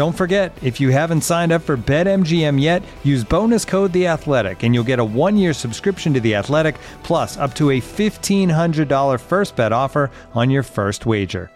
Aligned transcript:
Don't 0.00 0.16
forget, 0.16 0.56
if 0.62 0.80
you 0.80 0.88
haven't 0.88 1.20
signed 1.20 1.52
up 1.52 1.60
for 1.60 1.76
BetMGM 1.76 2.58
yet, 2.58 2.82
use 3.04 3.22
bonus 3.22 3.66
code 3.66 3.92
The 3.92 4.06
Athletic, 4.06 4.62
and 4.62 4.74
you'll 4.74 4.82
get 4.82 4.98
a 4.98 5.04
one-year 5.04 5.52
subscription 5.52 6.14
to 6.14 6.20
The 6.20 6.36
Athletic, 6.36 6.76
plus 7.02 7.36
up 7.36 7.54
to 7.56 7.72
a 7.72 7.80
fifteen 7.80 8.48
hundred 8.48 8.88
dollar 8.88 9.18
first 9.18 9.56
bet 9.56 9.72
offer 9.74 10.10
on 10.32 10.48
your 10.48 10.62
first 10.62 11.04
wager. 11.04 11.50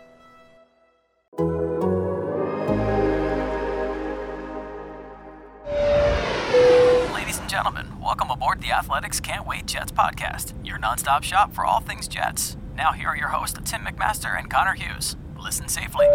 Ladies 7.14 7.38
and 7.38 7.48
gentlemen, 7.48 7.98
welcome 7.98 8.30
aboard 8.30 8.60
the 8.60 8.72
Athletics 8.72 9.20
Can't 9.20 9.46
Wait 9.46 9.64
Jets 9.64 9.90
podcast, 9.90 10.52
your 10.62 10.76
nonstop 10.78 11.22
shop 11.22 11.54
for 11.54 11.64
all 11.64 11.80
things 11.80 12.06
Jets. 12.06 12.58
Now, 12.76 12.92
here 12.92 13.08
are 13.08 13.16
your 13.16 13.28
hosts, 13.28 13.58
Tim 13.64 13.86
McMaster 13.86 14.38
and 14.38 14.50
Connor 14.50 14.74
Hughes. 14.74 15.16
Listen 15.44 15.68
safely. 15.68 16.06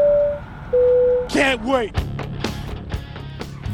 Can't 1.29 1.63
wait. 1.63 1.93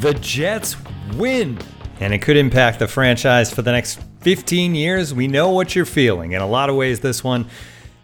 The 0.00 0.12
Jets 0.20 0.76
win, 1.14 1.58
and 1.98 2.12
it 2.12 2.18
could 2.20 2.36
impact 2.36 2.78
the 2.78 2.86
franchise 2.86 3.50
for 3.50 3.62
the 3.62 3.72
next 3.72 3.98
15 4.20 4.74
years. 4.74 5.14
We 5.14 5.28
know 5.28 5.48
what 5.48 5.74
you're 5.74 5.86
feeling. 5.86 6.32
In 6.32 6.42
a 6.42 6.46
lot 6.46 6.68
of 6.68 6.76
ways, 6.76 7.00
this 7.00 7.24
one 7.24 7.46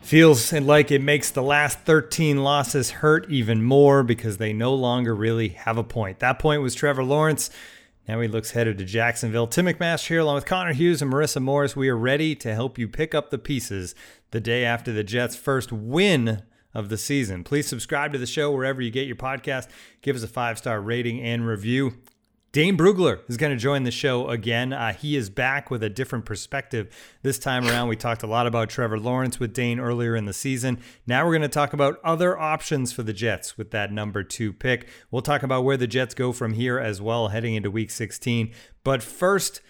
feels 0.01 0.51
like 0.51 0.91
it 0.91 1.03
makes 1.03 1.31
the 1.31 1.43
last 1.43 1.81
13 1.81 2.43
losses 2.43 2.91
hurt 2.91 3.29
even 3.29 3.63
more 3.63 4.03
because 4.03 4.39
they 4.39 4.55
no 4.55 4.73
longer 4.73 5.15
really 5.15 5.49
have 5.49 5.77
a 5.77 5.85
point. 5.85 6.21
That 6.21 6.39
point 6.39 6.63
was 6.63 6.75
Trevor 6.75 7.05
Lawrence. 7.05 7.51
Now 8.09 8.19
he 8.23 8.29
looks 8.29 8.53
headed 8.53 8.79
to 8.79 8.87
Jacksonville. 8.87 9.47
Tim 9.47 9.67
McMaster 9.67 10.09
here, 10.09 10.21
along 10.21 10.37
with 10.37 10.47
Connor 10.47 10.73
Hughes 10.73 11.03
and 11.03 11.13
Marissa 11.13 11.43
Morris. 11.43 11.77
We 11.77 11.91
are 11.91 11.99
ready 11.99 12.35
to 12.37 12.55
help 12.55 12.79
you 12.79 12.89
pick 12.89 13.15
up 13.15 13.29
the 13.29 13.37
pieces 13.37 13.95
the 14.31 14.41
day 14.41 14.65
after 14.65 14.91
the 14.91 15.05
Jets' 15.05 15.37
first 15.37 15.71
win 15.71 16.45
of 16.75 16.89
the 16.89 16.99
season. 16.99 17.45
Please 17.45 17.67
subscribe 17.67 18.13
to 18.13 18.19
the 18.19 18.27
show 18.27 18.51
wherever 18.51 18.81
you 18.81 18.91
get 18.91 19.07
your 19.07 19.17
podcast. 19.17 19.69
Give 20.01 20.17
us 20.17 20.23
a 20.23 20.29
five 20.29 20.59
star 20.59 20.81
rating 20.81 21.21
and 21.21 21.47
review. 21.47 21.95
Dane 22.53 22.77
Brugler 22.77 23.21
is 23.31 23.39
going 23.39 23.51
to 23.51 23.59
join 23.59 23.85
the 23.85 23.91
show 23.91 24.29
again. 24.29 24.75
Uh, 24.75 24.93
he 24.93 25.17
is 25.17 25.31
back 25.31 25.71
with 25.71 25.83
a 25.83 25.89
different 25.89 26.27
perspective. 26.27 26.95
This 27.23 27.39
time 27.39 27.67
around, 27.67 27.89
we 27.89 27.97
talked 27.97 28.23
a 28.23 28.27
lot 28.27 28.47
about 28.47 28.69
Trevor 28.69 28.99
Lawrence 28.99 29.41
with 29.41 29.55
Dane 29.55 29.81
earlier 29.81 30.15
in 30.15 30.27
the 30.27 30.35
season. 30.35 30.79
Now 31.07 31.25
we're 31.25 31.33
going 31.33 31.41
to 31.41 31.49
talk 31.49 31.73
about 31.73 31.99
other 32.05 32.39
options 32.39 32.93
for 32.93 33.03
the 33.03 33.15
Jets 33.15 33.57
with 33.57 33.71
that 33.71 33.91
number 33.91 34.23
two 34.23 34.53
pick. 34.53 34.87
We'll 35.11 35.23
talk 35.23 35.43
about 35.43 35.65
where 35.65 35.79
the 35.79 35.87
Jets 35.87 36.13
go 36.13 36.31
from 36.31 36.53
here 36.53 36.79
as 36.79 37.01
well, 37.01 37.29
heading 37.29 37.55
into 37.55 37.71
week 37.71 37.91
16. 37.91 38.53
But 38.85 39.03
first, 39.03 39.63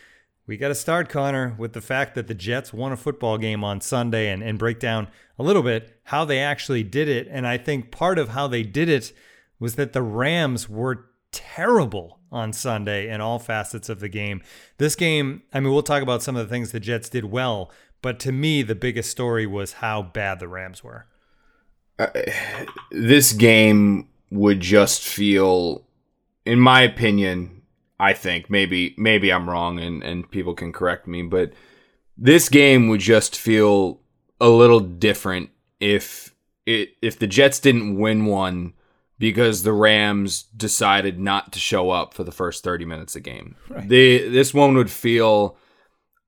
we 0.46 0.56
got 0.56 0.68
to 0.68 0.74
start, 0.74 1.08
Connor, 1.08 1.54
with 1.56 1.72
the 1.72 1.80
fact 1.80 2.14
that 2.14 2.26
the 2.26 2.34
Jets 2.34 2.72
won 2.72 2.92
a 2.92 2.96
football 2.96 3.38
game 3.38 3.62
on 3.62 3.80
Sunday 3.80 4.28
and, 4.28 4.42
and 4.42 4.58
break 4.58 4.80
down 4.80 5.08
a 5.38 5.42
little 5.42 5.62
bit 5.62 6.00
how 6.04 6.24
they 6.24 6.40
actually 6.40 6.82
did 6.82 7.08
it. 7.08 7.28
And 7.30 7.46
I 7.46 7.58
think 7.58 7.90
part 7.90 8.18
of 8.18 8.30
how 8.30 8.48
they 8.48 8.62
did 8.62 8.88
it 8.88 9.12
was 9.60 9.76
that 9.76 9.92
the 9.92 10.02
Rams 10.02 10.68
were 10.68 11.06
terrible 11.30 12.18
on 12.32 12.52
Sunday 12.52 13.08
in 13.08 13.20
all 13.20 13.38
facets 13.38 13.88
of 13.88 14.00
the 14.00 14.08
game. 14.08 14.42
This 14.78 14.96
game, 14.96 15.42
I 15.52 15.60
mean, 15.60 15.72
we'll 15.72 15.82
talk 15.82 16.02
about 16.02 16.22
some 16.22 16.36
of 16.36 16.46
the 16.46 16.52
things 16.52 16.72
the 16.72 16.80
Jets 16.80 17.08
did 17.08 17.26
well, 17.26 17.70
but 18.00 18.18
to 18.20 18.32
me, 18.32 18.62
the 18.62 18.74
biggest 18.74 19.10
story 19.10 19.46
was 19.46 19.74
how 19.74 20.02
bad 20.02 20.40
the 20.40 20.48
Rams 20.48 20.82
were. 20.82 21.06
Uh, 21.98 22.08
this 22.90 23.32
game 23.32 24.08
would 24.30 24.60
just 24.60 25.02
feel, 25.02 25.86
in 26.44 26.58
my 26.58 26.82
opinion, 26.82 27.61
I 28.02 28.14
think 28.14 28.50
maybe 28.50 28.96
maybe 28.98 29.32
I'm 29.32 29.48
wrong 29.48 29.78
and 29.78 30.02
and 30.02 30.28
people 30.28 30.54
can 30.54 30.72
correct 30.72 31.06
me, 31.06 31.22
but 31.22 31.52
this 32.18 32.48
game 32.48 32.88
would 32.88 33.00
just 33.00 33.38
feel 33.38 34.00
a 34.40 34.48
little 34.48 34.80
different 34.80 35.50
if 35.78 36.34
it 36.66 36.96
if 37.00 37.16
the 37.20 37.28
Jets 37.28 37.60
didn't 37.60 37.96
win 37.96 38.26
one 38.26 38.72
because 39.20 39.62
the 39.62 39.72
Rams 39.72 40.42
decided 40.42 41.20
not 41.20 41.52
to 41.52 41.60
show 41.60 41.90
up 41.90 42.12
for 42.12 42.24
the 42.24 42.32
first 42.32 42.64
30 42.64 42.84
minutes 42.86 43.14
of 43.14 43.22
the 43.22 43.30
game. 43.30 43.54
Right. 43.68 43.88
The 43.88 44.28
this 44.28 44.52
one 44.52 44.74
would 44.74 44.90
feel 44.90 45.56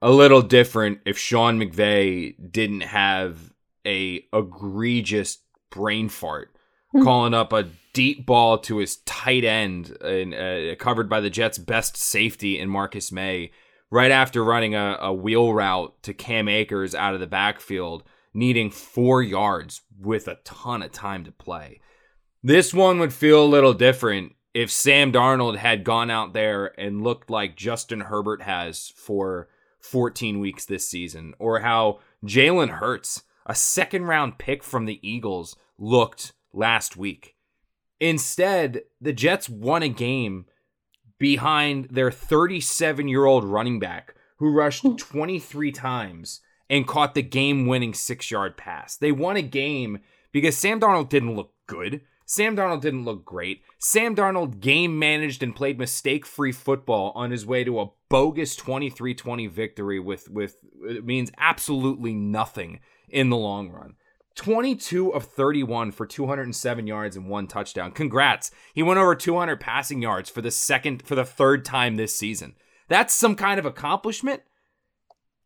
a 0.01 0.13
little 0.13 0.43
different 0.43 1.01
if 1.05 1.19
Sean 1.19 1.59
McVay 1.59 2.37
didn't 2.53 2.83
have 2.83 3.53
a 3.85 4.25
egregious 4.33 5.39
brain 5.71 6.09
fart. 6.09 6.54
Calling 7.03 7.35
up 7.35 7.53
a 7.53 7.69
deep 7.93 8.25
ball 8.27 8.59
to 8.59 8.79
his 8.79 8.97
tight 8.99 9.45
end 9.45 9.97
and 10.01 10.35
uh, 10.35 10.75
covered 10.77 11.09
by 11.09 11.21
the 11.21 11.31
Jets' 11.31 11.59
best 11.59 11.97
safety 11.97 12.59
in 12.59 12.69
Marcus 12.69 13.11
Maye, 13.11 13.51
right 13.91 14.11
after 14.11 14.45
running 14.45 14.75
a, 14.75 14.99
a 15.01 15.13
wheel 15.13 15.53
route 15.53 15.95
to 16.03 16.15
Cam 16.15 16.49
Akers 16.49 16.95
out 16.95 17.15
of 17.15 17.21
the 17.21 17.27
backfield, 17.27 18.05
needing 18.33 18.71
four 18.71 19.23
yards 19.23 19.83
with 19.99 20.29
a 20.29 20.39
ton 20.45 20.83
of 20.83 20.93
time 20.93 21.25
to 21.25 21.33
play. 21.33 21.81
This 22.43 22.75
one 22.75 22.99
would 22.99 23.13
feel 23.13 23.45
a 23.45 23.47
little 23.47 23.73
different 23.73 24.35
if 24.53 24.71
Sam 24.71 25.11
Darnold 25.13 25.57
had 25.57 25.83
gone 25.83 26.11
out 26.11 26.33
there 26.33 26.79
and 26.79 27.03
looked 27.03 27.31
like 27.31 27.57
Justin 27.57 28.03
Herbert 28.03 28.43
has 28.43 28.93
for 28.97 29.49
14 29.81 30.39
weeks 30.41 30.65
this 30.65 30.89
season, 30.89 31.35
or 31.39 31.61
how 31.61 32.01
Jalen 32.25 32.71
Hurts, 32.71 33.23
a 33.47 33.55
second 33.55 34.05
round 34.05 34.39
pick 34.39 34.63
from 34.63 34.87
the 34.87 35.01
Eagles, 35.07 35.57
looked 35.79 36.33
last 36.55 36.97
week. 36.97 37.37
Instead, 38.01 38.83
the 39.01 39.13
Jets 39.13 39.49
won 39.49 39.83
a 39.83 39.89
game 39.89 40.47
behind 41.19 41.89
their 41.91 42.11
37 42.11 43.09
year 43.09 43.25
old 43.25 43.45
running 43.45 43.79
back 43.79 44.15
who 44.39 44.53
rushed 44.53 44.83
hmm. 44.83 44.97
23 44.97 45.73
times 45.73 46.41
and 46.69 46.87
caught 46.87 47.15
the 47.15 47.23
game 47.23 47.67
winning 47.67 47.95
six 47.95 48.31
yard 48.31 48.57
pass. 48.57 48.97
They 48.97 49.13
won 49.13 49.37
a 49.37 49.43
game 49.43 50.01
because 50.33 50.57
Sam 50.57 50.81
Darnold 50.81 51.09
didn't 51.09 51.37
look 51.37 51.53
good. 51.67 52.03
Sam 52.27 52.57
Darnold 52.57 52.81
didn't 52.81 53.05
look 53.05 53.25
great. 53.25 53.63
Sam 53.79 54.17
Darnold 54.17 54.61
game 54.61 54.99
managed 54.99 55.43
and 55.43 55.55
played 55.55 55.79
mistake 55.79 56.25
free 56.25 56.53
football 56.53 57.13
on 57.15 57.31
his 57.31 57.45
way 57.45 57.65
to 57.65 57.81
a 57.81 57.91
bogus 58.09 58.57
23 58.57 59.15
20 59.15 59.47
victory 59.47 60.01
with, 60.01 60.31
with 60.31 60.57
it 60.83 61.05
means 61.05 61.31
absolutely 61.39 62.15
nothing 62.15 62.81
in 63.09 63.29
the 63.29 63.37
long 63.37 63.71
run. 63.71 63.95
22 64.37 65.11
of 65.11 65.25
31 65.25 65.93
for 65.93 66.07
207 66.07 66.87
yards 66.87 67.17
and 67.17 67.29
one 67.29 67.47
touchdown. 67.47 67.93
Congrats. 67.93 68.51
He 68.73 68.83
went 68.83 68.99
over 68.99 69.15
200 69.15 69.61
passing 69.61 70.03
yards 70.03 70.29
for 70.29 70.43
the 70.43 70.51
second 70.51 71.03
for 71.03 71.15
the 71.15 71.25
third 71.25 71.65
time 71.65 71.97
this 71.97 72.17
season. 72.17 72.55
That's 72.89 73.15
some 73.15 73.37
kind 73.37 73.59
of 73.59 73.67
accomplishment. 73.67 74.43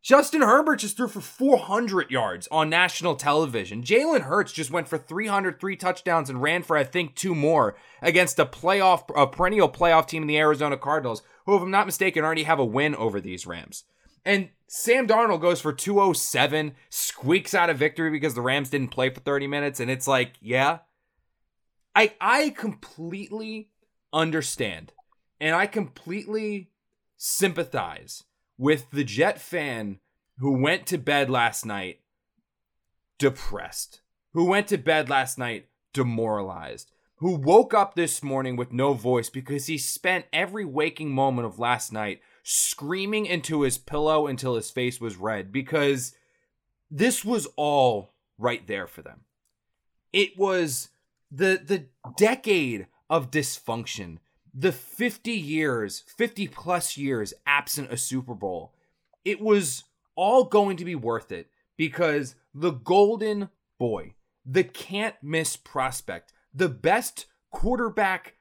Justin 0.00 0.43
Herbert 0.43 0.76
just 0.76 0.96
threw 0.96 1.08
for 1.08 1.20
400 1.20 2.11
yards 2.11 2.49
on 2.50 2.70
national 2.70 3.17
television. 3.17 3.82
Jalen 3.82 4.23
Hurts 4.23 4.52
just 4.52 4.70
went 4.70 4.88
for 4.88 4.96
303 4.96 5.76
touchdowns 5.76 6.31
and 6.31 6.40
ran 6.40 6.62
for 6.62 6.76
I 6.76 6.85
think 6.85 7.14
two 7.14 7.35
more 7.35 7.76
against 8.00 8.38
a 8.38 8.46
playoff 8.46 9.05
a 9.14 9.26
perennial 9.26 9.69
playoff 9.69 10.06
team 10.06 10.23
in 10.23 10.29
the 10.29 10.38
Arizona 10.38 10.79
Cardinals, 10.79 11.23
who 11.46 11.56
if 11.56 11.62
I'm 11.62 11.70
not 11.70 11.87
mistaken 11.87 12.25
already 12.25 12.44
have 12.44 12.61
a 12.61 12.64
win 12.64 12.94
over 12.94 13.20
these 13.20 13.46
Rams. 13.46 13.85
And 14.28 14.50
Sam 14.66 15.08
Darnold 15.08 15.40
goes 15.40 15.58
for 15.58 15.72
207, 15.72 16.75
squeaks 16.90 17.54
out 17.54 17.70
a 17.70 17.75
victory 17.75 18.10
because 18.10 18.34
the 18.34 18.42
Rams 18.42 18.69
didn't 18.69 18.90
play 18.90 19.08
for 19.08 19.20
30 19.20 19.46
minutes. 19.46 19.80
And 19.80 19.90
it's 19.90 20.06
like, 20.06 20.34
yeah. 20.42 20.80
I 21.96 22.12
I 22.20 22.50
completely 22.50 23.70
understand 24.12 24.92
and 25.40 25.56
I 25.56 25.66
completely 25.66 26.69
sympathize 27.16 28.25
with 28.58 28.90
the 28.90 29.02
Jet 29.02 29.40
fan 29.40 29.98
who 30.36 30.60
went 30.62 30.86
to 30.88 30.98
bed 30.98 31.30
last 31.30 31.64
night 31.64 32.00
depressed, 33.19 34.02
who 34.34 34.44
went 34.44 34.69
to 34.69 34.76
bed 34.76 35.08
last 35.08 35.38
night 35.38 35.69
demoralized, 35.94 36.92
who 37.16 37.34
woke 37.34 37.72
up 37.72 37.94
this 37.94 38.22
morning 38.22 38.56
with 38.56 38.75
no 38.75 38.92
voice 38.92 39.30
because 39.30 39.69
he 39.69 39.78
spent 39.78 40.26
every 40.34 40.66
waking 40.66 41.14
moment 41.14 41.46
of 41.46 41.58
last 41.58 41.94
night 41.94 42.20
screaming 42.43 43.26
into 43.26 43.62
his 43.62 43.79
pillow 43.79 44.26
until 44.26 44.55
his 44.56 44.70
face 44.70 45.00
was 45.00 45.17
red 45.17 45.52
because 45.52 46.14
this 46.90 47.25
was 47.25 47.46
all 47.56 48.14
right 48.38 48.67
there 48.67 48.87
for 48.87 49.02
them. 49.02 49.23
It 50.12 50.38
was 50.38 50.88
the 51.31 51.61
the 51.64 51.87
decade 52.17 52.87
of 53.11 53.31
dysfunction, 53.31 54.19
the 54.55 54.73
50 54.73 55.32
years, 55.32 56.05
50 56.17 56.49
plus 56.49 56.96
years 56.96 57.35
absent 57.46 57.93
a 57.93 57.96
Super 57.96 58.35
Bowl. 58.35 58.75
It 59.25 59.40
was 59.40 59.85
all 60.14 60.44
going 60.44 60.76
to 60.79 60.85
be 60.85 60.94
worth 60.94 61.31
it 61.32 61.49
because 61.76 62.35
the 62.55 62.73
golden 62.73 63.50
boy, 63.79 64.14
the 64.44 64.64
can't 64.64 65.14
miss 65.23 65.56
prospect, 65.56 66.32
the 66.52 66.69
best 66.69 67.26
quarterback 67.50 68.35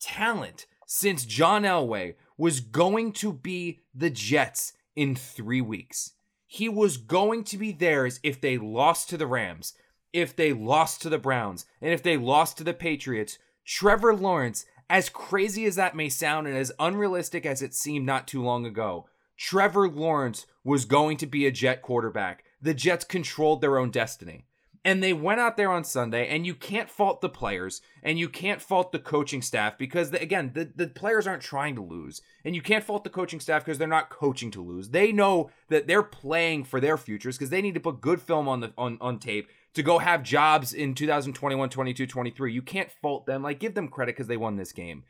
talent 0.00 0.66
since 0.86 1.24
John 1.24 1.62
Elway 1.62 2.14
was 2.40 2.60
going 2.60 3.12
to 3.12 3.34
be 3.34 3.80
the 3.94 4.08
Jets 4.08 4.72
in 4.96 5.14
three 5.14 5.60
weeks. 5.60 6.12
He 6.46 6.70
was 6.70 6.96
going 6.96 7.44
to 7.44 7.58
be 7.58 7.70
theirs 7.70 8.18
if 8.22 8.40
they 8.40 8.56
lost 8.56 9.10
to 9.10 9.18
the 9.18 9.26
Rams, 9.26 9.74
if 10.14 10.34
they 10.34 10.54
lost 10.54 11.02
to 11.02 11.10
the 11.10 11.18
Browns, 11.18 11.66
and 11.82 11.92
if 11.92 12.02
they 12.02 12.16
lost 12.16 12.56
to 12.56 12.64
the 12.64 12.72
Patriots. 12.72 13.38
Trevor 13.66 14.16
Lawrence, 14.16 14.64
as 14.88 15.10
crazy 15.10 15.66
as 15.66 15.76
that 15.76 15.94
may 15.94 16.08
sound 16.08 16.46
and 16.46 16.56
as 16.56 16.72
unrealistic 16.80 17.44
as 17.44 17.60
it 17.60 17.74
seemed 17.74 18.06
not 18.06 18.26
too 18.26 18.42
long 18.42 18.64
ago, 18.64 19.06
Trevor 19.38 19.86
Lawrence 19.86 20.46
was 20.64 20.86
going 20.86 21.18
to 21.18 21.26
be 21.26 21.44
a 21.44 21.52
Jet 21.52 21.82
quarterback. 21.82 22.44
The 22.62 22.72
Jets 22.72 23.04
controlled 23.04 23.60
their 23.60 23.76
own 23.76 23.90
destiny. 23.90 24.46
And 24.82 25.02
they 25.02 25.12
went 25.12 25.40
out 25.40 25.58
there 25.58 25.70
on 25.70 25.84
Sunday, 25.84 26.26
and 26.26 26.46
you 26.46 26.54
can't 26.54 26.88
fault 26.88 27.20
the 27.20 27.28
players 27.28 27.82
and 28.02 28.18
you 28.18 28.30
can't 28.30 28.62
fault 28.62 28.92
the 28.92 28.98
coaching 28.98 29.42
staff 29.42 29.76
because, 29.76 30.10
the, 30.10 30.20
again, 30.22 30.52
the, 30.54 30.72
the 30.74 30.86
players 30.88 31.26
aren't 31.26 31.42
trying 31.42 31.74
to 31.74 31.82
lose. 31.82 32.22
And 32.46 32.54
you 32.54 32.62
can't 32.62 32.82
fault 32.82 33.04
the 33.04 33.10
coaching 33.10 33.40
staff 33.40 33.62
because 33.62 33.76
they're 33.76 33.86
not 33.86 34.08
coaching 34.08 34.50
to 34.52 34.62
lose. 34.62 34.88
They 34.88 35.12
know 35.12 35.50
that 35.68 35.86
they're 35.86 36.02
playing 36.02 36.64
for 36.64 36.80
their 36.80 36.96
futures 36.96 37.36
because 37.36 37.50
they 37.50 37.60
need 37.60 37.74
to 37.74 37.80
put 37.80 38.00
good 38.00 38.22
film 38.22 38.48
on 38.48 38.60
the 38.60 38.72
on, 38.78 38.96
on 39.02 39.18
tape 39.18 39.50
to 39.74 39.82
go 39.82 39.98
have 39.98 40.22
jobs 40.22 40.72
in 40.72 40.94
2021, 40.94 41.68
22, 41.68 42.06
23. 42.06 42.52
You 42.52 42.62
can't 42.62 42.90
fault 42.90 43.26
them. 43.26 43.42
Like, 43.42 43.60
give 43.60 43.74
them 43.74 43.88
credit 43.88 44.16
because 44.16 44.28
they 44.28 44.38
won 44.38 44.56
this 44.56 44.72
game. 44.72 45.04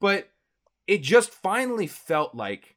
But 0.00 0.30
it 0.88 1.02
just 1.02 1.30
finally 1.30 1.86
felt 1.86 2.34
like 2.34 2.76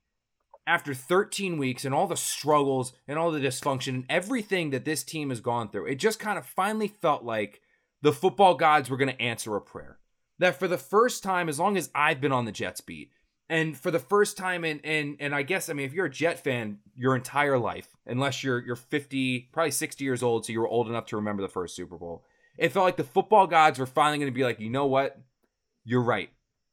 after 0.68 0.94
13 0.94 1.58
weeks 1.58 1.86
and 1.86 1.94
all 1.94 2.08
the 2.08 2.18
struggles 2.18 2.94
and 3.08 3.18
all 3.20 3.32
the 3.32 3.40
dysfunction 3.40 3.90
and 3.90 4.06
everything 4.10 4.72
that 4.72 4.86
this 4.86 5.04
team 5.04 5.30
has 5.30 5.40
gone 5.42 5.70
through, 5.70 5.86
it 5.86 5.96
just 5.96 6.20
kind 6.20 6.38
of 6.38 6.46
finally 6.46 6.88
felt 6.88 7.24
like 7.24 7.62
the 8.02 8.14
football 8.14 8.56
gods 8.56 8.90
were 8.90 8.98
going 8.98 9.12
to 9.12 9.22
answer 9.22 9.56
a 9.56 9.62
prayer. 9.62 10.00
That 10.40 10.60
for 10.60 10.68
the 10.68 10.78
first 10.78 11.24
time, 11.24 11.48
as 11.48 11.60
long 11.60 11.78
as 11.78 11.90
I've 11.96 12.20
been 12.20 12.32
on 12.32 12.46
the 12.46 12.52
Jets 12.52 12.82
beat, 12.82 13.12
and 13.50 13.78
for 13.78 13.92
the 13.92 14.00
first 14.00 14.38
time 14.38 14.66
in 14.66 14.80
and 14.84 15.18
and 15.20 15.36
I 15.36 15.44
guess 15.44 15.70
I 15.70 15.74
mean 15.74 15.86
if 15.86 15.94
you're 15.94 16.08
a 16.08 16.12
Jet 16.12 16.40
fan 16.40 16.80
your 16.96 17.16
entire 17.16 17.58
life, 17.58 17.88
unless 18.06 18.44
you're 18.44 18.60
you're 18.60 18.76
50, 18.76 19.50
probably 19.52 19.72
60 19.72 20.04
years 20.04 20.24
old, 20.24 20.46
so 20.46 20.52
you 20.52 20.60
were 20.60 20.68
old 20.68 20.88
enough 20.88 21.06
to 21.08 21.16
remember 21.16 21.42
the 21.42 21.48
first 21.48 21.76
Super 21.76 21.98
Bowl, 21.98 22.24
it 22.58 22.72
felt 22.72 22.86
like 22.86 22.98
the 22.98 23.04
football 23.04 23.48
gods 23.48 23.80
were 23.80 23.86
finally 23.86 24.18
going 24.18 24.32
to 24.32 24.36
be 24.36 24.44
like, 24.44 24.60
you 24.60 24.70
know 24.70 24.88
what, 24.88 25.20
you're 25.84 26.02
right, 26.02 26.30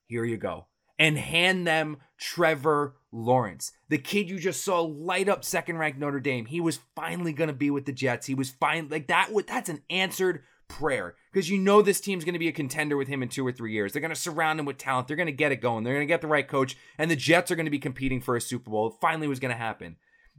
here 0.07 0.25
you 0.25 0.37
go, 0.37 0.67
and 0.99 1.19
hand 1.19 1.67
them 1.67 1.99
Trevor 2.19 2.97
Lawrence, 3.11 3.73
the 3.89 3.99
kid 3.99 4.31
you 4.31 4.39
just 4.39 4.65
saw 4.65 4.81
light 4.81 5.29
up 5.29 5.45
second 5.45 5.79
ranked 5.79 5.99
Notre 5.99 6.21
Dame. 6.21 6.47
He 6.47 6.61
was 6.61 6.81
finally 6.95 7.33
going 7.33 7.49
to 7.49 7.55
be 7.55 7.71
with 7.71 7.87
the 7.87 7.93
Jets. 7.93 8.27
He 8.27 8.35
was 8.35 8.51
fine. 8.51 8.89
Like 8.89 9.09
that. 9.09 9.31
That's 9.47 9.69
an 9.69 9.83
answered 9.91 10.43
prayer 10.69 11.15
because 11.31 11.51
you 11.51 11.59
know 11.59 11.83
this 11.83 12.01
team's 12.01 12.25
going 12.25 12.33
to 12.33 12.39
be 12.39 12.49
a 12.49 12.53
contender 12.53 12.97
with 12.97 13.09
him 13.09 13.23
in 13.23 13.29
two 13.29 13.47
or 13.47 13.53
three 13.53 13.73
years. 13.73 13.93
They're 13.93 14.01
going 14.01 14.15
to 14.15 14.17
surround 14.17 14.59
him 14.59 14.67
with 14.67 14.79
talent. 14.79 15.07
They're 15.07 15.17
going 15.17 15.27
to 15.27 15.33
get 15.33 15.53
it 15.53 15.61
going. 15.61 15.85
They're 15.85 15.95
going 15.95 16.07
to 16.07 16.13
get 16.13 16.23
the 16.23 16.27
right 16.27 16.49
coach, 16.49 16.77
and 16.99 17.11
the 17.11 17.17
Jets 17.17 17.51
are 17.51 17.57
going 17.57 17.67
to 17.67 17.71
be 17.71 17.79
competing 17.79 18.21
for 18.21 18.37
a 18.37 18.41
Super 18.41 18.71
Bowl. 18.71 18.89
It 18.89 18.95
finally 19.01 19.29
was 19.29 19.41
going 19.41 19.53
to 19.53 19.59
happen. 19.59 19.97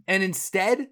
And 0.07 0.23
instead, 0.23 0.89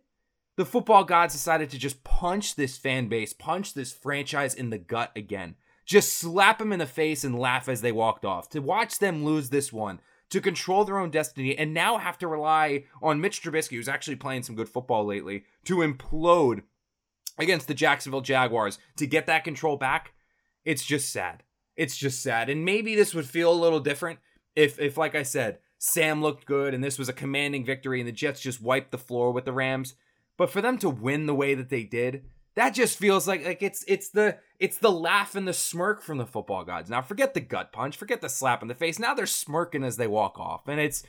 the 0.57 0.65
football 0.65 1.03
gods 1.03 1.33
decided 1.33 1.69
to 1.71 1.79
just 1.79 2.03
punch 2.03 2.55
this 2.55 2.77
fan 2.77 3.07
base, 3.07 3.33
punch 3.33 3.73
this 3.73 3.91
franchise 3.91 4.53
in 4.53 4.69
the 4.69 4.77
gut 4.77 5.11
again. 5.15 5.55
Just 5.85 6.13
slap 6.13 6.59
them 6.59 6.71
in 6.71 6.79
the 6.79 6.85
face 6.85 7.23
and 7.23 7.37
laugh 7.37 7.67
as 7.67 7.81
they 7.81 7.91
walked 7.91 8.25
off. 8.25 8.49
To 8.49 8.59
watch 8.59 8.99
them 8.99 9.25
lose 9.25 9.49
this 9.49 9.73
one, 9.73 9.99
to 10.29 10.41
control 10.41 10.85
their 10.85 10.97
own 10.97 11.11
destiny 11.11 11.57
and 11.57 11.73
now 11.73 11.97
have 11.97 12.17
to 12.19 12.27
rely 12.27 12.85
on 13.01 13.21
Mitch 13.21 13.43
Trubisky, 13.43 13.75
who's 13.75 13.89
actually 13.89 14.15
playing 14.15 14.43
some 14.43 14.55
good 14.55 14.69
football 14.69 15.05
lately, 15.05 15.43
to 15.65 15.77
implode 15.77 16.63
against 17.37 17.67
the 17.67 17.73
Jacksonville 17.73 18.21
Jaguars 18.21 18.79
to 18.97 19.05
get 19.05 19.25
that 19.25 19.43
control 19.43 19.77
back. 19.77 20.13
It's 20.63 20.85
just 20.85 21.11
sad. 21.11 21.43
It's 21.75 21.97
just 21.97 22.21
sad. 22.21 22.49
And 22.49 22.63
maybe 22.63 22.95
this 22.95 23.13
would 23.13 23.25
feel 23.25 23.51
a 23.51 23.53
little 23.53 23.79
different 23.79 24.19
if, 24.55 24.79
if 24.79 24.97
like 24.97 25.15
I 25.15 25.23
said, 25.23 25.59
Sam 25.77 26.21
looked 26.21 26.45
good 26.45 26.73
and 26.73 26.83
this 26.83 26.99
was 26.99 27.09
a 27.09 27.13
commanding 27.13 27.65
victory 27.65 27.99
and 27.99 28.07
the 28.07 28.13
Jets 28.13 28.39
just 28.39 28.61
wiped 28.61 28.91
the 28.91 28.97
floor 28.97 29.31
with 29.31 29.45
the 29.45 29.53
Rams. 29.53 29.95
But 30.37 30.49
for 30.49 30.61
them 30.61 30.77
to 30.79 30.89
win 30.89 31.25
the 31.25 31.35
way 31.35 31.55
that 31.55 31.69
they 31.69 31.83
did, 31.83 32.23
that 32.55 32.71
just 32.71 32.97
feels 32.97 33.27
like 33.27 33.45
like 33.45 33.61
it's 33.61 33.83
it's 33.87 34.09
the 34.09 34.37
it's 34.59 34.77
the 34.77 34.91
laugh 34.91 35.35
and 35.35 35.47
the 35.47 35.53
smirk 35.53 36.01
from 36.01 36.17
the 36.17 36.25
football 36.25 36.63
gods. 36.63 36.89
Now 36.89 37.01
forget 37.01 37.33
the 37.33 37.39
gut 37.39 37.71
punch, 37.71 37.97
forget 37.97 38.21
the 38.21 38.29
slap 38.29 38.61
in 38.61 38.67
the 38.67 38.75
face. 38.75 38.99
Now 38.99 39.13
they're 39.13 39.25
smirking 39.25 39.83
as 39.83 39.97
they 39.97 40.07
walk 40.07 40.39
off, 40.39 40.67
and 40.67 40.79
it's 40.79 41.03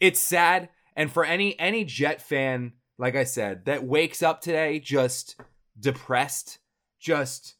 it's 0.00 0.20
sad. 0.20 0.68
And 0.96 1.10
for 1.10 1.24
any 1.24 1.58
any 1.60 1.84
Jet 1.84 2.20
fan, 2.20 2.72
like 2.98 3.14
I 3.14 3.24
said, 3.24 3.64
that 3.66 3.84
wakes 3.84 4.22
up 4.22 4.40
today 4.40 4.80
just 4.80 5.40
depressed, 5.78 6.58
just 6.98 7.54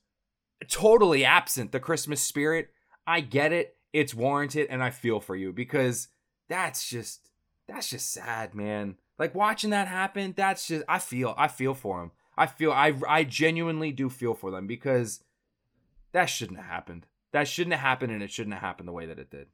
totally 0.69 1.25
absent 1.25 1.71
the 1.71 1.81
Christmas 1.81 2.21
spirit, 2.21 2.71
I 3.07 3.21
get 3.21 3.53
it. 3.53 3.77
It's 3.93 4.15
warranted, 4.15 4.67
and 4.69 4.83
I 4.83 4.91
feel 4.91 5.21
for 5.21 5.37
you 5.37 5.53
because 5.53 6.09
that's 6.49 6.89
just 6.89 7.31
that's 7.69 7.91
just 7.91 8.13
sad, 8.13 8.55
man. 8.55 8.97
Like 9.19 9.35
watching 9.35 9.71
that 9.71 9.89
happen, 9.89 10.35
that's 10.37 10.67
just 10.69 10.85
I 10.89 10.99
feel 10.99 11.35
I 11.39 11.49
feel 11.49 11.75
for 11.75 12.03
him. 12.03 12.11
I 12.39 12.47
feel 12.47 12.73
I 12.73 12.95
I 13.07 13.25
genuinely 13.25 13.93
do 13.93 14.09
feel 14.09 14.35
for 14.35 14.51
them 14.51 14.67
because 14.67 15.21
that 16.13 16.27
shouldn't 16.27 16.59
have 16.59 16.69
happened. 16.69 17.07
That 17.33 17.49
shouldn't 17.49 17.75
have 17.75 17.83
happened, 17.83 18.13
and 18.13 18.23
it 18.23 18.31
shouldn't 18.31 18.55
have 18.55 18.63
happened 18.63 18.89
the 18.89 18.93
way 18.93 19.07
that 19.07 19.19
it 19.19 19.31
did. 19.31 19.49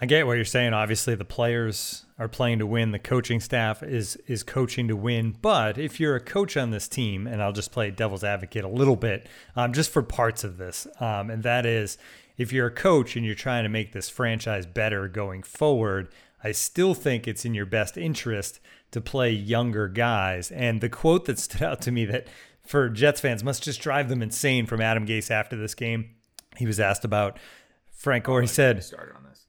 I 0.00 0.06
get 0.06 0.26
what 0.26 0.34
you're 0.34 0.44
saying. 0.44 0.74
Obviously, 0.74 1.14
the 1.14 1.24
players 1.24 2.04
are 2.18 2.28
playing 2.28 2.58
to 2.58 2.66
win. 2.66 2.90
The 2.90 2.98
coaching 2.98 3.40
staff 3.40 3.82
is 3.82 4.16
is 4.26 4.42
coaching 4.42 4.88
to 4.88 4.96
win. 4.96 5.36
But 5.40 5.78
if 5.78 6.00
you're 6.00 6.16
a 6.16 6.20
coach 6.20 6.56
on 6.56 6.70
this 6.70 6.88
team, 6.88 7.26
and 7.26 7.40
I'll 7.40 7.52
just 7.52 7.70
play 7.70 7.90
devil's 7.90 8.24
advocate 8.24 8.64
a 8.64 8.68
little 8.68 8.96
bit, 8.96 9.28
um, 9.54 9.72
just 9.72 9.90
for 9.90 10.02
parts 10.02 10.42
of 10.42 10.58
this, 10.58 10.86
um, 10.98 11.30
and 11.30 11.42
that 11.44 11.64
is, 11.64 11.96
if 12.36 12.52
you're 12.52 12.66
a 12.66 12.72
coach 12.72 13.14
and 13.14 13.24
you're 13.24 13.36
trying 13.36 13.62
to 13.62 13.68
make 13.68 13.92
this 13.92 14.08
franchise 14.08 14.66
better 14.66 15.06
going 15.06 15.44
forward, 15.44 16.08
I 16.42 16.52
still 16.52 16.94
think 16.94 17.26
it's 17.26 17.44
in 17.44 17.54
your 17.54 17.66
best 17.66 17.96
interest 17.96 18.60
to 18.94 19.00
play 19.00 19.30
younger 19.30 19.88
guys. 19.88 20.50
And 20.50 20.80
the 20.80 20.88
quote 20.88 21.26
that 21.26 21.38
stood 21.38 21.62
out 21.62 21.82
to 21.82 21.92
me 21.92 22.06
that 22.06 22.26
for 22.66 22.88
Jets 22.88 23.20
fans 23.20 23.44
must 23.44 23.62
just 23.62 23.80
drive 23.80 24.08
them 24.08 24.22
insane 24.22 24.66
from 24.66 24.80
Adam 24.80 25.06
Gase 25.06 25.30
after 25.30 25.56
this 25.56 25.74
game. 25.74 26.10
He 26.56 26.66
was 26.66 26.80
asked 26.80 27.04
about 27.04 27.38
Frank 27.90 28.24
Gore. 28.24 28.40
He 28.40 28.46
said, 28.46 28.84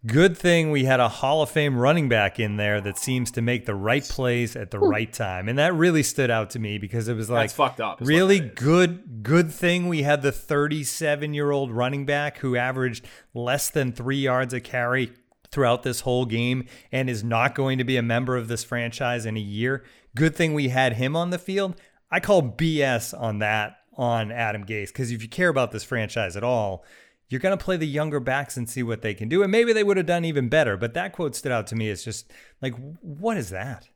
Good 0.06 0.38
thing 0.38 0.70
we 0.70 0.84
had 0.84 1.00
a 1.00 1.10
Hall 1.10 1.42
of 1.42 1.50
Fame 1.50 1.78
running 1.78 2.10
back 2.10 2.40
in 2.40 2.58
there 2.58 2.80
that 2.82 3.00
seems 3.00 3.32
to 3.32 3.42
make 3.42 3.66
the 3.66 3.74
right 3.74 4.04
plays 4.04 4.56
at 4.56 4.70
the 4.70 4.78
right 4.78 5.12
time. 5.12 5.50
And 5.50 5.58
that 5.58 5.74
really 5.74 6.04
stood 6.04 6.30
out 6.30 6.52
to 6.52 6.60
me 6.60 6.78
because 6.78 7.08
it 7.08 7.16
was 7.16 7.28
like 7.28 7.46
That's 7.46 7.54
fucked 7.54 7.82
up. 7.82 8.00
Really 8.02 8.40
good 8.40 9.24
good 9.24 9.52
thing 9.52 9.88
we 9.88 10.04
had 10.04 10.22
the 10.22 10.32
37-year-old 10.32 11.72
running 11.72 12.06
back 12.06 12.38
who 12.38 12.56
averaged 12.56 13.08
less 13.34 13.72
than 13.72 13.92
3 13.92 14.18
yards 14.18 14.54
a 14.54 14.62
carry 14.62 15.12
throughout 15.52 15.84
this 15.84 16.02
whole 16.02 16.26
game 16.26 16.66
and 16.92 17.10
is 17.10 17.24
not 17.24 17.56
going 17.56 17.78
to 17.78 17.84
be 17.84 17.98
a 17.98 18.02
member 18.02 18.36
of 18.36 18.48
this 18.48 18.64
franchise 18.64 19.26
in 19.26 19.38
a 19.38 19.42
year. 19.42 19.84
Good 20.16 20.36
thing 20.36 20.54
we 20.54 20.70
had 20.70 20.94
him 20.94 21.16
on 21.16 21.30
the 21.30 21.40
field. 21.40 21.76
I 22.12 22.20
call 22.20 22.42
BS 22.42 23.20
on 23.20 23.40
that 23.40 23.78
on 23.98 24.32
Adam 24.32 24.66
Gase 24.66 24.88
because 24.88 25.12
if 25.12 25.22
you 25.22 25.30
care 25.30 25.50
about 25.50 25.72
this 25.72 25.84
franchise 25.84 26.36
at 26.36 26.44
all, 26.44 26.86
you're 27.30 27.40
going 27.40 27.58
to 27.58 27.64
play 27.64 27.78
the 27.78 27.88
younger 27.88 28.20
backs 28.20 28.56
and 28.56 28.70
see 28.70 28.84
what 28.84 29.02
they 29.02 29.14
can 29.14 29.30
do. 29.30 29.42
And 29.42 29.52
maybe 29.52 29.74
they 29.74 29.84
would 29.84 29.98
have 29.98 30.06
done 30.06 30.26
even 30.26 30.48
better. 30.48 30.78
But 30.78 30.94
that 30.94 31.14
quote 31.14 31.36
stood 31.36 31.52
out 31.52 31.68
to 31.68 31.76
me 31.76 31.90
It's 31.90 32.04
just 32.04 32.32
like, 32.62 32.76
what 33.02 33.38
is 33.38 33.50
that? 33.50 33.90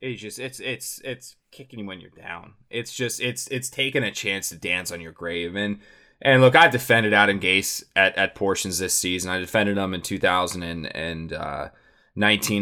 It's 0.00 0.20
just 0.20 0.38
it's 0.38 0.60
it's 0.60 1.00
it's 1.04 1.36
kicking 1.50 1.78
you 1.78 1.86
when 1.86 2.00
you're 2.00 2.10
down. 2.10 2.52
It's 2.68 2.94
just 2.94 3.18
it's 3.18 3.48
it's 3.48 3.70
taking 3.70 4.04
a 4.04 4.12
chance 4.12 4.50
to 4.50 4.56
dance 4.56 4.92
on 4.92 5.00
your 5.00 5.12
grave. 5.12 5.56
And 5.56 5.80
and 6.22 6.40
look, 6.40 6.56
I've 6.56 6.72
defended 6.72 7.12
Adam 7.12 7.38
Gase 7.40 7.84
at, 7.94 8.16
at 8.16 8.34
portions 8.34 8.78
this 8.78 8.94
season. 8.94 9.30
I 9.30 9.38
defended 9.38 9.76
him 9.76 9.94
in 9.94 10.02
2019, 10.02 11.32
uh, 11.32 11.70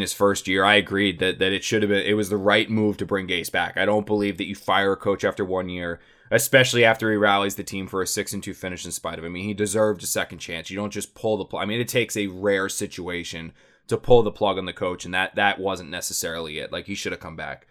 his 0.00 0.12
first 0.12 0.48
year. 0.48 0.64
I 0.64 0.74
agreed 0.74 1.18
that 1.20 1.38
that 1.38 1.52
it 1.52 1.64
should 1.64 1.82
have 1.82 1.90
been 1.90 2.04
it 2.04 2.14
was 2.14 2.28
the 2.28 2.36
right 2.36 2.68
move 2.68 2.96
to 2.98 3.06
bring 3.06 3.28
Gase 3.28 3.52
back. 3.52 3.76
I 3.76 3.84
don't 3.84 4.06
believe 4.06 4.38
that 4.38 4.46
you 4.46 4.54
fire 4.54 4.92
a 4.92 4.96
coach 4.96 5.24
after 5.24 5.44
one 5.44 5.68
year 5.68 6.00
especially 6.30 6.84
after 6.84 7.10
he 7.10 7.16
rallies 7.16 7.54
the 7.54 7.62
team 7.62 7.86
for 7.86 8.02
a 8.02 8.06
six 8.06 8.32
and 8.32 8.42
two 8.42 8.54
finish 8.54 8.84
in 8.84 8.90
spite 8.90 9.18
of. 9.18 9.24
I 9.24 9.28
mean, 9.28 9.44
he 9.44 9.54
deserved 9.54 10.02
a 10.02 10.06
second 10.06 10.38
chance. 10.38 10.70
You 10.70 10.76
don't 10.76 10.92
just 10.92 11.14
pull 11.14 11.36
the. 11.36 11.44
Pl- 11.44 11.60
I 11.60 11.64
mean, 11.64 11.80
it 11.80 11.88
takes 11.88 12.16
a 12.16 12.26
rare 12.26 12.68
situation 12.68 13.52
to 13.86 13.96
pull 13.96 14.22
the 14.22 14.32
plug 14.32 14.58
on 14.58 14.64
the 14.64 14.72
coach, 14.72 15.04
and 15.04 15.14
that 15.14 15.34
that 15.36 15.58
wasn't 15.58 15.90
necessarily 15.90 16.58
it. 16.58 16.72
Like 16.72 16.86
he 16.86 16.94
should 16.94 17.12
have 17.12 17.20
come 17.20 17.36
back. 17.36 17.66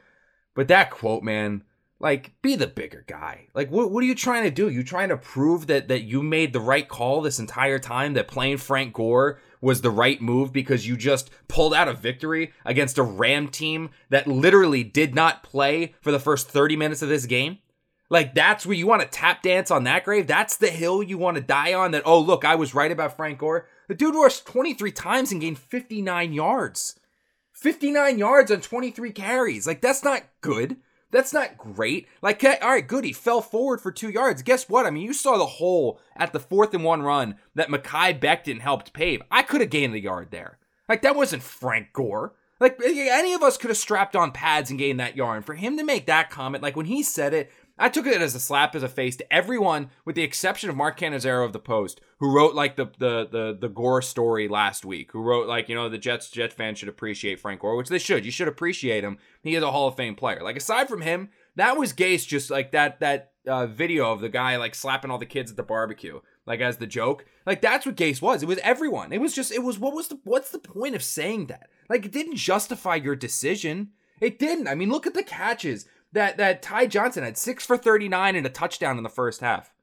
But 0.56 0.68
that 0.68 0.92
quote, 0.92 1.24
man, 1.24 1.64
like 2.04 2.34
be 2.42 2.58
the 2.58 2.68
bigger 2.68 3.06
guy. 3.08 3.48
Like 3.56 3.72
what 3.72 3.90
what 3.90 4.04
are 4.04 4.08
you 4.08 4.14
trying 4.14 4.44
to 4.44 4.52
do? 4.52 4.68
You 4.68 4.84
trying 4.84 5.08
to 5.08 5.18
prove 5.18 5.68
that 5.68 5.88
that 5.88 6.04
you 6.04 6.22
made 6.22 6.52
the 6.52 6.60
right 6.60 6.88
call 6.88 7.22
this 7.22 7.40
entire 7.40 7.80
time 7.80 8.14
that 8.14 8.28
playing 8.28 8.58
Frank 8.58 8.94
Gore 8.94 9.40
was 9.62 9.82
the 9.82 9.90
right 9.90 10.22
move 10.22 10.52
because 10.52 10.86
you 10.86 10.98
just 10.98 11.32
pulled 11.48 11.74
out 11.74 11.88
a 11.88 11.94
victory 11.94 12.52
against 12.66 12.98
a 12.98 13.04
Ram 13.04 13.48
team 13.48 13.90
that 14.10 14.28
literally 14.28 14.84
did 14.84 15.16
not 15.16 15.44
play 15.44 15.96
for 16.02 16.12
the 16.12 16.20
first 16.20 16.50
30 16.50 16.76
minutes 16.76 17.02
of 17.02 17.08
this 17.08 17.26
game? 17.26 17.60
Like 18.10 18.36
that's 18.36 18.66
where 18.66 18.76
you 18.76 18.86
want 18.86 19.02
to 19.02 19.08
tap 19.08 19.42
dance 19.42 19.72
on 19.72 19.86
that 19.86 20.04
grave? 20.04 20.28
That's 20.28 20.58
the 20.58 20.68
hill 20.68 21.02
you 21.02 21.18
want 21.18 21.38
to 21.38 21.42
die 21.42 21.74
on 21.74 21.92
that 21.92 22.04
oh 22.06 22.20
look, 22.20 22.44
I 22.44 22.56
was 22.56 22.76
right 22.76 22.92
about 22.92 23.16
Frank 23.16 23.40
Gore. 23.40 23.66
The 23.88 23.96
dude 23.96 24.14
rushed 24.14 24.46
23 24.46 24.92
times 24.92 25.32
and 25.32 25.40
gained 25.40 25.58
59 25.58 26.34
yards. 26.34 27.00
59 27.54 28.20
yards 28.20 28.52
on 28.52 28.60
23 28.60 29.12
carries. 29.14 29.66
Like 29.66 29.80
that's 29.80 30.04
not 30.04 30.24
good. 30.42 30.76
That's 31.14 31.32
not 31.32 31.58
great. 31.58 32.10
Like, 32.22 32.44
all 32.44 32.72
right, 32.72 32.86
good. 32.86 33.06
He 33.06 33.14
fell 33.14 33.40
forward 33.40 33.80
for 33.80 33.92
two 33.92 34.10
yards. 34.10 34.42
Guess 34.42 34.68
what? 34.68 34.86
I 34.86 34.90
mean, 34.90 35.04
you 35.04 35.14
saw 35.14 35.38
the 35.38 35.46
hole 35.46 36.02
at 36.18 36.34
the 36.34 36.40
fourth 36.40 36.74
and 36.74 36.84
one 36.84 37.04
run 37.04 37.36
that 37.56 37.70
Mekhi 37.70 38.20
Becton 38.20 38.60
helped 38.60 38.92
pave. 38.92 39.22
I 39.32 39.44
could 39.44 39.62
have 39.62 39.70
gained 39.70 39.94
the 39.94 40.02
yard 40.02 40.30
there. 40.32 40.58
Like, 40.90 41.04
that 41.04 41.16
wasn't 41.16 41.44
Frank 41.44 41.94
Gore. 41.94 42.34
Like, 42.60 42.80
any 42.84 43.34
of 43.34 43.44
us 43.44 43.58
could 43.58 43.70
have 43.70 43.78
strapped 43.78 44.16
on 44.16 44.32
pads 44.32 44.70
and 44.70 44.80
gained 44.80 45.00
that 45.00 45.16
yard. 45.16 45.38
And 45.38 45.46
for 45.46 45.54
him 45.54 45.78
to 45.78 45.84
make 45.84 46.08
that 46.08 46.30
comment, 46.30 46.64
like 46.64 46.76
when 46.76 46.88
he 46.88 47.04
said 47.04 47.34
it, 47.34 47.52
I 47.78 47.90
took 47.90 48.06
it 48.06 48.22
as 48.22 48.36
a 48.36 48.40
slap 48.40 48.76
as 48.76 48.84
a 48.84 48.90
face 48.90 49.16
to 49.18 49.34
everyone, 49.34 49.90
with 50.06 50.16
the 50.16 50.22
exception 50.22 50.70
of 50.70 50.76
Mark 50.76 51.00
Cannizzaro 51.00 51.44
of 51.44 51.54
the 51.54 51.60
Post, 51.60 52.02
who 52.20 52.34
wrote 52.34 52.54
like 52.54 52.76
the 52.76 52.86
the 53.00 53.28
the 53.30 53.58
the 53.60 53.70
Gore 53.70 54.02
story 54.02 54.48
last 54.48 54.86
week. 54.86 55.12
Who 55.12 55.22
wrote 55.22 55.48
like 55.48 55.70
you 55.70 55.76
know 55.76 55.90
the 55.90 55.98
Jets 55.98 56.30
Jet 56.30 56.54
fans 56.54 56.78
should 56.78 56.90
appreciate 56.90 57.40
Frank 57.40 57.62
Gore, 57.62 57.76
which 57.76 57.90
they 57.90 57.98
should. 57.98 58.26
You 58.26 58.32
should 58.32 58.48
appreciate 58.48 59.04
him. 59.04 59.18
He 59.42 59.56
is 59.56 59.64
a 59.64 59.72
Hall 59.72 59.88
of 59.88 59.96
Fame 59.96 60.16
player. 60.16 60.44
Like 60.44 60.58
aside 60.58 60.88
from 60.88 61.02
him, 61.02 61.30
that 61.56 61.78
was 61.78 61.94
Gase 61.94 62.28
just 62.28 62.52
like 62.52 62.72
that 62.72 63.00
that 63.00 63.32
uh, 63.48 63.66
video 63.66 64.12
of 64.12 64.22
the 64.22 64.30
guy 64.30 64.56
like 64.58 64.76
slapping 64.76 65.10
all 65.10 65.18
the 65.18 65.26
kids 65.26 65.50
at 65.50 65.58
the 65.58 65.64
barbecue, 65.64 66.20
like 66.46 66.62
as 66.62 66.78
the 66.78 66.88
joke. 66.88 67.26
Like 67.46 67.62
that's 67.62 67.88
what 67.88 67.96
Gase 67.96 68.22
was. 68.22 68.44
It 68.44 68.48
was 68.48 68.60
everyone. 68.60 69.12
It 69.12 69.22
was 69.22 69.34
just 69.34 69.52
it 69.52 69.64
was 69.64 69.80
what 69.80 69.96
was 69.96 70.10
the 70.10 70.20
what's 70.24 70.52
the 70.52 70.60
point 70.60 70.96
of 70.96 71.04
saying 71.04 71.48
that? 71.48 71.70
Like 71.90 72.06
it 72.06 72.12
didn't 72.12 72.36
justify 72.36 72.96
your 72.96 73.16
decision. 73.16 73.90
It 74.22 74.40
didn't. 74.40 74.68
I 74.68 74.76
mean, 74.76 74.90
look 74.90 75.08
at 75.08 75.16
the 75.16 75.24
catches 75.24 75.86
that 76.14 76.38
that 76.38 76.62
Ty 76.62 76.88
Johnson 76.88 77.24
had 77.24 77.38
six 77.38 77.66
for 77.66 77.78
39 77.78 78.36
and 78.36 78.46
a 78.46 78.50
touchdown 78.50 78.98
in 78.98 79.04
the 79.04 79.10
first 79.10 79.42
half. 79.42 79.74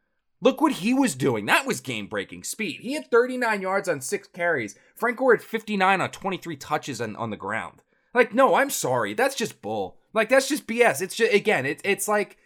Look 0.41 0.61
what 0.61 0.73
he 0.73 0.95
was 0.95 1.15
doing. 1.15 1.45
That 1.45 1.67
was 1.67 1.81
game 1.81 2.07
breaking 2.07 2.45
speed. 2.45 2.81
He 2.81 2.95
had 2.95 3.11
39 3.11 3.61
yards 3.61 3.89
on 3.89 4.01
six 4.01 4.27
carries. 4.27 4.75
Frank 4.97 5.19
Gore 5.19 5.37
had 5.37 5.45
59 5.45 6.01
on 6.01 6.11
23 6.11 6.57
touches 6.57 7.01
on, 7.01 7.15
on 7.17 7.29
the 7.29 7.37
ground. 7.37 7.83
Like, 8.15 8.33
no, 8.33 8.55
I'm 8.55 8.71
sorry. 8.71 9.13
That's 9.13 9.35
just 9.35 9.61
bull. 9.61 9.99
Like, 10.15 10.31
that's 10.31 10.49
just 10.49 10.67
BS. 10.67 11.03
It's 11.03 11.15
just, 11.15 11.35
again, 11.35 11.67
it, 11.67 11.83
it's 11.85 12.09
like, 12.09 12.39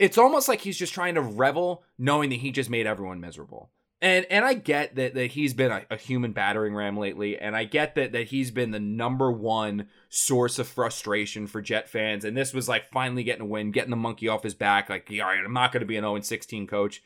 it's 0.00 0.18
almost 0.18 0.48
like 0.48 0.62
he's 0.62 0.76
just 0.76 0.92
trying 0.92 1.14
to 1.14 1.20
revel 1.20 1.84
knowing 1.98 2.30
that 2.30 2.40
he 2.40 2.50
just 2.50 2.68
made 2.68 2.86
everyone 2.86 3.20
miserable 3.20 3.70
and 4.02 4.26
and 4.30 4.44
I 4.44 4.54
get 4.54 4.94
that 4.96 5.14
that 5.14 5.32
he's 5.32 5.52
been 5.52 5.70
a, 5.70 5.82
a, 5.90 5.96
human 5.96 6.32
battering 6.32 6.74
ram 6.74 6.96
lately, 6.96 7.38
and 7.38 7.54
I 7.54 7.64
get 7.64 7.94
that 7.96 8.12
that 8.12 8.28
he's 8.28 8.50
been 8.50 8.70
the 8.70 8.80
number 8.80 9.30
one 9.30 9.88
source 10.08 10.58
of 10.58 10.68
frustration 10.68 11.46
for 11.46 11.60
Jet 11.60 11.88
fans. 11.88 12.24
And 12.24 12.36
this 12.36 12.54
was 12.54 12.68
like 12.68 12.90
finally 12.90 13.24
getting 13.24 13.42
a 13.42 13.46
win, 13.46 13.72
getting 13.72 13.90
the 13.90 13.96
monkey 13.96 14.26
off 14.26 14.42
his 14.42 14.54
back. 14.54 14.88
Like, 14.88 15.08
all 15.10 15.26
right, 15.26 15.44
I'm 15.44 15.52
not 15.52 15.72
going 15.72 15.82
to 15.82 15.86
be 15.86 15.96
an 15.96 16.04
0 16.04 16.18
16 16.20 16.66
coach, 16.66 17.02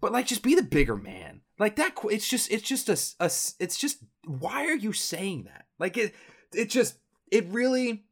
but 0.00 0.12
like, 0.12 0.26
just 0.26 0.42
be 0.42 0.54
the 0.54 0.62
bigger 0.62 0.96
man. 0.96 1.40
Like 1.58 1.76
that. 1.76 1.96
It's 2.04 2.28
just 2.28 2.50
it's 2.50 2.66
just 2.66 2.88
a, 2.88 3.24
a 3.24 3.30
it's 3.58 3.76
just 3.76 3.98
why 4.24 4.66
are 4.66 4.76
you 4.76 4.92
saying 4.92 5.44
that? 5.44 5.66
Like 5.78 5.96
it 5.96 6.14
it 6.54 6.70
just 6.70 6.94
it 7.32 7.46
really 7.48 8.04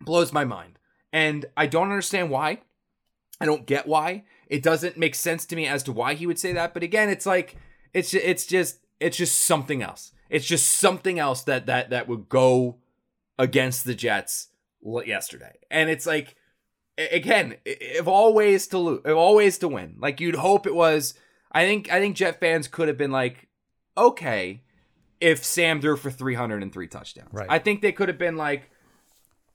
blows 0.00 0.32
my 0.32 0.44
mind, 0.44 0.78
and 1.12 1.46
I 1.56 1.66
don't 1.66 1.90
understand 1.90 2.30
why. 2.30 2.60
I 3.40 3.46
don't 3.46 3.66
get 3.66 3.88
why. 3.88 4.24
It 4.50 4.64
doesn't 4.64 4.98
make 4.98 5.14
sense 5.14 5.46
to 5.46 5.56
me 5.56 5.66
as 5.66 5.84
to 5.84 5.92
why 5.92 6.14
he 6.14 6.26
would 6.26 6.38
say 6.38 6.52
that. 6.52 6.74
But 6.74 6.82
again, 6.82 7.08
it's 7.08 7.24
like 7.24 7.56
it's 7.94 8.12
it's 8.12 8.44
just 8.44 8.80
it's 8.98 9.16
just 9.16 9.38
something 9.38 9.80
else. 9.80 10.12
It's 10.28 10.44
just 10.44 10.68
something 10.68 11.20
else 11.20 11.44
that 11.44 11.66
that 11.66 11.90
that 11.90 12.08
would 12.08 12.28
go 12.28 12.76
against 13.38 13.84
the 13.84 13.94
Jets 13.94 14.48
yesterday. 14.82 15.56
And 15.70 15.88
it's 15.88 16.04
like 16.04 16.34
again, 16.98 17.56
if 17.64 18.08
all 18.08 18.34
ways 18.34 18.66
to 18.68 18.78
lose, 18.78 19.00
if 19.04 19.14
all 19.14 19.36
ways 19.36 19.56
to 19.58 19.68
win. 19.68 19.94
Like 19.98 20.20
you'd 20.20 20.34
hope 20.34 20.66
it 20.66 20.74
was. 20.74 21.14
I 21.52 21.64
think 21.64 21.90
I 21.90 22.00
think 22.00 22.16
Jet 22.16 22.40
fans 22.40 22.66
could 22.66 22.88
have 22.88 22.98
been 22.98 23.12
like, 23.12 23.48
okay, 23.96 24.62
if 25.20 25.44
Sam 25.44 25.80
threw 25.80 25.96
for 25.96 26.10
303 26.10 26.88
touchdowns. 26.88 27.32
Right. 27.32 27.46
I 27.48 27.60
think 27.60 27.82
they 27.82 27.92
could 27.92 28.08
have 28.08 28.18
been 28.18 28.36
like, 28.36 28.68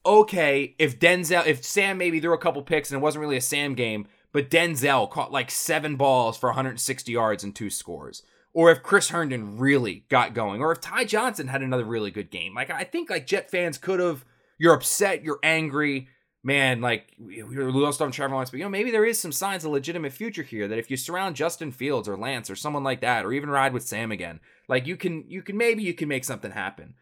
okay, 0.06 0.76
if 0.80 1.00
Denzel, 1.00 1.46
if 1.46 1.66
Sam 1.66 1.98
maybe 1.98 2.22
threw 2.22 2.34
a 2.34 2.38
couple 2.38 2.62
picks 2.62 2.92
and 2.92 3.00
it 3.00 3.04
wasn't 3.04 3.22
really 3.22 3.38
a 3.38 3.42
Sam 3.42 3.74
game, 3.74 4.08
but 4.36 4.50
Denzel 4.50 5.10
caught 5.10 5.32
like 5.32 5.50
seven 5.50 5.96
balls 5.96 6.38
for 6.38 6.50
160 6.50 7.10
yards 7.10 7.42
and 7.42 7.56
two 7.56 7.70
scores. 7.70 8.22
Or 8.52 8.70
if 8.70 8.84
Chris 8.84 9.08
Herndon 9.08 9.58
really 9.58 10.04
got 10.10 10.34
going, 10.34 10.60
or 10.60 10.74
if 10.74 10.82
Ty 10.82 11.06
Johnson 11.06 11.48
had 11.48 11.62
another 11.62 11.86
really 11.86 12.12
good 12.12 12.30
game. 12.30 12.54
Like 12.54 12.70
I 12.70 12.84
think 12.84 13.10
like 13.10 13.28
Jet 13.28 13.50
fans 13.50 13.78
could 13.78 14.02
have. 14.02 14.26
You're 14.58 14.74
upset, 14.74 15.24
you're 15.24 15.40
angry, 15.42 16.10
man. 16.44 16.82
Like 16.82 17.16
we 17.18 17.44
lost 17.44 18.02
on 18.02 18.12
Trevor 18.12 18.34
Lawrence, 18.34 18.50
but 18.50 18.58
you 18.58 18.66
know 18.66 18.70
maybe 18.70 18.92
there 18.92 19.06
is 19.06 19.18
some 19.18 19.32
signs 19.32 19.64
of 19.64 19.72
legitimate 19.72 20.12
future 20.12 20.44
here. 20.44 20.68
That 20.68 20.80
if 20.80 20.92
you 20.92 20.98
surround 20.98 21.38
Justin 21.38 21.72
Fields 21.72 22.10
or 22.10 22.18
Lance 22.18 22.50
or 22.50 22.58
someone 22.58 22.84
like 22.84 23.00
that, 23.00 23.24
or 23.24 23.32
even 23.32 23.50
ride 23.50 23.72
with 23.72 23.88
Sam 23.88 24.12
again, 24.12 24.42
like 24.68 24.86
you 24.86 24.98
can 24.98 25.24
you 25.30 25.44
can 25.44 25.56
maybe 25.56 25.82
you 25.82 25.94
can 25.94 26.10
make 26.10 26.26
something 26.26 26.52
happen. 26.52 26.96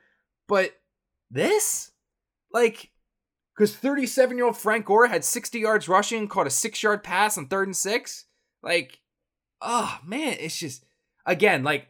But 0.48 0.76
this, 1.32 1.94
like 2.52 2.92
because 3.56 3.76
37 3.76 4.38
year 4.38 4.46
old 4.46 4.58
Frank 4.58 4.86
Gore 4.86 5.08
had 5.08 5.24
60 5.24 5.60
yards 5.60 5.88
rushing, 5.88 6.28
caught 6.28 6.48
a 6.48 6.52
six 6.52 6.82
yard 6.82 7.04
pass 7.04 7.38
on 7.38 7.48
third 7.48 7.68
and 7.68 7.76
six. 7.76 8.26
Like, 8.62 9.00
oh 9.62 10.00
man, 10.06 10.38
it's 10.40 10.58
just 10.58 10.86
again 11.26 11.64
like 11.64 11.88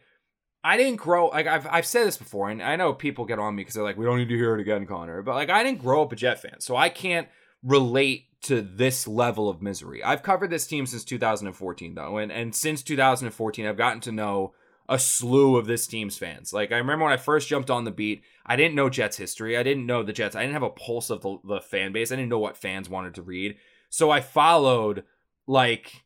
I 0.62 0.76
didn't 0.76 0.96
grow 0.96 1.28
like 1.28 1.46
I've 1.46 1.66
I've 1.70 1.86
said 1.86 2.06
this 2.06 2.16
before, 2.16 2.50
and 2.50 2.62
I 2.62 2.76
know 2.76 2.92
people 2.92 3.24
get 3.24 3.38
on 3.38 3.54
me 3.54 3.60
because 3.60 3.74
they're 3.74 3.84
like, 3.84 3.96
we 3.96 4.04
don't 4.04 4.18
need 4.18 4.28
to 4.30 4.36
hear 4.36 4.54
it 4.54 4.60
again, 4.60 4.86
Connor. 4.86 5.22
But 5.22 5.34
like 5.34 5.50
I 5.50 5.62
didn't 5.62 5.82
grow 5.82 6.02
up 6.02 6.12
a 6.12 6.16
Jet 6.16 6.40
fan, 6.40 6.60
so 6.60 6.76
I 6.76 6.88
can't 6.88 7.28
relate 7.62 8.26
to 8.42 8.60
this 8.60 9.08
level 9.08 9.48
of 9.48 9.62
misery. 9.62 10.02
I've 10.02 10.22
covered 10.22 10.50
this 10.50 10.66
team 10.66 10.86
since 10.86 11.04
2014 11.04 11.94
though, 11.94 12.18
and 12.18 12.32
and 12.32 12.54
since 12.54 12.82
2014 12.82 13.66
I've 13.66 13.76
gotten 13.76 14.00
to 14.00 14.12
know 14.12 14.54
a 14.88 14.98
slew 14.98 15.56
of 15.56 15.66
this 15.66 15.86
team's 15.86 16.18
fans. 16.18 16.52
Like 16.52 16.72
I 16.72 16.76
remember 16.76 17.04
when 17.04 17.12
I 17.12 17.18
first 17.18 17.48
jumped 17.48 17.70
on 17.70 17.84
the 17.84 17.90
beat, 17.90 18.22
I 18.44 18.56
didn't 18.56 18.74
know 18.74 18.90
Jets 18.90 19.16
history. 19.16 19.56
I 19.56 19.62
didn't 19.62 19.86
know 19.86 20.02
the 20.02 20.12
Jets. 20.12 20.36
I 20.36 20.42
didn't 20.42 20.54
have 20.54 20.62
a 20.62 20.70
pulse 20.70 21.10
of 21.10 21.22
the, 21.22 21.38
the 21.44 21.60
fan 21.60 21.92
base. 21.92 22.12
I 22.12 22.16
didn't 22.16 22.28
know 22.28 22.38
what 22.38 22.56
fans 22.56 22.88
wanted 22.88 23.14
to 23.14 23.22
read. 23.22 23.56
So 23.88 24.10
I 24.10 24.20
followed 24.20 25.04
like 25.46 26.04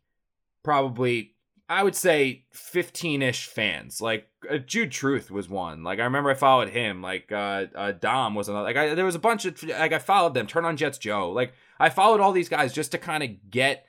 probably 0.63 1.35
I 1.69 1.83
would 1.83 1.97
say 1.97 2.45
15ish 2.55 3.47
fans. 3.47 4.01
Like 4.01 4.29
uh, 4.49 4.59
Jude 4.59 4.93
Truth 4.93 5.31
was 5.31 5.49
one. 5.49 5.83
Like 5.83 5.99
I 5.99 6.05
remember 6.05 6.31
I 6.31 6.35
followed 6.35 6.71
him. 6.71 7.03
Like 7.03 7.33
uh, 7.33 7.67
uh 7.75 7.93
Dom 7.93 8.35
was 8.35 8.49
another. 8.49 8.65
Like 8.65 8.77
I, 8.77 8.95
there 8.95 9.05
was 9.05 9.15
a 9.15 9.21
bunch 9.21 9.45
of 9.45 9.63
like 9.65 9.93
I 9.93 9.99
followed 9.99 10.35
them. 10.35 10.47
Turn 10.47 10.65
on 10.65 10.77
Jets 10.77 10.99
Joe. 10.99 11.31
Like 11.31 11.53
I 11.81 11.91
followed 11.91 12.21
all 12.21 12.33
these 12.33 12.49
guys 12.49 12.73
just 12.73 12.93
to 12.93 12.99
kind 12.99 13.23
of 13.23 13.51
get 13.51 13.87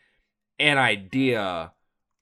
an 0.60 0.78
idea 0.78 1.72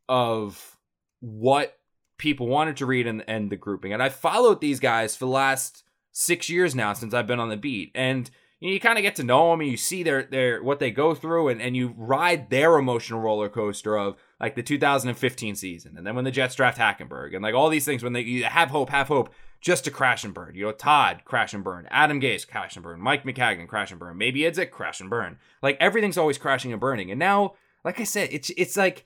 of 0.07 0.77
what 1.21 1.76
people 2.17 2.47
wanted 2.47 2.77
to 2.77 2.85
read 2.85 3.07
and, 3.07 3.23
and 3.27 3.49
the 3.49 3.55
grouping. 3.55 3.93
And 3.93 4.01
I 4.01 4.09
followed 4.09 4.61
these 4.61 4.79
guys 4.79 5.15
for 5.15 5.25
the 5.25 5.31
last 5.31 5.83
six 6.11 6.49
years 6.49 6.73
now 6.73 6.93
since 6.93 7.13
I've 7.13 7.27
been 7.27 7.39
on 7.39 7.49
the 7.49 7.57
beat. 7.57 7.91
And 7.93 8.29
you, 8.59 8.69
know, 8.69 8.73
you 8.73 8.79
kind 8.79 8.97
of 8.97 9.03
get 9.03 9.15
to 9.17 9.23
know 9.23 9.51
them 9.51 9.61
and 9.61 9.69
you 9.69 9.77
see 9.77 10.01
their 10.01 10.23
their 10.23 10.63
what 10.63 10.79
they 10.79 10.89
go 10.89 11.13
through 11.13 11.49
and, 11.49 11.61
and 11.61 11.77
you 11.77 11.93
ride 11.95 12.49
their 12.49 12.77
emotional 12.77 13.19
roller 13.19 13.49
coaster 13.49 13.95
of 13.97 14.15
like 14.39 14.55
the 14.55 14.63
2015 14.63 15.55
season 15.55 15.95
and 15.95 16.07
then 16.07 16.15
when 16.15 16.25
the 16.25 16.31
Jets 16.31 16.55
draft 16.55 16.79
Hackenberg 16.79 17.35
and 17.35 17.43
like 17.43 17.53
all 17.53 17.69
these 17.69 17.85
things 17.85 18.03
when 18.03 18.13
they 18.13 18.41
have 18.41 18.69
hope, 18.69 18.89
have 18.89 19.09
hope 19.09 19.31
just 19.61 19.83
to 19.85 19.91
crash 19.91 20.23
and 20.23 20.33
burn. 20.33 20.55
You 20.55 20.65
know, 20.65 20.71
Todd 20.71 21.21
crash 21.25 21.53
and 21.53 21.63
burn, 21.63 21.87
Adam 21.91 22.19
Gase 22.19 22.47
crash 22.47 22.75
and 22.75 22.83
burn, 22.83 22.99
Mike 22.99 23.23
Maccagnan 23.23 23.67
crash 23.67 23.91
and 23.91 23.99
burn, 23.99 24.17
maybe 24.17 24.41
Idzik 24.41 24.71
crash 24.71 24.99
and 24.99 25.09
burn. 25.09 25.37
Like 25.61 25.77
everything's 25.79 26.17
always 26.17 26.37
crashing 26.37 26.71
and 26.71 26.81
burning. 26.81 27.11
And 27.11 27.19
now, 27.19 27.53
like 27.83 27.99
I 27.99 28.03
said, 28.03 28.29
it's 28.31 28.49
it's 28.57 28.77
like 28.77 29.05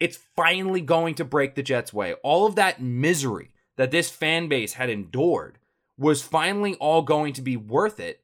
it's 0.00 0.18
finally 0.34 0.80
going 0.80 1.14
to 1.16 1.24
break 1.24 1.54
the 1.54 1.62
Jets' 1.62 1.92
way. 1.92 2.14
All 2.22 2.46
of 2.46 2.56
that 2.56 2.82
misery 2.82 3.52
that 3.76 3.90
this 3.90 4.10
fan 4.10 4.48
base 4.48 4.72
had 4.72 4.90
endured 4.90 5.58
was 5.98 6.22
finally 6.22 6.74
all 6.76 7.02
going 7.02 7.34
to 7.34 7.42
be 7.42 7.56
worth 7.56 8.00
it 8.00 8.22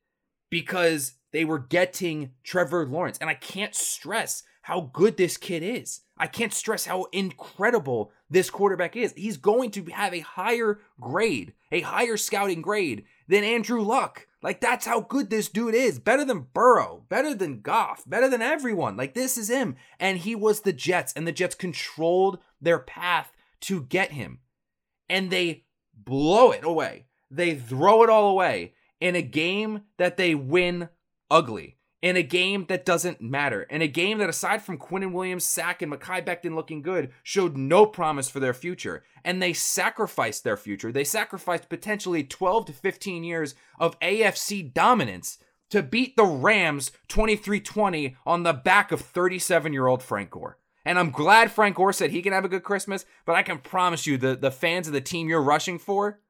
because 0.50 1.14
they 1.33 1.45
were 1.45 1.59
getting 1.59 2.33
Trevor 2.42 2.87
Lawrence. 2.87 3.18
And 3.21 3.28
I 3.28 3.35
can't 3.35 3.75
stress 3.75 4.42
how 4.62 4.90
good 4.92 5.18
this 5.18 5.37
kid 5.37 5.62
is. 5.62 6.00
I 6.18 6.26
can't 6.26 6.52
stress 6.52 6.87
how 6.87 7.04
incredible 7.12 8.11
this 8.30 8.49
quarterback 8.49 8.96
is. 8.96 9.12
He's 9.16 9.37
going 9.37 9.70
to 9.73 9.85
have 9.87 10.14
a 10.14 10.20
higher 10.20 10.80
grade, 11.00 11.52
a 11.70 11.82
higher 11.82 12.16
scouting 12.16 12.62
grade 12.62 13.04
than 13.28 13.44
Andrew 13.44 13.82
Luck. 13.82 14.26
Like 14.42 14.61
that's 14.61 14.87
how 14.87 15.00
good 15.00 15.28
this 15.28 15.49
dude 15.49 15.75
is. 15.75 15.99
Better 15.99 16.25
than 16.25 16.46
Burrow, 16.54 17.04
better 17.08 17.35
than 17.35 17.61
Goff, 17.61 18.04
better 18.06 18.28
than 18.28 18.42
everyone. 18.42 18.96
Like 18.96 19.14
this 19.14 19.37
is 19.37 19.50
him. 19.50 19.76
And 20.00 20.18
he 20.18 20.35
was 20.35 20.61
the 20.61 20.73
Jets, 20.73 21.12
and 21.14 21.26
the 21.26 21.32
Jets 21.32 21.54
controlled 21.54 22.38
their 22.61 22.78
path 22.78 23.32
to 23.62 23.82
get 23.82 24.12
him. 24.12 24.38
And 25.08 25.30
they 25.30 25.64
blow 25.94 26.50
it 26.50 26.64
away. 26.64 27.06
They 27.30 27.54
throw 27.54 28.02
it 28.02 28.11
all 28.11 28.30
away 28.30 28.75
in 29.00 29.16
a 29.16 29.23
game 29.23 29.82
that 29.99 30.16
they 30.16 30.35
win 30.35 30.88
ugly. 31.30 31.75
In 32.03 32.17
a 32.17 32.23
game 32.23 32.67
that 32.69 32.85
doesn't 32.85 33.21
matter. 33.21 33.62
In 33.62 33.83
a 33.83 33.88
game 33.88 34.19
that, 34.19 34.29
aside 34.29 34.62
from 34.62 34.79
Quinnen 34.79 35.12
Williams, 35.12 35.45
Sack, 35.45 35.83
and 35.83 35.93
Mekhi 35.93 36.25
Becton 36.25 36.55
looking 36.55 36.83
good, 36.83 37.11
showed 37.23 37.57
no 37.57 37.87
promise 37.87 38.29
for 38.29 38.41
their 38.41 38.55
future. 38.55 39.03
And 39.25 39.43
they 39.43 39.53
sacrificed 39.53 40.45
their 40.45 40.57
future. 40.57 40.93
They 40.93 41.05
sacrificed 41.05 41.69
potentially 41.69 42.23
12 42.23 42.67
to 42.67 42.73
15 42.73 43.25
years 43.25 43.55
of 43.79 43.99
AFC 44.00 44.73
dominance 44.73 45.38
to 45.71 45.83
beat 45.83 46.17
the 46.17 46.25
Rams 46.25 46.93
23 47.09 47.61
20 47.61 48.17
on 48.25 48.43
the 48.43 48.53
back 48.53 48.93
of 48.93 49.00
37 49.00 49.73
year 49.73 49.87
old 49.87 50.03
Frank 50.03 50.31
Gore. 50.31 50.59
And 50.85 51.00
I'm 51.00 51.11
glad 51.11 51.50
Frank 51.50 51.75
Gore 51.76 51.93
said 51.93 52.11
he 52.11 52.23
can 52.23 52.33
have 52.33 52.45
a 52.45 52.49
good 52.49 52.62
Christmas, 52.62 53.05
but 53.25 53.35
I 53.35 53.43
can 53.43 53.59
promise 53.59 54.07
you 54.07 54.17
the, 54.17 54.37
the 54.37 54.53
fans 54.53 54.87
of 54.87 54.93
the 54.93 55.00
team 55.00 55.29
you're 55.29 55.43
rushing 55.43 55.81
for, 55.81 56.21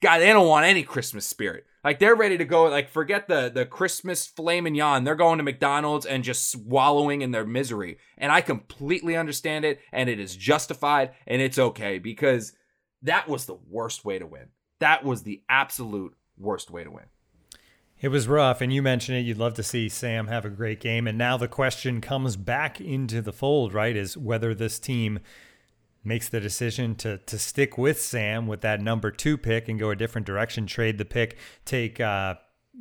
God, 0.00 0.18
they 0.18 0.32
don't 0.32 0.48
want 0.48 0.64
any 0.64 0.82
Christmas 0.82 1.26
spirit. 1.26 1.66
Like 1.86 2.00
they're 2.00 2.16
ready 2.16 2.36
to 2.36 2.44
go. 2.44 2.64
Like 2.64 2.88
forget 2.88 3.28
the 3.28 3.48
the 3.48 3.64
Christmas 3.64 4.26
filet 4.26 4.60
mignon. 4.60 5.04
They're 5.04 5.14
going 5.14 5.38
to 5.38 5.44
McDonald's 5.44 6.04
and 6.04 6.24
just 6.24 6.50
swallowing 6.50 7.22
in 7.22 7.30
their 7.30 7.46
misery. 7.46 7.98
And 8.18 8.32
I 8.32 8.40
completely 8.40 9.16
understand 9.16 9.64
it, 9.64 9.78
and 9.92 10.10
it 10.10 10.18
is 10.18 10.34
justified, 10.34 11.12
and 11.28 11.40
it's 11.40 11.60
okay 11.60 12.00
because 12.00 12.54
that 13.02 13.28
was 13.28 13.46
the 13.46 13.58
worst 13.70 14.04
way 14.04 14.18
to 14.18 14.26
win. 14.26 14.48
That 14.80 15.04
was 15.04 15.22
the 15.22 15.44
absolute 15.48 16.16
worst 16.36 16.72
way 16.72 16.82
to 16.82 16.90
win. 16.90 17.04
It 18.00 18.08
was 18.08 18.26
rough, 18.26 18.60
and 18.60 18.72
you 18.72 18.82
mentioned 18.82 19.18
it. 19.18 19.20
You'd 19.20 19.38
love 19.38 19.54
to 19.54 19.62
see 19.62 19.88
Sam 19.88 20.26
have 20.26 20.44
a 20.44 20.50
great 20.50 20.80
game, 20.80 21.06
and 21.06 21.16
now 21.16 21.36
the 21.36 21.46
question 21.46 22.00
comes 22.00 22.34
back 22.36 22.80
into 22.80 23.22
the 23.22 23.32
fold, 23.32 23.72
right? 23.72 23.94
Is 23.94 24.16
whether 24.16 24.56
this 24.56 24.80
team 24.80 25.20
makes 26.06 26.28
the 26.28 26.40
decision 26.40 26.94
to 26.96 27.18
to 27.18 27.38
stick 27.38 27.76
with 27.76 28.00
Sam 28.00 28.46
with 28.46 28.60
that 28.62 28.80
number 28.80 29.10
two 29.10 29.36
pick 29.36 29.68
and 29.68 29.78
go 29.78 29.90
a 29.90 29.96
different 29.96 30.26
direction, 30.26 30.66
trade 30.66 30.98
the 30.98 31.04
pick, 31.04 31.36
take 31.64 32.00
uh, 32.00 32.34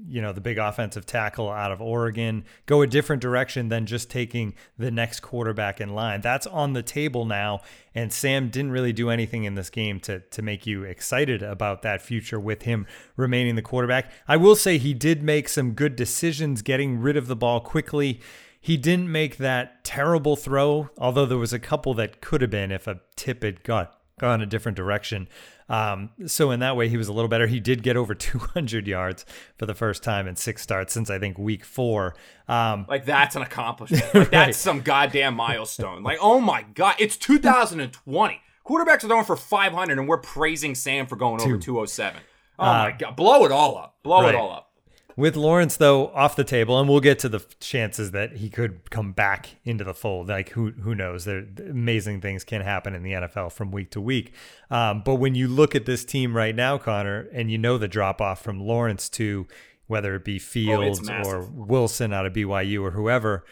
you 0.07 0.21
know 0.21 0.33
the 0.33 0.41
big 0.41 0.57
offensive 0.57 1.05
tackle 1.05 1.49
out 1.49 1.71
of 1.71 1.81
Oregon, 1.81 2.43
go 2.65 2.81
a 2.81 2.87
different 2.87 3.21
direction 3.21 3.69
than 3.69 3.85
just 3.85 4.09
taking 4.09 4.53
the 4.77 4.91
next 4.91 5.21
quarterback 5.21 5.79
in 5.79 5.93
line. 5.93 6.21
That's 6.21 6.45
on 6.47 6.73
the 6.73 6.83
table 6.83 7.25
now, 7.25 7.61
and 7.93 8.11
Sam 8.11 8.49
didn't 8.49 8.71
really 8.71 8.93
do 8.93 9.09
anything 9.09 9.45
in 9.45 9.55
this 9.55 9.69
game 9.69 9.99
to 10.01 10.19
to 10.19 10.41
make 10.41 10.67
you 10.67 10.83
excited 10.83 11.41
about 11.41 11.81
that 11.83 12.01
future 12.01 12.39
with 12.39 12.63
him 12.63 12.85
remaining 13.15 13.55
the 13.55 13.61
quarterback. 13.61 14.11
I 14.27 14.37
will 14.37 14.55
say 14.55 14.77
he 14.77 14.93
did 14.93 15.23
make 15.23 15.47
some 15.47 15.71
good 15.71 15.95
decisions 15.95 16.61
getting 16.61 16.99
rid 16.99 17.17
of 17.17 17.27
the 17.27 17.35
ball 17.35 17.61
quickly 17.61 18.21
he 18.65 18.77
didn't 18.77 19.11
make 19.11 19.37
that 19.37 19.83
terrible 19.83 20.35
throw, 20.35 20.89
although 20.97 21.27
there 21.27 21.37
was 21.37 21.53
a 21.53 21.59
couple 21.59 21.93
that 21.93 22.19
could 22.19 22.41
have 22.41 22.49
been 22.49 22.71
if 22.71 22.87
a 22.87 22.99
tip 23.15 23.43
had 23.43 23.61
got 23.61 23.95
gone 24.19 24.41
a 24.41 24.47
different 24.47 24.75
direction. 24.75 25.27
Um, 25.69 26.09
so 26.25 26.49
in 26.49 26.61
that 26.61 26.75
way, 26.75 26.89
he 26.89 26.97
was 26.97 27.07
a 27.07 27.13
little 27.13 27.27
better. 27.27 27.45
He 27.45 27.59
did 27.59 27.83
get 27.83 27.95
over 27.95 28.15
200 28.15 28.87
yards 28.87 29.23
for 29.59 29.67
the 29.67 29.75
first 29.75 30.01
time 30.01 30.27
in 30.27 30.35
six 30.35 30.63
starts 30.63 30.95
since 30.95 31.11
I 31.11 31.19
think 31.19 31.37
week 31.37 31.63
four. 31.63 32.15
Um, 32.47 32.87
like 32.89 33.05
that's 33.05 33.35
an 33.35 33.43
accomplishment. 33.43 34.03
Like 34.15 34.15
right. 34.15 34.31
That's 34.31 34.57
some 34.57 34.81
goddamn 34.81 35.35
milestone. 35.35 36.01
Like 36.01 36.17
oh 36.19 36.39
my 36.39 36.63
god, 36.63 36.95
it's 36.97 37.17
2020. 37.17 38.41
Quarterbacks 38.65 39.03
are 39.03 39.07
going 39.07 39.25
for 39.25 39.35
500, 39.35 39.99
and 39.99 40.07
we're 40.07 40.17
praising 40.17 40.73
Sam 40.73 41.05
for 41.05 41.17
going 41.17 41.37
Two. 41.37 41.49
over 41.51 41.57
207. 41.59 42.19
Oh 42.57 42.63
uh, 42.63 42.65
my 42.65 42.91
god, 42.97 43.15
blow 43.15 43.45
it 43.45 43.51
all 43.51 43.77
up, 43.77 43.97
blow 44.01 44.23
right. 44.23 44.29
it 44.29 44.35
all 44.35 44.49
up. 44.49 44.71
With 45.17 45.37
Lawrence 45.37 45.77
though 45.77 46.07
off 46.09 46.35
the 46.35 46.43
table, 46.43 46.77
and 46.77 46.89
we'll 46.89 46.99
get 46.99 47.19
to 47.19 47.29
the 47.29 47.39
chances 47.61 48.11
that 48.11 48.33
he 48.33 48.49
could 48.49 48.89
come 48.89 49.13
back 49.13 49.55
into 49.63 49.85
the 49.85 49.93
fold. 49.93 50.27
Like 50.27 50.49
who 50.49 50.71
who 50.71 50.93
knows? 50.93 51.23
There 51.23 51.45
amazing 51.57 52.19
things 52.19 52.43
can 52.43 52.61
happen 52.61 52.93
in 52.93 53.01
the 53.01 53.13
NFL 53.13 53.53
from 53.53 53.71
week 53.71 53.91
to 53.91 54.01
week. 54.01 54.33
Um, 54.69 55.03
but 55.05 55.15
when 55.15 55.33
you 55.33 55.47
look 55.47 55.73
at 55.73 55.85
this 55.85 56.03
team 56.03 56.35
right 56.35 56.53
now, 56.53 56.77
Connor, 56.77 57.29
and 57.31 57.49
you 57.49 57.57
know 57.57 57.77
the 57.77 57.87
drop 57.87 58.19
off 58.19 58.41
from 58.41 58.59
Lawrence 58.59 59.07
to 59.11 59.47
whether 59.87 60.15
it 60.15 60.25
be 60.25 60.35
oh, 60.35 60.39
Fields 60.39 61.09
oh, 61.09 61.23
or 61.23 61.41
Wilson 61.41 62.11
out 62.11 62.25
of 62.25 62.33
BYU 62.33 62.81
or 62.81 62.91
whoever, 62.91 63.45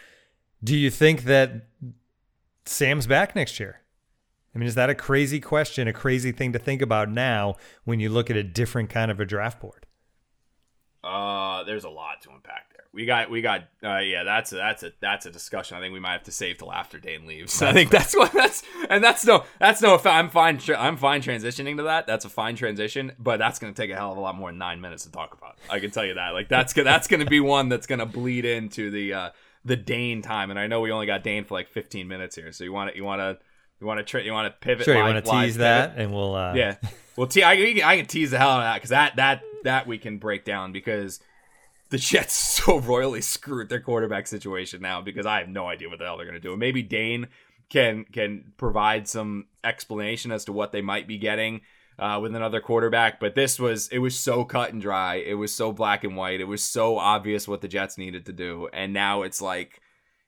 do 0.62 0.76
you 0.76 0.90
think 0.90 1.24
that 1.24 1.68
Sam's 2.66 3.06
back 3.06 3.34
next 3.34 3.58
year? 3.58 3.80
I 4.54 4.58
mean, 4.58 4.68
is 4.68 4.74
that 4.76 4.90
a 4.90 4.94
crazy 4.94 5.40
question, 5.40 5.88
a 5.88 5.92
crazy 5.92 6.30
thing 6.30 6.52
to 6.52 6.58
think 6.58 6.80
about 6.80 7.10
now 7.10 7.56
when 7.84 8.00
you 8.00 8.08
look 8.08 8.30
at 8.30 8.36
a 8.36 8.42
different 8.42 8.90
kind 8.90 9.10
of 9.10 9.18
a 9.18 9.24
draft 9.24 9.60
board? 9.60 9.86
Uh, 11.04 11.64
there's 11.64 11.84
a 11.84 11.90
lot 11.90 12.22
to 12.22 12.30
unpack 12.30 12.72
there. 12.72 12.84
We 12.94 13.04
got, 13.04 13.28
we 13.28 13.42
got, 13.42 13.64
uh, 13.82 13.98
yeah, 13.98 14.24
that's 14.24 14.52
a, 14.52 14.56
that's 14.56 14.82
a, 14.84 14.92
that's 15.00 15.26
a 15.26 15.30
discussion. 15.30 15.76
I 15.76 15.80
think 15.80 15.92
we 15.92 16.00
might 16.00 16.12
have 16.12 16.22
to 16.24 16.32
save 16.32 16.58
till 16.58 16.72
after 16.72 16.98
Dane 16.98 17.26
leaves. 17.26 17.60
I 17.62 17.72
think 17.72 17.90
that's 17.90 18.16
what 18.16 18.32
that's, 18.32 18.62
and 18.88 19.04
that's 19.04 19.26
no, 19.26 19.44
that's 19.58 19.82
no. 19.82 20.00
I'm 20.04 20.30
fine. 20.30 20.60
I'm 20.78 20.96
fine 20.96 21.20
transitioning 21.20 21.76
to 21.76 21.82
that. 21.82 22.06
That's 22.06 22.24
a 22.24 22.30
fine 22.30 22.56
transition, 22.56 23.12
but 23.18 23.38
that's 23.38 23.58
gonna 23.58 23.74
take 23.74 23.90
a 23.90 23.96
hell 23.96 24.12
of 24.12 24.18
a 24.18 24.20
lot 24.20 24.34
more 24.36 24.50
than 24.50 24.58
nine 24.58 24.80
minutes 24.80 25.04
to 25.04 25.12
talk 25.12 25.34
about. 25.34 25.58
I 25.68 25.78
can 25.78 25.90
tell 25.90 26.06
you 26.06 26.14
that. 26.14 26.30
Like 26.30 26.48
that's 26.48 26.72
that's 26.72 27.06
gonna 27.06 27.26
be 27.26 27.40
one 27.40 27.68
that's 27.68 27.86
gonna 27.86 28.06
bleed 28.06 28.44
into 28.46 28.90
the 28.90 29.12
uh 29.12 29.30
the 29.64 29.76
Dane 29.76 30.22
time, 30.22 30.50
and 30.50 30.58
I 30.58 30.66
know 30.66 30.80
we 30.80 30.90
only 30.90 31.06
got 31.06 31.22
Dane 31.22 31.44
for 31.44 31.54
like 31.54 31.68
15 31.68 32.06
minutes 32.08 32.36
here, 32.36 32.52
so 32.52 32.64
you 32.64 32.72
want 32.72 32.92
to, 32.92 32.96
you 32.96 33.04
want 33.04 33.20
to. 33.20 33.44
You 33.80 33.88
want 33.88 33.98
to 33.98 34.04
tra- 34.04 34.22
you 34.22 34.32
want 34.32 34.46
to 34.46 34.58
pivot? 34.66 34.84
Sure, 34.84 34.94
you 34.94 35.02
want 35.02 35.22
to 35.22 35.30
tease 35.30 35.56
that, 35.56 35.94
and 35.96 36.14
we'll 36.14 36.34
uh... 36.34 36.54
yeah. 36.54 36.76
Well, 37.16 37.26
te- 37.26 37.42
I, 37.42 37.52
I 37.52 37.96
can 37.96 38.06
tease 38.06 38.30
the 38.30 38.38
hell 38.38 38.50
out 38.50 38.58
of 38.58 38.64
that 38.64 38.74
because 38.76 38.90
that 38.90 39.16
that 39.16 39.42
that 39.64 39.86
we 39.86 39.98
can 39.98 40.18
break 40.18 40.44
down 40.44 40.72
because 40.72 41.20
the 41.90 41.98
Jets 41.98 42.34
so 42.64 42.80
royally 42.80 43.20
screwed 43.20 43.68
their 43.68 43.80
quarterback 43.80 44.26
situation 44.26 44.80
now 44.80 45.00
because 45.00 45.26
I 45.26 45.40
have 45.40 45.48
no 45.48 45.66
idea 45.66 45.88
what 45.88 45.98
the 45.98 46.04
hell 46.04 46.16
they're 46.16 46.26
going 46.26 46.40
to 46.40 46.48
do. 46.48 46.56
Maybe 46.56 46.82
Dane 46.82 47.28
can 47.70 48.04
can 48.04 48.52
provide 48.56 49.08
some 49.08 49.46
explanation 49.62 50.30
as 50.30 50.44
to 50.44 50.52
what 50.52 50.72
they 50.72 50.82
might 50.82 51.08
be 51.08 51.18
getting 51.18 51.62
uh, 51.98 52.18
with 52.20 52.34
another 52.34 52.60
quarterback. 52.60 53.20
But 53.20 53.34
this 53.34 53.58
was 53.58 53.88
it 53.88 53.98
was 53.98 54.18
so 54.18 54.44
cut 54.44 54.72
and 54.72 54.80
dry. 54.82 55.16
It 55.16 55.34
was 55.34 55.54
so 55.54 55.72
black 55.72 56.04
and 56.04 56.16
white. 56.16 56.40
It 56.40 56.48
was 56.48 56.62
so 56.62 56.98
obvious 56.98 57.48
what 57.48 57.60
the 57.60 57.68
Jets 57.68 57.98
needed 57.98 58.26
to 58.26 58.32
do. 58.32 58.68
And 58.72 58.92
now 58.92 59.22
it's 59.22 59.40
like 59.40 59.80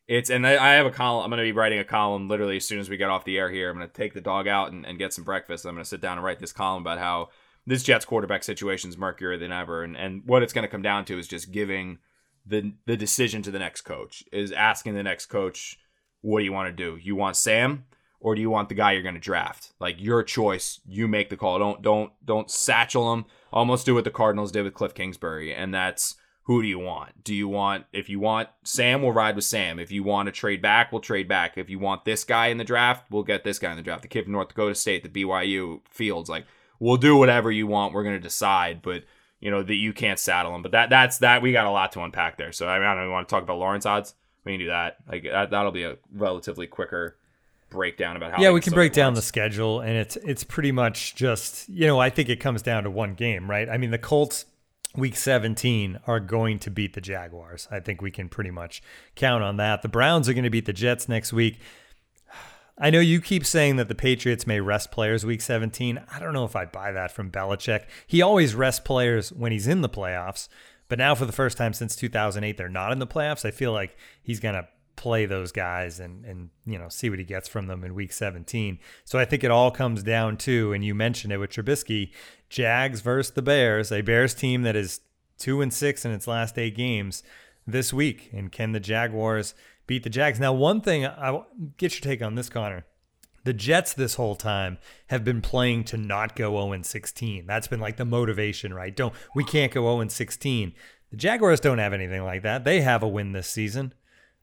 it's 0.09 0.31
and 0.31 0.47
I, 0.47 0.53
I 0.53 0.75
have 0.75 0.87
a 0.87 0.91
column. 0.91 1.25
I'm 1.25 1.31
going 1.31 1.39
to 1.39 1.53
be 1.53 1.59
writing 1.59 1.79
a 1.79 1.85
column 1.85 2.29
literally 2.29 2.57
as 2.57 2.65
soon 2.65 2.79
as 2.79 2.89
we 2.89 2.97
get 2.97 3.11
off 3.11 3.25
the 3.25 3.39
air 3.39 3.51
here. 3.51 3.71
I'm 3.71 3.77
going 3.77 3.89
to 3.89 3.95
take 3.95 4.15
the 4.15 4.21
dog 4.21 4.47
out 4.47 4.73
and, 4.73 4.87
and 4.87 4.99
get 4.99 5.13
some 5.13 5.25
breakfast. 5.25 5.65
I'm 5.65 5.75
going 5.75 5.85
to 5.85 5.89
sit 5.89 6.01
down 6.01 6.19
and 6.19 6.25
write 6.25 6.39
this 6.39 6.53
column 6.53 6.83
about 6.83 6.99
how 6.99 7.29
this 7.67 7.83
Jets 7.83 8.05
quarterback 8.05 8.45
situation 8.45 8.91
is 8.91 8.99
murkier 8.99 9.37
than 9.37 9.53
ever, 9.53 9.83
and 9.83 9.97
and 9.97 10.23
what 10.25 10.43
it's 10.43 10.53
going 10.53 10.63
to 10.63 10.69
come 10.69 10.83
down 10.83 11.05
to 11.07 11.19
is 11.19 11.29
just 11.29 11.53
giving 11.53 11.99
the 12.47 12.75
the 12.87 12.97
decision 12.97 13.43
to 13.43 13.51
the 13.51 13.59
next 13.59 13.83
coach, 13.83 14.23
is 14.33 14.53
asking 14.53 14.95
the 14.95 15.03
next 15.03 15.27
coach, 15.27 15.79
what 16.21 16.39
do 16.39 16.45
you 16.45 16.53
want 16.53 16.69
to 16.69 16.85
do? 16.85 16.97
You 16.97 17.17
want 17.17 17.37
Sam 17.37 17.85
or 18.21 18.35
do 18.35 18.41
you 18.41 18.51
want 18.51 18.69
the 18.69 18.75
guy 18.75 18.93
you're 18.93 19.03
going 19.03 19.15
to 19.15 19.21
draft? 19.21 19.73
Like 19.79 20.01
your 20.01 20.23
choice, 20.23 20.81
you 20.87 21.07
make 21.09 21.31
the 21.31 21.37
call. 21.37 21.59
Don't 21.59 21.83
don't 21.83 22.13
don't 22.25 22.51
satchel 22.51 23.13
him. 23.13 23.25
Almost 23.53 23.87
do 23.87 23.95
what 23.95 24.05
the 24.05 24.11
Cardinals 24.11 24.53
did 24.53 24.63
with 24.63 24.75
Kliff 24.75 24.95
Kingsbury, 24.95 25.55
and 25.55 25.73
that's 25.73 26.17
who 26.45 26.63
do 26.63 26.69
you 26.69 26.79
want? 26.79 27.25
Do 27.25 27.35
you 27.35 27.49
want 27.49 27.87
if 27.93 28.09
you 28.09 28.21
want 28.21 28.49
Sam, 28.63 29.03
we'll 29.03 29.13
ride 29.13 29.37
with 29.37 29.45
Sam. 29.45 29.79
If 29.79 29.91
you 29.91 30.03
want 30.03 30.27
to 30.27 30.33
trade 30.33 30.63
back, 30.63 30.93
we'll 30.93 31.01
trade 31.01 31.29
back. 31.29 31.59
If 31.59 31.69
you 31.69 31.79
want 31.79 32.05
this 32.05 32.25
guy 32.25 32.47
in 32.49 32.59
the 32.59 32.65
draft, 32.65 33.11
we'll 33.11 33.25
get 33.25 33.45
this 33.45 33.59
guy 33.59 33.71
in 33.71 33.77
the 33.77 33.83
draft. 33.83 34.03
The 34.03 34.09
kid 34.09 34.25
from 34.25 34.33
North 34.33 34.49
Dakota 34.49 34.75
State, 34.75 35.03
the 35.03 35.25
BYU 35.25 35.81
Fields, 35.91 36.31
like 36.31 36.47
we'll 36.79 36.97
do 36.97 37.17
whatever 37.17 37.51
you 37.51 37.67
want. 37.67 37.95
We're 37.95 38.03
going 38.05 38.17
to 38.17 38.21
decide, 38.21 38.83
but 38.83 39.05
you 39.41 39.51
know 39.51 39.63
that 39.63 39.75
you 39.75 39.93
can't 39.93 40.19
saddle 40.19 40.53
them. 40.53 40.63
But 40.63 40.73
that 40.73 40.91
that's 40.91 41.19
that 41.19 41.43
we 41.43 41.53
got 41.53 41.67
a 41.67 41.71
lot 41.71 41.93
to 41.93 42.01
unpack 42.01 42.37
there. 42.37 42.53
So 42.53 42.69
I 42.69 42.79
mean, 42.79 42.89
I 42.89 42.95
don't 42.95 43.11
want 43.11 43.29
to 43.29 43.33
talk 43.33 43.43
about 43.43 43.59
Lawrence 43.59 43.87
odds. 43.87 44.15
We 44.45 44.53
can 44.53 44.61
do 44.61 44.67
that. 44.69 44.99
Like 45.11 45.25
that, 45.25 45.51
that'll 45.51 45.73
be 45.73 45.85
a 45.85 45.97
relatively 46.13 46.67
quicker 46.67 47.17
breakdown 47.69 48.17
about 48.17 48.33
how. 48.33 48.41
Yeah, 48.41 48.53
we 48.53 48.61
can 48.61 48.73
break 48.73 48.93
down 48.93 49.15
the 49.15 49.23
schedule, 49.23 49.81
and 49.81 49.97
it's 49.97 50.17
it's 50.17 50.45
pretty 50.45 50.73
much 50.73 51.15
just 51.15 51.69
you 51.69 51.87
know 51.87 51.99
I 51.99 52.11
think 52.11 52.29
it 52.29 52.41
comes 52.41 52.63
down 52.63 52.85
to 52.85 52.91
one 52.91 53.15
game, 53.15 53.51
right? 53.51 53.69
I 53.69 53.77
mean, 53.77 53.91
the 53.91 53.99
Colts 53.99 54.47
week 54.97 55.17
17 55.17 56.01
are 56.07 56.21
going 56.21 56.59
to 56.61 56.71
beat 56.71 56.95
the 56.95 57.01
Jaguars. 57.01 57.69
I 57.71 57.81
think 57.81 58.01
we 58.01 58.11
can 58.11 58.29
pretty 58.29 58.51
much 58.51 58.83
count 59.15 59.45
on 59.45 59.59
that. 59.59 59.83
The 59.83 59.89
Browns 59.89 60.29
are 60.29 60.33
going 60.33 60.45
to 60.45 60.51
beat 60.51 60.67
the 60.67 60.73
Jets 60.73 61.09
next 61.09 61.33
week. 61.33 61.59
I 62.79 62.91
know 62.91 63.01
you 63.01 63.21
keep 63.21 63.47
saying 63.47 63.77
that 63.77 63.89
the 63.89 63.95
Patriots 63.95 64.47
may 64.47 64.61
rest 64.61 64.91
players 64.91 65.25
week 65.25 65.41
17. 65.41 65.99
I 66.13 66.19
don't 66.19 66.35
know 66.35 66.45
if 66.45 66.55
I 66.55 66.67
buy 66.67 66.93
that 66.93 67.11
from 67.11 67.31
Belichick. 67.31 67.87
He 68.07 68.21
always 68.21 68.55
rests 68.55 68.81
players 68.81 69.33
when 69.33 69.51
he's 69.51 69.67
in 69.67 69.81
the 69.81 69.89
playoffs, 69.89 70.49
but 70.89 70.99
now 70.99 71.15
for 71.15 71.25
the 71.25 71.33
first 71.33 71.57
time 71.57 71.73
since 71.73 71.97
2008 71.97 72.57
they're 72.57 72.69
not 72.69 72.93
in 72.93 72.99
the 72.99 73.07
playoffs. 73.07 73.47
I 73.47 73.51
feel 73.51 73.73
like 73.73 73.97
he's 74.23 74.41
going 74.41 74.57
to 74.57 74.69
play 74.97 75.27
those 75.27 75.53
guys 75.53 76.01
and 76.01 76.25
and 76.25 76.49
you 76.65 76.79
know 76.79 76.89
see 76.89 77.11
what 77.11 77.19
he 77.19 77.25
gets 77.25 77.49
from 77.49 77.67
them 77.67 77.85
in 77.85 77.95
week 77.95 78.13
17. 78.13 78.79
So 79.05 79.19
I 79.19 79.25
think 79.25 79.45
it 79.45 79.51
all 79.51 79.71
comes 79.71 80.03
down 80.03 80.37
to 80.39 80.73
and 80.73 80.85
you 80.85 80.95
mentioned 80.95 81.33
it 81.33 81.39
with 81.39 81.51
Trubisky, 81.51 82.13
Jags 82.49 83.01
versus 83.01 83.33
the 83.33 83.43
Bears, 83.43 83.93
a 83.93 84.03
Bears 84.03 84.35
team 84.35 84.63
that 84.63 84.77
is 84.77 85.01
2 85.39 85.61
and 85.61 85.73
6 85.73 86.05
in 86.05 86.13
its 86.13 86.27
last 86.27 86.59
8 86.59 86.75
games 86.75 87.23
this 87.67 87.93
week 87.93 88.31
and 88.33 88.51
can 88.51 88.73
the 88.73 88.81
Jaguars 88.81 89.55
beat 89.87 90.03
the 90.03 90.11
Jags. 90.11 90.41
Now, 90.41 90.53
one 90.53 90.81
thing 90.81 91.07
I 91.07 91.43
get 91.77 91.95
your 91.95 92.01
take 92.01 92.23
on 92.23 92.35
this, 92.35 92.49
Connor. 92.49 92.85
The 93.45 93.53
Jets 93.53 93.95
this 93.95 94.17
whole 94.17 94.35
time 94.35 94.79
have 95.07 95.25
been 95.25 95.41
playing 95.41 95.85
to 95.85 95.97
not 95.97 96.35
go 96.35 96.51
0 96.69 96.83
16. 96.83 97.47
That's 97.47 97.69
been 97.69 97.79
like 97.79 97.97
the 97.97 98.05
motivation, 98.05 98.75
right? 98.75 98.95
Don't 98.95 99.15
we 99.37 99.45
can't 99.45 99.73
go 99.73 99.83
0 99.97 100.09
16. 100.09 100.73
The 101.11 101.17
Jaguars 101.17 101.61
don't 101.61 101.79
have 101.79 101.93
anything 101.93 102.25
like 102.25 102.43
that. 102.43 102.65
They 102.65 102.81
have 102.81 103.05
a 103.05 103.09
win 103.09 103.33
this 103.33 103.49
season. 103.49 103.95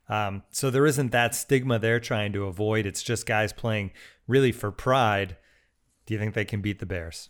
Um, 0.08 0.44
so 0.52 0.70
there 0.70 0.86
isn't 0.86 1.12
that 1.12 1.36
stigma 1.36 1.80
they're 1.80 2.00
trying 2.00 2.32
to 2.34 2.46
avoid. 2.46 2.86
It's 2.86 3.04
just 3.04 3.26
guys 3.26 3.52
playing 3.52 3.92
really 4.28 4.52
for 4.54 4.72
pride. 4.72 5.38
Do 6.06 6.14
you 6.14 6.20
think 6.20 6.34
they 6.34 6.46
can 6.46 6.62
beat 6.62 6.80
the 6.80 6.86
Bears? 6.86 7.30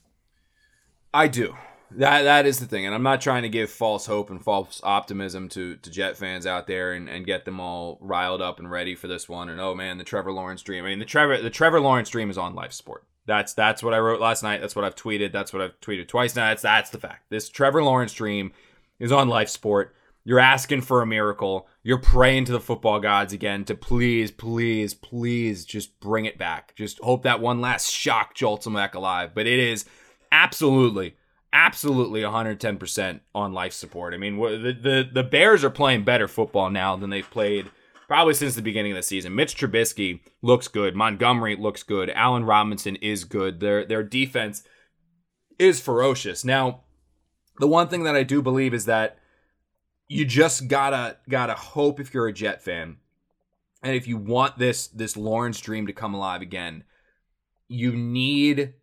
I 1.13 1.27
do. 1.27 1.55
That 1.97 2.23
that 2.23 2.45
is 2.45 2.59
the 2.59 2.65
thing, 2.65 2.85
and 2.85 2.95
I'm 2.95 3.03
not 3.03 3.21
trying 3.21 3.43
to 3.43 3.49
give 3.49 3.69
false 3.69 4.05
hope 4.05 4.29
and 4.29 4.43
false 4.43 4.81
optimism 4.83 5.49
to 5.49 5.75
to 5.77 5.89
Jet 5.89 6.17
fans 6.17 6.45
out 6.45 6.67
there 6.67 6.93
and, 6.93 7.09
and 7.09 7.25
get 7.25 7.45
them 7.45 7.59
all 7.59 7.97
riled 8.01 8.41
up 8.41 8.59
and 8.59 8.69
ready 8.69 8.95
for 8.95 9.07
this 9.07 9.27
one. 9.27 9.49
And 9.49 9.59
oh 9.59 9.75
man, 9.75 9.97
the 9.97 10.03
Trevor 10.03 10.31
Lawrence 10.31 10.61
dream. 10.61 10.85
I 10.85 10.89
mean, 10.89 10.99
the 10.99 11.05
Trevor 11.05 11.41
the 11.41 11.49
Trevor 11.49 11.79
Lawrence 11.79 12.09
dream 12.09 12.29
is 12.29 12.37
on 12.37 12.55
life 12.55 12.73
support. 12.73 13.05
That's 13.25 13.53
that's 13.53 13.81
what 13.81 13.93
I 13.93 13.99
wrote 13.99 14.21
last 14.21 14.43
night. 14.43 14.61
That's 14.61 14.75
what 14.75 14.85
I've 14.85 14.95
tweeted. 14.95 15.31
That's 15.31 15.53
what 15.53 15.61
I've 15.61 15.79
tweeted 15.79 16.07
twice 16.07 16.35
now. 16.35 16.49
That's 16.49 16.63
that's 16.63 16.89
the 16.89 16.99
fact. 16.99 17.29
This 17.29 17.49
Trevor 17.49 17.83
Lawrence 17.83 18.13
dream 18.13 18.51
is 18.99 19.11
on 19.11 19.29
life 19.29 19.49
support. 19.49 19.95
You're 20.25 20.39
asking 20.39 20.81
for 20.81 21.01
a 21.01 21.05
miracle. 21.05 21.67
You're 21.83 21.97
praying 21.97 22.45
to 22.45 22.53
the 22.53 22.59
football 22.59 22.99
gods 22.99 23.33
again 23.33 23.65
to 23.65 23.75
please, 23.75 24.31
please, 24.31 24.93
please 24.93 25.65
just 25.65 25.99
bring 25.99 26.25
it 26.25 26.37
back. 26.37 26.73
Just 26.75 26.99
hope 26.99 27.23
that 27.23 27.41
one 27.41 27.59
last 27.59 27.91
shock 27.91 28.33
jolts 28.33 28.63
them 28.63 28.73
back 28.73 28.95
alive. 28.95 29.31
But 29.35 29.47
it 29.47 29.59
is 29.59 29.85
absolutely, 30.31 31.17
absolutely 31.53 32.21
110% 32.21 33.19
on 33.33 33.53
life 33.53 33.71
support. 33.71 34.13
I 34.13 34.17
mean, 34.17 34.37
the, 34.37 34.73
the, 34.73 35.09
the 35.11 35.23
Bears 35.23 35.63
are 35.63 35.69
playing 35.69 36.03
better 36.03 36.27
football 36.27 36.69
now 36.69 36.97
than 36.97 37.11
they've 37.11 37.29
played 37.29 37.69
probably 38.07 38.33
since 38.33 38.55
the 38.55 38.61
beginning 38.61 38.91
of 38.91 38.97
the 38.97 39.03
season. 39.03 39.35
Mitch 39.35 39.55
Trubisky 39.55 40.19
looks 40.41 40.67
good. 40.67 40.95
Montgomery 40.95 41.55
looks 41.55 41.83
good. 41.83 42.09
Allen 42.09 42.43
Robinson 42.43 42.95
is 42.97 43.23
good. 43.23 43.59
Their, 43.59 43.85
their 43.85 44.03
defense 44.03 44.63
is 45.59 45.79
ferocious. 45.79 46.43
Now, 46.43 46.81
the 47.59 47.67
one 47.67 47.87
thing 47.87 48.03
that 48.03 48.15
I 48.15 48.23
do 48.23 48.41
believe 48.41 48.73
is 48.73 48.85
that 48.85 49.17
you 50.07 50.25
just 50.25 50.67
gotta 50.67 51.17
gotta 51.29 51.53
hope 51.53 51.99
if 51.99 52.13
you're 52.13 52.27
a 52.27 52.33
Jet 52.33 52.61
fan, 52.63 52.97
and 53.81 53.95
if 53.95 54.07
you 54.07 54.17
want 54.17 54.57
this 54.57 54.87
this 54.87 55.15
Lawrence 55.15 55.59
dream 55.59 55.87
to 55.87 55.93
come 55.93 56.13
alive 56.13 56.41
again, 56.41 56.83
you 57.67 57.93
need 57.93 58.73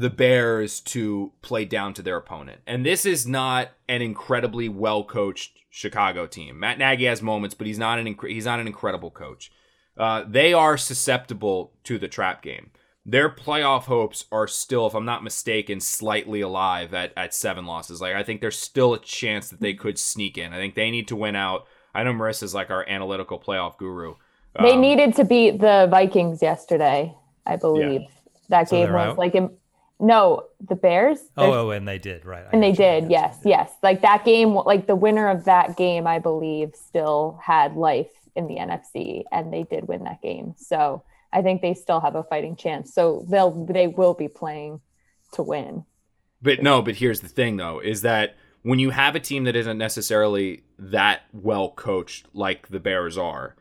the 0.00 0.10
Bears 0.10 0.80
to 0.80 1.32
play 1.42 1.64
down 1.64 1.94
to 1.94 2.02
their 2.02 2.16
opponent. 2.16 2.60
And 2.66 2.84
this 2.84 3.04
is 3.04 3.26
not 3.26 3.70
an 3.88 4.02
incredibly 4.02 4.68
well 4.68 5.04
coached 5.04 5.58
Chicago 5.70 6.26
team. 6.26 6.58
Matt 6.58 6.78
Nagy 6.78 7.04
has 7.04 7.22
moments, 7.22 7.54
but 7.54 7.66
he's 7.66 7.78
not 7.78 7.98
an 7.98 8.06
inc- 8.06 8.28
he's 8.28 8.46
not 8.46 8.60
an 8.60 8.66
incredible 8.66 9.10
coach. 9.10 9.50
Uh, 9.96 10.24
they 10.26 10.52
are 10.52 10.76
susceptible 10.76 11.72
to 11.84 11.98
the 11.98 12.08
trap 12.08 12.42
game 12.42 12.70
their 13.06 13.30
playoff 13.30 13.84
hopes 13.84 14.26
are 14.30 14.46
still, 14.46 14.86
if 14.86 14.94
I'm 14.94 15.04
not 15.04 15.24
mistaken, 15.24 15.80
slightly 15.80 16.40
alive 16.40 16.92
at, 16.92 17.12
at 17.16 17.34
seven 17.34 17.66
losses. 17.66 18.00
Like 18.00 18.14
I 18.14 18.22
think 18.22 18.40
there's 18.40 18.58
still 18.58 18.94
a 18.94 18.98
chance 18.98 19.48
that 19.50 19.60
they 19.60 19.74
could 19.74 19.98
sneak 19.98 20.36
in. 20.36 20.52
I 20.52 20.56
think 20.56 20.74
they 20.74 20.90
need 20.90 21.08
to 21.08 21.16
win 21.16 21.34
out. 21.34 21.66
I 21.94 22.04
know 22.04 22.12
Marissa's 22.12 22.54
like 22.54 22.70
our 22.70 22.88
analytical 22.88 23.38
playoff 23.38 23.78
guru. 23.78 24.14
They 24.60 24.72
um, 24.72 24.80
needed 24.80 25.14
to 25.16 25.24
beat 25.24 25.60
the 25.60 25.88
Vikings 25.90 26.42
yesterday, 26.42 27.14
I 27.46 27.56
believe. 27.56 28.02
Yeah. 28.02 28.08
That 28.48 28.68
so 28.68 28.76
game 28.76 28.92
was 28.92 29.10
out? 29.10 29.18
like 29.18 29.34
no, 30.00 30.46
the 30.66 30.76
Bears. 30.76 31.20
Oh, 31.36 31.52
oh, 31.52 31.70
and 31.70 31.86
they 31.86 31.98
did 31.98 32.24
right. 32.24 32.44
and 32.52 32.62
they 32.62 32.72
did, 32.72 33.10
yes, 33.10 33.38
yes. 33.44 33.70
Like 33.82 34.02
that 34.02 34.24
game, 34.24 34.54
like 34.54 34.86
the 34.86 34.96
winner 34.96 35.28
of 35.28 35.44
that 35.44 35.76
game, 35.76 36.06
I 36.06 36.18
believe, 36.18 36.74
still 36.74 37.38
had 37.42 37.76
life 37.76 38.10
in 38.34 38.46
the 38.46 38.56
NFC, 38.56 39.24
and 39.30 39.52
they 39.52 39.64
did 39.64 39.88
win 39.88 40.04
that 40.04 40.22
game. 40.22 40.54
So 40.56 41.02
I 41.32 41.42
think 41.42 41.62
they 41.62 41.74
still 41.74 42.00
have 42.00 42.14
a 42.14 42.22
fighting 42.22 42.56
chance. 42.56 42.94
So 42.94 43.24
they'll 43.28 43.66
they 43.66 43.86
will 43.86 44.14
be 44.14 44.28
playing 44.28 44.80
to 45.32 45.42
win. 45.42 45.84
But 46.42 46.62
no, 46.62 46.82
but 46.82 46.96
here's 46.96 47.20
the 47.20 47.28
thing 47.28 47.56
though, 47.56 47.80
is 47.80 48.02
that 48.02 48.36
when 48.62 48.78
you 48.78 48.90
have 48.90 49.14
a 49.14 49.20
team 49.20 49.44
that 49.44 49.56
isn't 49.56 49.78
necessarily 49.78 50.64
that 50.78 51.22
well 51.32 51.70
coached 51.70 52.26
like 52.32 52.68
the 52.68 52.80
Bears 52.80 53.16
are, 53.16 53.56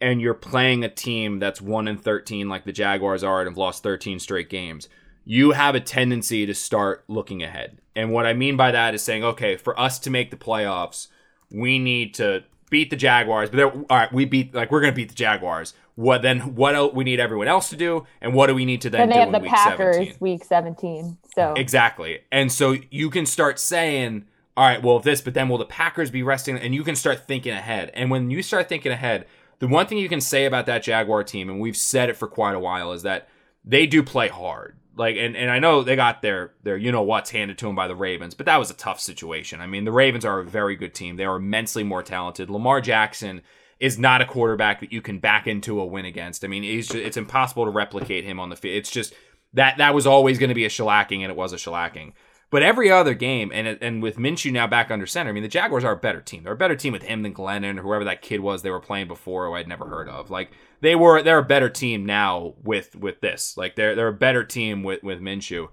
and 0.00 0.20
you're 0.20 0.34
playing 0.34 0.84
a 0.84 0.88
team 0.88 1.38
that's 1.38 1.60
1 1.60 1.88
and 1.88 2.02
13 2.02 2.48
like 2.48 2.64
the 2.64 2.72
Jaguars 2.72 3.24
are 3.24 3.40
and 3.40 3.48
have 3.48 3.58
lost 3.58 3.82
13 3.82 4.18
straight 4.18 4.50
games, 4.50 4.88
you 5.24 5.52
have 5.52 5.74
a 5.74 5.80
tendency 5.80 6.46
to 6.46 6.54
start 6.54 7.04
looking 7.08 7.42
ahead. 7.42 7.78
And 7.96 8.12
what 8.12 8.26
I 8.26 8.32
mean 8.32 8.56
by 8.56 8.70
that 8.70 8.94
is 8.94 9.02
saying, 9.02 9.24
okay, 9.24 9.56
for 9.56 9.78
us 9.78 9.98
to 10.00 10.10
make 10.10 10.30
the 10.30 10.36
playoffs, 10.36 11.08
we 11.50 11.78
need 11.78 12.14
to 12.14 12.44
beat 12.70 12.90
the 12.90 12.96
Jaguars, 12.96 13.50
but 13.50 13.62
all 13.62 13.84
right, 13.88 14.12
we 14.12 14.24
beat 14.24 14.52
like 14.54 14.70
we're 14.70 14.80
gonna 14.80 14.92
beat 14.92 15.08
the 15.08 15.14
Jaguars. 15.14 15.74
What 15.94 16.22
then? 16.22 16.56
What 16.56 16.74
else 16.74 16.92
we 16.92 17.04
need 17.04 17.20
everyone 17.20 17.46
else 17.46 17.70
to 17.70 17.76
do, 17.76 18.04
and 18.20 18.34
what 18.34 18.48
do 18.48 18.54
we 18.54 18.64
need 18.64 18.80
to 18.80 18.90
then? 18.90 18.98
Do? 18.98 19.02
And 19.02 19.12
they 19.12 19.20
have 19.20 19.32
the 19.32 19.38
week 19.38 19.50
Packers 19.50 19.96
17? 19.96 20.16
week 20.18 20.44
seventeen. 20.44 21.18
So 21.36 21.54
exactly, 21.56 22.20
and 22.32 22.50
so 22.50 22.76
you 22.90 23.10
can 23.10 23.26
start 23.26 23.60
saying, 23.60 24.24
all 24.56 24.66
right, 24.66 24.82
well 24.82 24.98
this, 24.98 25.20
but 25.20 25.34
then 25.34 25.48
will 25.48 25.58
the 25.58 25.64
Packers 25.64 26.10
be 26.10 26.24
resting? 26.24 26.58
And 26.58 26.74
you 26.74 26.82
can 26.82 26.96
start 26.96 27.28
thinking 27.28 27.52
ahead. 27.52 27.92
And 27.94 28.10
when 28.10 28.30
you 28.30 28.42
start 28.42 28.68
thinking 28.68 28.90
ahead, 28.90 29.26
the 29.60 29.68
one 29.68 29.86
thing 29.86 29.98
you 29.98 30.08
can 30.08 30.20
say 30.20 30.44
about 30.46 30.66
that 30.66 30.82
Jaguar 30.82 31.22
team, 31.22 31.48
and 31.48 31.60
we've 31.60 31.76
said 31.76 32.08
it 32.08 32.16
for 32.16 32.26
quite 32.26 32.56
a 32.56 32.60
while, 32.60 32.90
is 32.90 33.04
that 33.04 33.28
they 33.64 33.86
do 33.86 34.02
play 34.02 34.26
hard 34.26 34.76
like 34.96 35.16
and, 35.16 35.36
and 35.36 35.50
I 35.50 35.58
know 35.58 35.82
they 35.82 35.96
got 35.96 36.22
their 36.22 36.52
their 36.62 36.76
you 36.76 36.92
know 36.92 37.02
what's 37.02 37.30
handed 37.30 37.58
to 37.58 37.66
them 37.66 37.74
by 37.74 37.88
the 37.88 37.96
Ravens, 37.96 38.34
but 38.34 38.46
that 38.46 38.58
was 38.58 38.70
a 38.70 38.74
tough 38.74 39.00
situation. 39.00 39.60
I 39.60 39.66
mean, 39.66 39.84
the 39.84 39.92
Ravens 39.92 40.24
are 40.24 40.40
a 40.40 40.44
very 40.44 40.76
good 40.76 40.94
team. 40.94 41.16
They 41.16 41.24
are 41.24 41.36
immensely 41.36 41.82
more 41.82 42.02
talented. 42.02 42.50
Lamar 42.50 42.80
Jackson 42.80 43.42
is 43.80 43.98
not 43.98 44.22
a 44.22 44.26
quarterback 44.26 44.80
that 44.80 44.92
you 44.92 45.02
can 45.02 45.18
back 45.18 45.46
into 45.46 45.80
a 45.80 45.86
win 45.86 46.04
against. 46.04 46.44
I 46.44 46.48
mean, 46.48 46.62
just, 46.62 46.94
it's 46.94 47.16
impossible 47.16 47.64
to 47.64 47.70
replicate 47.70 48.24
him 48.24 48.38
on 48.38 48.48
the 48.48 48.56
field. 48.56 48.76
It's 48.76 48.90
just 48.90 49.14
that 49.52 49.78
that 49.78 49.94
was 49.94 50.06
always 50.06 50.38
going 50.38 50.48
to 50.48 50.54
be 50.54 50.64
a 50.64 50.70
shellacking, 50.70 51.20
and 51.20 51.30
it 51.30 51.36
was 51.36 51.52
a 51.52 51.56
shellacking. 51.56 52.12
But 52.54 52.62
every 52.62 52.88
other 52.88 53.14
game, 53.14 53.50
and 53.52 53.66
and 53.82 54.00
with 54.00 54.16
Minshew 54.16 54.52
now 54.52 54.68
back 54.68 54.88
under 54.88 55.06
center, 55.06 55.30
I 55.30 55.32
mean, 55.32 55.42
the 55.42 55.48
Jaguars 55.48 55.82
are 55.82 55.94
a 55.94 55.96
better 55.96 56.20
team. 56.20 56.44
They're 56.44 56.52
a 56.52 56.56
better 56.56 56.76
team 56.76 56.92
with 56.92 57.02
him 57.02 57.24
than 57.24 57.34
Glennon 57.34 57.80
or 57.80 57.82
whoever 57.82 58.04
that 58.04 58.22
kid 58.22 58.38
was 58.38 58.62
they 58.62 58.70
were 58.70 58.78
playing 58.78 59.08
before 59.08 59.48
who 59.48 59.54
I'd 59.54 59.66
never 59.66 59.88
heard 59.88 60.08
of. 60.08 60.30
Like 60.30 60.52
they 60.80 60.94
were, 60.94 61.20
they're 61.20 61.38
a 61.38 61.44
better 61.44 61.68
team 61.68 62.06
now 62.06 62.54
with 62.62 62.94
with 62.94 63.20
this. 63.20 63.56
Like 63.56 63.74
they're 63.74 63.96
they're 63.96 64.06
a 64.06 64.12
better 64.12 64.44
team 64.44 64.84
with 64.84 65.02
with 65.02 65.20
Minshew. 65.20 65.70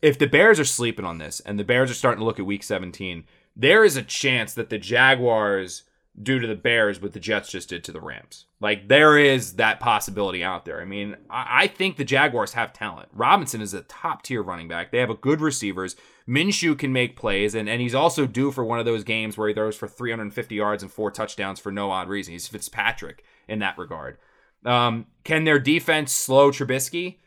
If 0.00 0.18
the 0.18 0.26
Bears 0.26 0.58
are 0.58 0.64
sleeping 0.64 1.04
on 1.04 1.18
this, 1.18 1.40
and 1.40 1.58
the 1.58 1.64
Bears 1.64 1.90
are 1.90 1.94
starting 1.94 2.20
to 2.20 2.24
look 2.24 2.38
at 2.38 2.46
Week 2.46 2.62
17, 2.62 3.24
there 3.54 3.84
is 3.84 3.98
a 3.98 4.02
chance 4.02 4.54
that 4.54 4.70
the 4.70 4.78
Jaguars 4.78 5.82
do 6.20 6.38
to 6.38 6.46
the 6.46 6.54
Bears 6.54 7.00
what 7.00 7.12
the 7.12 7.20
Jets 7.20 7.50
just 7.50 7.68
did 7.68 7.84
to 7.84 7.92
the 7.92 8.00
Rams. 8.00 8.46
Like 8.60 8.88
there 8.88 9.18
is 9.18 9.54
that 9.54 9.80
possibility 9.80 10.42
out 10.42 10.64
there. 10.64 10.80
I 10.80 10.84
mean, 10.84 11.16
I, 11.28 11.64
I 11.64 11.66
think 11.66 11.96
the 11.96 12.04
Jaguars 12.04 12.54
have 12.54 12.72
talent. 12.72 13.08
Robinson 13.12 13.60
is 13.60 13.74
a 13.74 13.82
top 13.82 14.22
tier 14.22 14.42
running 14.42 14.68
back. 14.68 14.90
They 14.90 14.98
have 14.98 15.10
a 15.10 15.14
good 15.14 15.40
receivers. 15.40 15.94
Minshew 16.26 16.76
can 16.76 16.92
make 16.92 17.16
plays, 17.16 17.54
and, 17.54 17.68
and 17.68 17.80
he's 17.80 17.94
also 17.94 18.26
due 18.26 18.50
for 18.50 18.64
one 18.64 18.78
of 18.78 18.84
those 18.84 19.04
games 19.04 19.36
where 19.36 19.48
he 19.48 19.54
throws 19.54 19.76
for 19.76 19.86
350 19.86 20.54
yards 20.54 20.82
and 20.82 20.90
four 20.90 21.10
touchdowns 21.10 21.60
for 21.60 21.70
no 21.70 21.90
odd 21.90 22.08
reason. 22.08 22.32
He's 22.32 22.48
Fitzpatrick 22.48 23.22
in 23.46 23.60
that 23.60 23.78
regard. 23.78 24.18
Um, 24.64 25.06
can 25.22 25.44
their 25.44 25.58
defense 25.58 26.12
slow 26.12 26.50
Trubisky? 26.50 27.18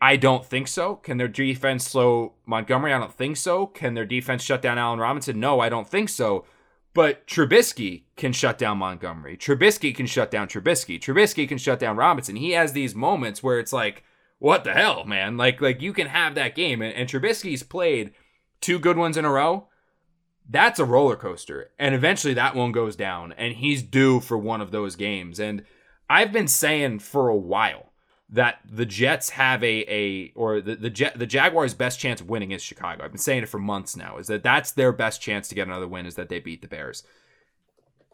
I 0.00 0.16
don't 0.16 0.46
think 0.46 0.68
so. 0.68 0.96
Can 0.96 1.18
their 1.18 1.28
defense 1.28 1.88
slow 1.88 2.34
Montgomery? 2.46 2.92
I 2.92 2.98
don't 2.98 3.12
think 3.12 3.36
so. 3.36 3.66
Can 3.66 3.94
their 3.94 4.06
defense 4.06 4.42
shut 4.42 4.62
down 4.62 4.78
Allen 4.78 4.98
Robinson? 4.98 5.40
No, 5.40 5.60
I 5.60 5.68
don't 5.68 5.88
think 5.88 6.08
so. 6.08 6.44
But 6.92 7.26
Trubisky 7.26 8.04
can 8.16 8.32
shut 8.32 8.58
down 8.58 8.78
Montgomery. 8.78 9.36
Trubisky 9.36 9.94
can 9.94 10.06
shut 10.06 10.30
down 10.30 10.48
Trubisky. 10.48 10.98
Trubisky 11.00 11.48
can 11.48 11.58
shut 11.58 11.78
down 11.78 11.96
Robinson. 11.96 12.36
He 12.36 12.50
has 12.52 12.72
these 12.72 12.94
moments 12.94 13.42
where 13.42 13.60
it's 13.60 13.72
like, 13.72 14.02
what 14.38 14.64
the 14.64 14.72
hell, 14.72 15.04
man? 15.04 15.36
Like, 15.36 15.60
like 15.60 15.80
you 15.80 15.92
can 15.92 16.08
have 16.08 16.34
that 16.34 16.56
game, 16.56 16.82
and, 16.82 16.94
and 16.94 17.08
Trubisky's 17.08 17.62
played 17.62 18.12
two 18.60 18.78
good 18.78 18.96
ones 18.96 19.16
in 19.16 19.24
a 19.24 19.30
row. 19.30 19.68
That's 20.48 20.80
a 20.80 20.84
roller 20.84 21.14
coaster, 21.14 21.70
and 21.78 21.94
eventually 21.94 22.34
that 22.34 22.56
one 22.56 22.72
goes 22.72 22.96
down, 22.96 23.32
and 23.32 23.54
he's 23.54 23.84
due 23.84 24.18
for 24.18 24.36
one 24.36 24.60
of 24.60 24.72
those 24.72 24.96
games. 24.96 25.38
And 25.38 25.64
I've 26.08 26.32
been 26.32 26.48
saying 26.48 27.00
for 27.00 27.28
a 27.28 27.36
while 27.36 27.89
that 28.32 28.60
the 28.64 28.86
Jets 28.86 29.30
have 29.30 29.62
a 29.64 29.84
a 29.88 30.32
or 30.34 30.60
the 30.60 30.76
the 30.76 30.90
Jet, 30.90 31.18
the 31.18 31.26
Jaguars' 31.26 31.74
best 31.74 31.98
chance 31.98 32.20
of 32.20 32.28
winning 32.28 32.52
is 32.52 32.62
Chicago. 32.62 33.04
I've 33.04 33.10
been 33.10 33.18
saying 33.18 33.42
it 33.42 33.48
for 33.48 33.58
months 33.58 33.96
now. 33.96 34.18
Is 34.18 34.28
that 34.28 34.42
that's 34.42 34.72
their 34.72 34.92
best 34.92 35.20
chance 35.20 35.48
to 35.48 35.54
get 35.54 35.66
another 35.66 35.88
win 35.88 36.06
is 36.06 36.14
that 36.14 36.28
they 36.28 36.38
beat 36.38 36.62
the 36.62 36.68
Bears. 36.68 37.02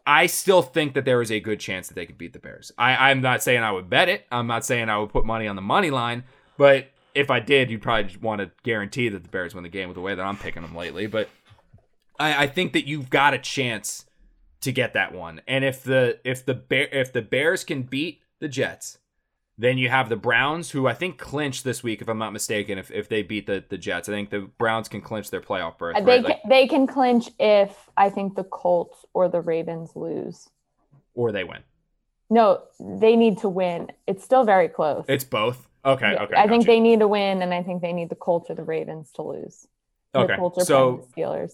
I 0.05 0.27
still 0.27 0.61
think 0.61 0.93
that 0.93 1.03
there 1.03 1.21
is 1.21 1.31
a 1.31 1.41
good 1.41 1.59
chance 1.59 1.89
that 1.89 1.95
they 1.95 2.05
could 2.05 2.17
beat 2.17 2.31
the 2.31 2.39
Bears. 2.39 2.71
I, 2.77 3.11
I'm 3.11 3.19
not 3.19 3.43
saying 3.43 3.61
I 3.61 3.73
would 3.73 3.89
bet 3.89 4.07
it. 4.07 4.25
I'm 4.31 4.47
not 4.47 4.63
saying 4.63 4.89
I 4.89 4.97
would 4.97 5.09
put 5.09 5.25
money 5.25 5.47
on 5.47 5.57
the 5.57 5.61
money 5.61 5.91
line, 5.91 6.23
but 6.57 6.87
if 7.13 7.29
I 7.29 7.41
did, 7.41 7.69
you'd 7.69 7.81
probably 7.81 8.15
want 8.21 8.39
to 8.39 8.49
guarantee 8.63 9.09
that 9.09 9.23
the 9.23 9.29
Bears 9.29 9.53
win 9.53 9.63
the 9.63 9.69
game 9.69 9.89
with 9.89 9.95
the 9.95 10.01
way 10.01 10.15
that 10.15 10.23
I'm 10.23 10.37
picking 10.37 10.61
them 10.61 10.75
lately. 10.75 11.07
But 11.07 11.29
I, 12.17 12.43
I 12.43 12.47
think 12.47 12.71
that 12.73 12.87
you've 12.87 13.09
got 13.09 13.33
a 13.33 13.37
chance 13.37 14.05
to 14.61 14.71
get 14.71 14.93
that 14.93 15.13
one. 15.13 15.41
And 15.47 15.65
if 15.65 15.83
the 15.83 16.19
if 16.23 16.45
the 16.45 16.53
bear 16.53 16.87
if 16.87 17.11
the 17.11 17.21
Bears 17.21 17.63
can 17.63 17.83
beat 17.83 18.21
the 18.39 18.47
Jets, 18.47 18.99
then 19.57 19.77
you 19.77 19.89
have 19.89 20.09
the 20.09 20.15
Browns, 20.15 20.69
who 20.71 20.87
I 20.87 20.93
think 20.93 21.17
clinch 21.17 21.63
this 21.63 21.81
week, 21.81 22.01
if 22.01 22.07
I'm 22.07 22.19
not 22.19 22.31
mistaken. 22.31 22.77
If, 22.77 22.91
if 22.91 23.09
they 23.09 23.23
beat 23.23 23.47
the, 23.47 23.63
the 23.67 23.77
Jets, 23.77 24.07
I 24.07 24.11
think 24.11 24.29
the 24.29 24.41
Browns 24.41 24.87
can 24.87 25.01
clinch 25.01 25.31
their 25.31 25.41
playoff 25.41 25.77
berth. 25.77 25.95
They 25.95 26.03
right? 26.03 26.15
can, 26.21 26.23
like, 26.23 26.41
they 26.47 26.67
can 26.67 26.85
clinch 26.85 27.29
if 27.39 27.75
I 27.97 28.09
think 28.09 28.35
the 28.35 28.43
Colts 28.43 29.03
or 29.13 29.29
the 29.29 29.41
Ravens 29.41 29.95
lose, 29.95 30.47
or 31.15 31.31
they 31.31 31.43
win. 31.43 31.63
No, 32.29 32.61
they 32.79 33.15
need 33.15 33.39
to 33.39 33.49
win. 33.49 33.91
It's 34.05 34.23
still 34.23 34.43
very 34.43 34.67
close. 34.67 35.05
It's 35.07 35.23
both. 35.23 35.67
Okay. 35.83 36.13
Yeah, 36.13 36.23
okay. 36.23 36.35
I 36.35 36.47
think 36.47 36.63
you. 36.63 36.67
they 36.67 36.79
need 36.79 36.99
to 36.99 37.07
win, 37.07 37.41
and 37.41 37.53
I 37.53 37.63
think 37.63 37.81
they 37.81 37.93
need 37.93 38.09
the 38.09 38.15
Colts 38.15 38.49
or 38.49 38.55
the 38.55 38.63
Ravens 38.63 39.11
to 39.13 39.23
lose. 39.23 39.65
Okay. 40.13 40.33
The 40.33 40.37
Colts 40.37 40.57
are 40.59 40.65
so 40.65 41.07
Steelers 41.15 41.53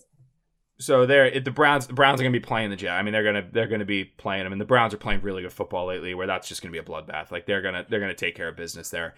so 0.79 1.05
they're 1.05 1.39
the 1.39 1.51
Browns. 1.51 1.87
The 1.87 1.93
Browns 1.93 2.19
are 2.19 2.23
going 2.23 2.33
to 2.33 2.39
be 2.39 2.45
playing 2.45 2.69
the 2.69 2.75
Jets. 2.75 2.91
I 2.91 3.01
mean, 3.03 3.13
they're 3.13 3.23
gonna 3.23 3.47
they're 3.51 3.67
gonna 3.67 3.85
be 3.85 4.05
playing 4.05 4.43
them, 4.43 4.51
and 4.51 4.61
the 4.61 4.65
Browns 4.65 4.93
are 4.93 4.97
playing 4.97 5.21
really 5.21 5.41
good 5.41 5.53
football 5.53 5.87
lately. 5.87 6.13
Where 6.13 6.27
that's 6.27 6.47
just 6.47 6.61
going 6.61 6.73
to 6.73 6.81
be 6.81 6.83
a 6.83 6.87
bloodbath. 6.87 7.31
Like 7.31 7.45
they're 7.45 7.61
gonna 7.61 7.85
they're 7.89 7.99
gonna 7.99 8.13
take 8.13 8.35
care 8.35 8.47
of 8.47 8.55
business 8.55 8.89
there. 8.89 9.15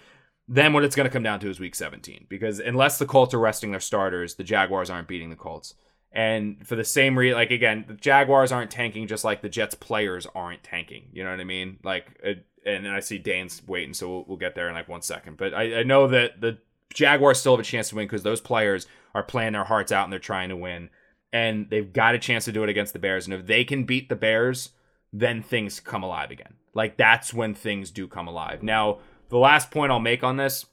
then 0.48 0.74
what 0.74 0.84
it's 0.84 0.96
going 0.96 1.08
to 1.08 1.14
come 1.14 1.24
down 1.24 1.40
to 1.40 1.50
is 1.50 1.60
week 1.60 1.76
17 1.76 2.28
because 2.30 2.60
unless 2.60 3.00
the 3.00 3.06
Colts 3.06 3.34
are 3.34 3.40
resting 3.40 3.72
their 3.72 3.80
starters, 3.80 4.36
the 4.36 4.44
Jaguars 4.44 4.90
aren't 4.90 5.08
beating 5.08 5.30
the 5.30 5.36
Colts. 5.36 5.74
And 6.12 6.66
for 6.66 6.76
the 6.76 6.86
same 6.86 7.18
reason, 7.18 7.38
like 7.38 7.52
again, 7.52 7.86
the 7.88 7.94
Jaguars 7.94 8.52
aren't 8.52 8.72
tanking 8.72 9.08
just 9.08 9.26
like 9.26 9.42
the 9.42 9.50
Jets 9.50 9.76
players 9.76 10.26
aren't 10.34 10.64
tanking. 10.64 11.10
You 11.12 11.24
know 11.24 11.32
what 11.32 11.42
I 11.42 11.46
mean? 11.46 11.78
Like, 11.84 12.22
and 12.66 12.88
I 12.88 13.02
see 13.02 13.18
Dane's 13.18 13.62
waiting, 13.68 13.94
so 13.94 14.10
we'll, 14.10 14.26
we'll, 14.28 14.38
get 14.38 14.56
there 14.56 14.70
in 14.70 14.74
like 14.74 14.88
one 14.88 15.02
second. 15.02 15.38
But 15.38 15.54
I, 15.54 15.80
I 15.80 15.84
know 15.84 16.08
that 16.08 16.40
the 16.40 16.58
Jaguars 16.94 17.40
still 17.40 17.54
have 17.54 17.60
a 17.60 17.64
chance 17.64 17.90
to 17.90 17.96
win 17.96 18.06
because 18.06 18.24
those 18.24 18.40
players 18.40 18.88
are 19.14 19.24
playing 19.24 19.54
their 19.54 19.66
hearts 19.66 19.92
out 19.92 20.06
and 20.06 20.14
they're 20.14 20.20
trying 20.20 20.50
to 20.50 20.56
win. 20.56 20.90
And 21.36 21.70
they've 21.70 21.92
got 21.92 22.16
a 22.16 22.18
chance 22.18 22.46
to 22.46 22.54
do 22.54 22.64
it 22.64 22.70
against 22.70 22.94
the 22.94 23.00
Bears. 23.00 23.26
And 23.26 23.34
if 23.34 23.46
they 23.46 23.66
can 23.66 23.84
beat 23.84 24.08
the 24.08 24.16
Bears, 24.16 24.70
then 25.12 25.44
things 25.44 25.82
come 25.82 26.02
alive 26.02 26.32
again. 26.32 26.54
Like 26.74 26.96
that's 26.96 27.34
when 27.34 27.54
things 27.54 27.92
do 27.92 28.08
come 28.08 28.30
alive. 28.30 28.64
Now, 28.64 29.00
the 29.28 29.38
last 29.38 29.70
point 29.70 29.92
I'll 29.92 30.00
make 30.00 30.24
on 30.24 30.38
this, 30.38 30.66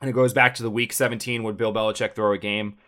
and 0.00 0.08
it 0.08 0.14
goes 0.14 0.32
back 0.32 0.54
to 0.54 0.62
the 0.62 0.70
week 0.70 0.94
17 0.94 1.42
would 1.42 1.58
Bill 1.58 1.74
Belichick 1.74 2.14
throw 2.14 2.32
a 2.32 2.38
game. 2.38 2.78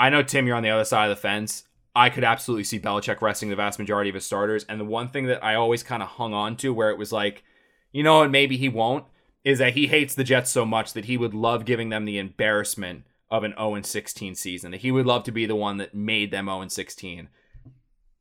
I 0.00 0.10
know 0.10 0.24
Tim, 0.24 0.48
you're 0.48 0.56
on 0.56 0.64
the 0.64 0.70
other 0.70 0.84
side 0.84 1.08
of 1.08 1.16
the 1.16 1.22
fence. 1.22 1.62
I 1.94 2.10
could 2.10 2.24
absolutely 2.24 2.64
see 2.64 2.80
Belichick 2.80 3.22
resting 3.22 3.48
the 3.48 3.54
vast 3.54 3.78
majority 3.78 4.10
of 4.10 4.14
his 4.14 4.26
starters. 4.26 4.64
And 4.64 4.80
the 4.80 4.84
one 4.84 5.06
thing 5.06 5.26
that 5.26 5.44
I 5.44 5.54
always 5.54 5.84
kind 5.84 6.02
of 6.02 6.08
hung 6.08 6.34
on 6.34 6.56
to 6.56 6.74
where 6.74 6.90
it 6.90 6.98
was 6.98 7.12
like, 7.12 7.44
you 7.92 8.02
know, 8.02 8.22
and 8.22 8.32
maybe 8.32 8.56
he 8.56 8.68
won't, 8.68 9.04
is 9.44 9.60
that 9.60 9.74
he 9.74 9.86
hates 9.86 10.16
the 10.16 10.24
Jets 10.24 10.50
so 10.50 10.64
much 10.64 10.92
that 10.94 11.04
he 11.04 11.16
would 11.16 11.34
love 11.34 11.64
giving 11.64 11.90
them 11.90 12.04
the 12.04 12.18
embarrassment 12.18 13.04
of 13.30 13.44
an 13.44 13.54
0 13.58 13.82
16 13.82 14.34
season. 14.34 14.72
He 14.72 14.90
would 14.90 15.06
love 15.06 15.24
to 15.24 15.32
be 15.32 15.46
the 15.46 15.56
one 15.56 15.78
that 15.78 15.94
made 15.94 16.30
them 16.30 16.46
0 16.46 16.68
16. 16.68 17.28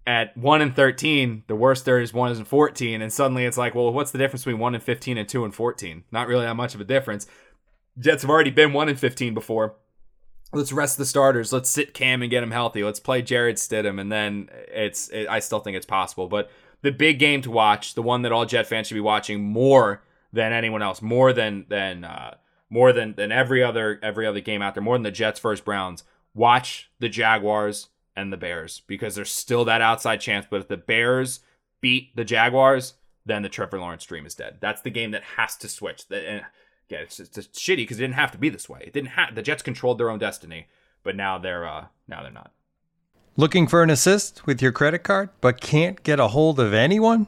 At 0.07 0.37
1 0.37 0.61
and 0.61 0.75
13, 0.75 1.43
the 1.47 1.55
worst 1.55 1.85
there 1.85 1.99
is 1.99 2.13
1 2.13 2.31
and 2.33 2.47
14, 2.47 3.01
and 3.01 3.11
suddenly 3.11 3.45
it's 3.45 3.57
like, 3.57 3.73
well, 3.73 3.91
what's 3.91 4.11
the 4.11 4.19
difference 4.19 4.43
between 4.43 4.59
1 4.59 4.75
and 4.75 4.83
15 4.83 5.17
and 5.17 5.27
2 5.27 5.45
and 5.45 5.55
14? 5.55 6.03
Not 6.11 6.27
really 6.27 6.45
that 6.45 6.55
much 6.55 6.75
of 6.75 6.81
a 6.81 6.85
difference. 6.85 7.25
Jets 7.97 8.21
have 8.21 8.29
already 8.29 8.51
been 8.51 8.73
1 8.73 8.89
and 8.89 8.99
15 8.99 9.33
before. 9.33 9.75
Let's 10.53 10.71
rest 10.71 10.97
the 10.97 11.05
starters. 11.05 11.51
Let's 11.51 11.69
sit 11.69 11.93
Cam 11.93 12.21
and 12.21 12.29
get 12.29 12.43
him 12.43 12.51
healthy. 12.51 12.83
Let's 12.83 12.99
play 12.99 13.23
Jarrett 13.23 13.57
Stidham, 13.57 13.99
and 13.99 14.11
then 14.11 14.49
it's. 14.67 15.09
It, 15.09 15.27
I 15.27 15.39
still 15.39 15.59
think 15.59 15.75
it's 15.75 15.87
possible, 15.87 16.27
but 16.27 16.49
the 16.81 16.91
big 16.91 17.19
game 17.19 17.41
to 17.41 17.51
watch, 17.51 17.95
the 17.95 18.01
one 18.03 18.21
that 18.21 18.31
all 18.31 18.45
Jet 18.45 18.67
fans 18.67 18.87
should 18.87 18.93
be 18.93 19.01
watching 19.01 19.43
more 19.43 20.03
than 20.31 20.53
anyone 20.53 20.83
else, 20.83 21.01
more 21.01 21.33
than 21.33 21.65
than 21.67 22.03
uh, 22.03 22.35
more 22.75 22.91
than 22.91 23.15
than 23.15 23.31
every 23.31 23.63
other 23.63 23.99
every 24.03 24.27
other 24.27 24.41
game 24.41 24.61
out 24.61 24.75
there, 24.75 24.83
more 24.83 24.95
than 24.95 25.03
the 25.03 25.11
Jets 25.11 25.39
versus 25.39 25.63
Browns. 25.63 26.03
Watch 26.33 26.91
the 26.99 27.07
Jaguars 27.07 27.88
and 28.17 28.33
the 28.33 28.38
Bears 28.38 28.81
because 28.85 29.15
there's 29.15 29.31
still 29.31 29.63
that 29.63 29.81
outside 29.81 30.17
chance. 30.17 30.45
But 30.49 30.59
if 30.59 30.67
the 30.67 30.75
Bears 30.75 31.39
beat 31.79 32.13
the 32.17 32.25
Jaguars, 32.25 32.95
then 33.25 33.43
the 33.43 33.49
Trevor 33.49 33.79
Lawrence 33.79 34.03
dream 34.03 34.25
is 34.25 34.35
dead. 34.35 34.57
That's 34.59 34.81
the 34.81 34.89
game 34.89 35.11
that 35.11 35.23
has 35.38 35.55
to 35.57 35.69
switch. 35.69 36.03
And 36.11 36.43
yeah, 36.89 36.97
it's 36.97 37.15
just 37.15 37.38
it's 37.38 37.57
shitty 37.57 37.77
because 37.77 37.97
it 37.97 38.01
didn't 38.01 38.15
have 38.15 38.33
to 38.33 38.38
be 38.38 38.49
this 38.49 38.67
way. 38.67 38.81
It 38.85 38.91
didn't 38.91 39.11
have 39.11 39.33
the 39.33 39.41
Jets 39.41 39.63
controlled 39.63 39.97
their 39.97 40.09
own 40.09 40.19
destiny, 40.19 40.67
but 41.01 41.15
now 41.15 41.38
they're 41.38 41.65
uh 41.65 41.85
now 42.09 42.23
they're 42.23 42.31
not. 42.31 42.51
Looking 43.38 43.67
for 43.67 43.83
an 43.83 43.89
assist 43.89 44.45
with 44.45 44.61
your 44.61 44.73
credit 44.73 44.99
card, 44.99 45.29
but 45.39 45.61
can't 45.61 46.03
get 46.03 46.19
a 46.19 46.27
hold 46.27 46.59
of 46.59 46.73
anyone? 46.73 47.27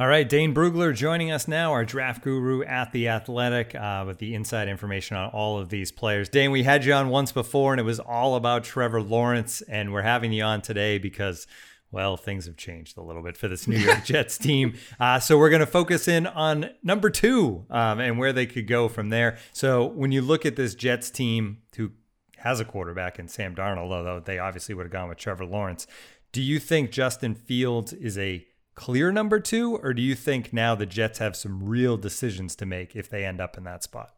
All 0.00 0.06
right, 0.06 0.28
Dane 0.28 0.54
Brugler 0.54 0.94
joining 0.94 1.32
us 1.32 1.48
now, 1.48 1.72
our 1.72 1.84
draft 1.84 2.22
guru 2.22 2.62
at 2.62 2.92
The 2.92 3.08
Athletic, 3.08 3.74
uh, 3.74 4.04
with 4.06 4.18
the 4.18 4.32
inside 4.32 4.68
information 4.68 5.16
on 5.16 5.30
all 5.30 5.58
of 5.58 5.70
these 5.70 5.90
players. 5.90 6.28
Dane, 6.28 6.52
we 6.52 6.62
had 6.62 6.84
you 6.84 6.92
on 6.92 7.08
once 7.08 7.32
before, 7.32 7.72
and 7.72 7.80
it 7.80 7.82
was 7.82 7.98
all 7.98 8.36
about 8.36 8.62
Trevor 8.62 9.02
Lawrence, 9.02 9.60
and 9.62 9.92
we're 9.92 10.02
having 10.02 10.32
you 10.32 10.44
on 10.44 10.62
today 10.62 10.98
because, 10.98 11.48
well, 11.90 12.16
things 12.16 12.46
have 12.46 12.56
changed 12.56 12.96
a 12.96 13.02
little 13.02 13.24
bit 13.24 13.36
for 13.36 13.48
this 13.48 13.66
New 13.66 13.76
York 13.76 14.04
Jets 14.04 14.38
team. 14.38 14.74
Uh, 15.00 15.18
so 15.18 15.36
we're 15.36 15.50
going 15.50 15.58
to 15.58 15.66
focus 15.66 16.06
in 16.06 16.28
on 16.28 16.70
number 16.84 17.10
two 17.10 17.66
um, 17.68 17.98
and 17.98 18.20
where 18.20 18.32
they 18.32 18.46
could 18.46 18.68
go 18.68 18.86
from 18.86 19.08
there. 19.08 19.36
So 19.52 19.84
when 19.84 20.12
you 20.12 20.22
look 20.22 20.46
at 20.46 20.54
this 20.54 20.76
Jets 20.76 21.10
team, 21.10 21.58
who 21.74 21.90
has 22.36 22.60
a 22.60 22.64
quarterback 22.64 23.18
in 23.18 23.26
Sam 23.26 23.56
Darnold, 23.56 23.90
although 23.90 24.20
they 24.20 24.38
obviously 24.38 24.76
would 24.76 24.84
have 24.84 24.92
gone 24.92 25.08
with 25.08 25.18
Trevor 25.18 25.44
Lawrence, 25.44 25.88
do 26.30 26.40
you 26.40 26.60
think 26.60 26.92
Justin 26.92 27.34
Fields 27.34 27.92
is 27.92 28.16
a 28.16 28.46
clear 28.78 29.10
number 29.10 29.40
two, 29.40 29.76
or 29.78 29.92
do 29.92 30.00
you 30.00 30.14
think 30.14 30.52
now 30.52 30.76
the 30.76 30.86
Jets 30.86 31.18
have 31.18 31.34
some 31.34 31.64
real 31.64 31.96
decisions 31.96 32.54
to 32.54 32.64
make 32.64 32.94
if 32.94 33.10
they 33.10 33.24
end 33.24 33.40
up 33.40 33.58
in 33.58 33.64
that 33.64 33.82
spot? 33.82 34.14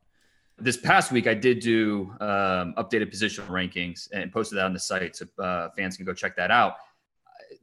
This 0.58 0.76
past 0.76 1.10
week, 1.10 1.26
I 1.26 1.32
did 1.32 1.60
do 1.60 2.12
um, 2.20 2.74
updated 2.76 3.10
positional 3.10 3.48
rankings 3.48 4.10
and 4.12 4.30
posted 4.30 4.58
that 4.58 4.66
on 4.66 4.74
the 4.74 4.78
site 4.78 5.16
so 5.16 5.24
uh, 5.42 5.70
fans 5.70 5.96
can 5.96 6.04
go 6.04 6.12
check 6.12 6.36
that 6.36 6.50
out. 6.50 6.74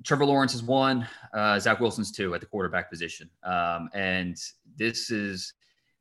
Trevor 0.04 0.26
Lawrence 0.26 0.56
is 0.56 0.64
one, 0.64 1.08
uh, 1.34 1.60
Zach 1.60 1.80
Wilson's 1.80 2.12
two 2.12 2.34
at 2.34 2.42
the 2.42 2.48
quarterback 2.48 2.90
position. 2.90 3.30
Um, 3.44 3.90
and 3.94 4.36
this 4.76 5.12
is, 5.12 5.54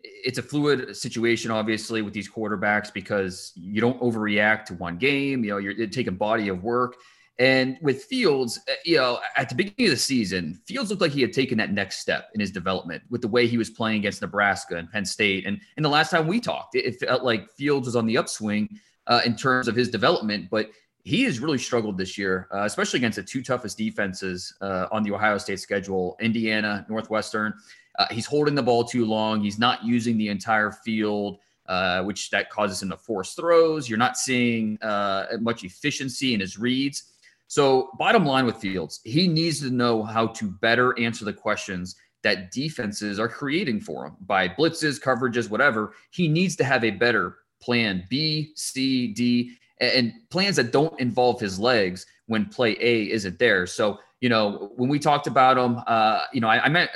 it's 0.02 0.38
a 0.38 0.42
fluid 0.42 0.96
situation, 0.96 1.50
obviously, 1.50 2.00
with 2.00 2.14
these 2.14 2.30
quarterbacks 2.30 2.90
because 2.90 3.52
you 3.54 3.82
don't 3.82 4.00
overreact 4.00 4.64
to 4.66 4.74
one 4.74 4.96
game. 4.96 5.44
You 5.44 5.50
know, 5.50 5.58
you're 5.58 5.86
taking 5.88 6.16
body 6.16 6.48
of 6.48 6.62
work 6.62 6.96
and 7.38 7.76
with 7.82 8.04
Fields, 8.04 8.60
uh, 8.68 8.72
you 8.84 8.96
know, 8.96 9.20
at 9.36 9.48
the 9.48 9.54
beginning 9.54 9.90
of 9.90 9.90
the 9.90 10.00
season, 10.00 10.58
Fields 10.64 10.88
looked 10.88 11.02
like 11.02 11.12
he 11.12 11.20
had 11.20 11.34
taken 11.34 11.58
that 11.58 11.70
next 11.70 11.98
step 11.98 12.30
in 12.34 12.40
his 12.40 12.50
development 12.50 13.02
with 13.10 13.20
the 13.20 13.28
way 13.28 13.46
he 13.46 13.58
was 13.58 13.68
playing 13.68 13.98
against 13.98 14.22
Nebraska 14.22 14.76
and 14.76 14.90
Penn 14.90 15.04
State. 15.04 15.46
And, 15.46 15.60
and 15.76 15.84
the 15.84 15.90
last 15.90 16.10
time 16.10 16.26
we 16.26 16.40
talked, 16.40 16.74
it, 16.74 16.98
felt 16.98 17.24
like 17.24 17.50
Fields 17.50 17.86
was 17.86 17.96
on 17.96 18.06
the 18.06 18.16
upswing 18.16 18.80
uh, 19.06 19.20
in 19.26 19.36
terms 19.36 19.68
of 19.68 19.76
his 19.76 19.90
development. 19.90 20.48
But 20.50 20.70
he 21.04 21.24
has 21.24 21.38
really 21.38 21.58
struggled 21.58 21.98
this 21.98 22.16
year, 22.16 22.48
uh, 22.54 22.64
especially 22.64 22.98
against 22.98 23.16
the 23.16 23.22
two 23.22 23.42
toughest 23.42 23.76
defenses 23.76 24.54
uh, 24.62 24.86
on 24.90 25.02
the 25.02 25.12
Ohio 25.12 25.36
State 25.36 25.60
schedule 25.60 26.16
Indiana, 26.20 26.86
Northwestern. 26.88 27.52
Uh, 27.98 28.06
he's 28.10 28.26
holding 28.26 28.54
the 28.54 28.62
ball 28.62 28.82
too 28.82 29.04
long. 29.04 29.42
He's 29.42 29.58
not 29.58 29.84
using 29.84 30.16
the 30.16 30.28
entire 30.28 30.72
field. 30.72 31.38
Uh, 31.68 32.00
which 32.04 32.30
that 32.30 32.48
causes 32.48 32.80
him 32.80 32.88
to 32.88 32.96
force 32.96 33.34
throws. 33.34 33.88
You're 33.88 33.98
not 33.98 34.16
seeing 34.16 34.80
uh, 34.82 35.26
much 35.40 35.64
efficiency 35.64 36.32
in 36.32 36.38
his 36.38 36.60
reads. 36.60 37.14
So, 37.48 37.90
bottom 37.98 38.24
line 38.24 38.44
with 38.44 38.56
Fields, 38.56 39.00
he 39.04 39.28
needs 39.28 39.60
to 39.60 39.70
know 39.70 40.02
how 40.02 40.28
to 40.28 40.50
better 40.50 40.98
answer 40.98 41.24
the 41.24 41.32
questions 41.32 41.96
that 42.22 42.50
defenses 42.50 43.20
are 43.20 43.28
creating 43.28 43.80
for 43.80 44.06
him 44.06 44.16
by 44.22 44.48
blitzes, 44.48 45.00
coverages, 45.00 45.48
whatever. 45.48 45.92
He 46.10 46.26
needs 46.26 46.56
to 46.56 46.64
have 46.64 46.82
a 46.82 46.90
better 46.90 47.36
plan 47.60 48.04
B, 48.10 48.52
C, 48.56 49.08
D, 49.12 49.52
and 49.80 50.12
plans 50.30 50.56
that 50.56 50.72
don't 50.72 50.98
involve 50.98 51.40
his 51.40 51.58
legs 51.58 52.06
when 52.26 52.46
play 52.46 52.76
A 52.80 53.10
isn't 53.10 53.38
there. 53.38 53.66
So, 53.66 54.00
you 54.20 54.28
know, 54.28 54.72
when 54.76 54.88
we 54.88 54.98
talked 54.98 55.26
about 55.26 55.58
him, 55.58 55.80
uh, 55.86 56.24
you 56.32 56.40
know, 56.40 56.48
I, 56.48 56.56
I 56.56 56.68
uh, 56.68 56.86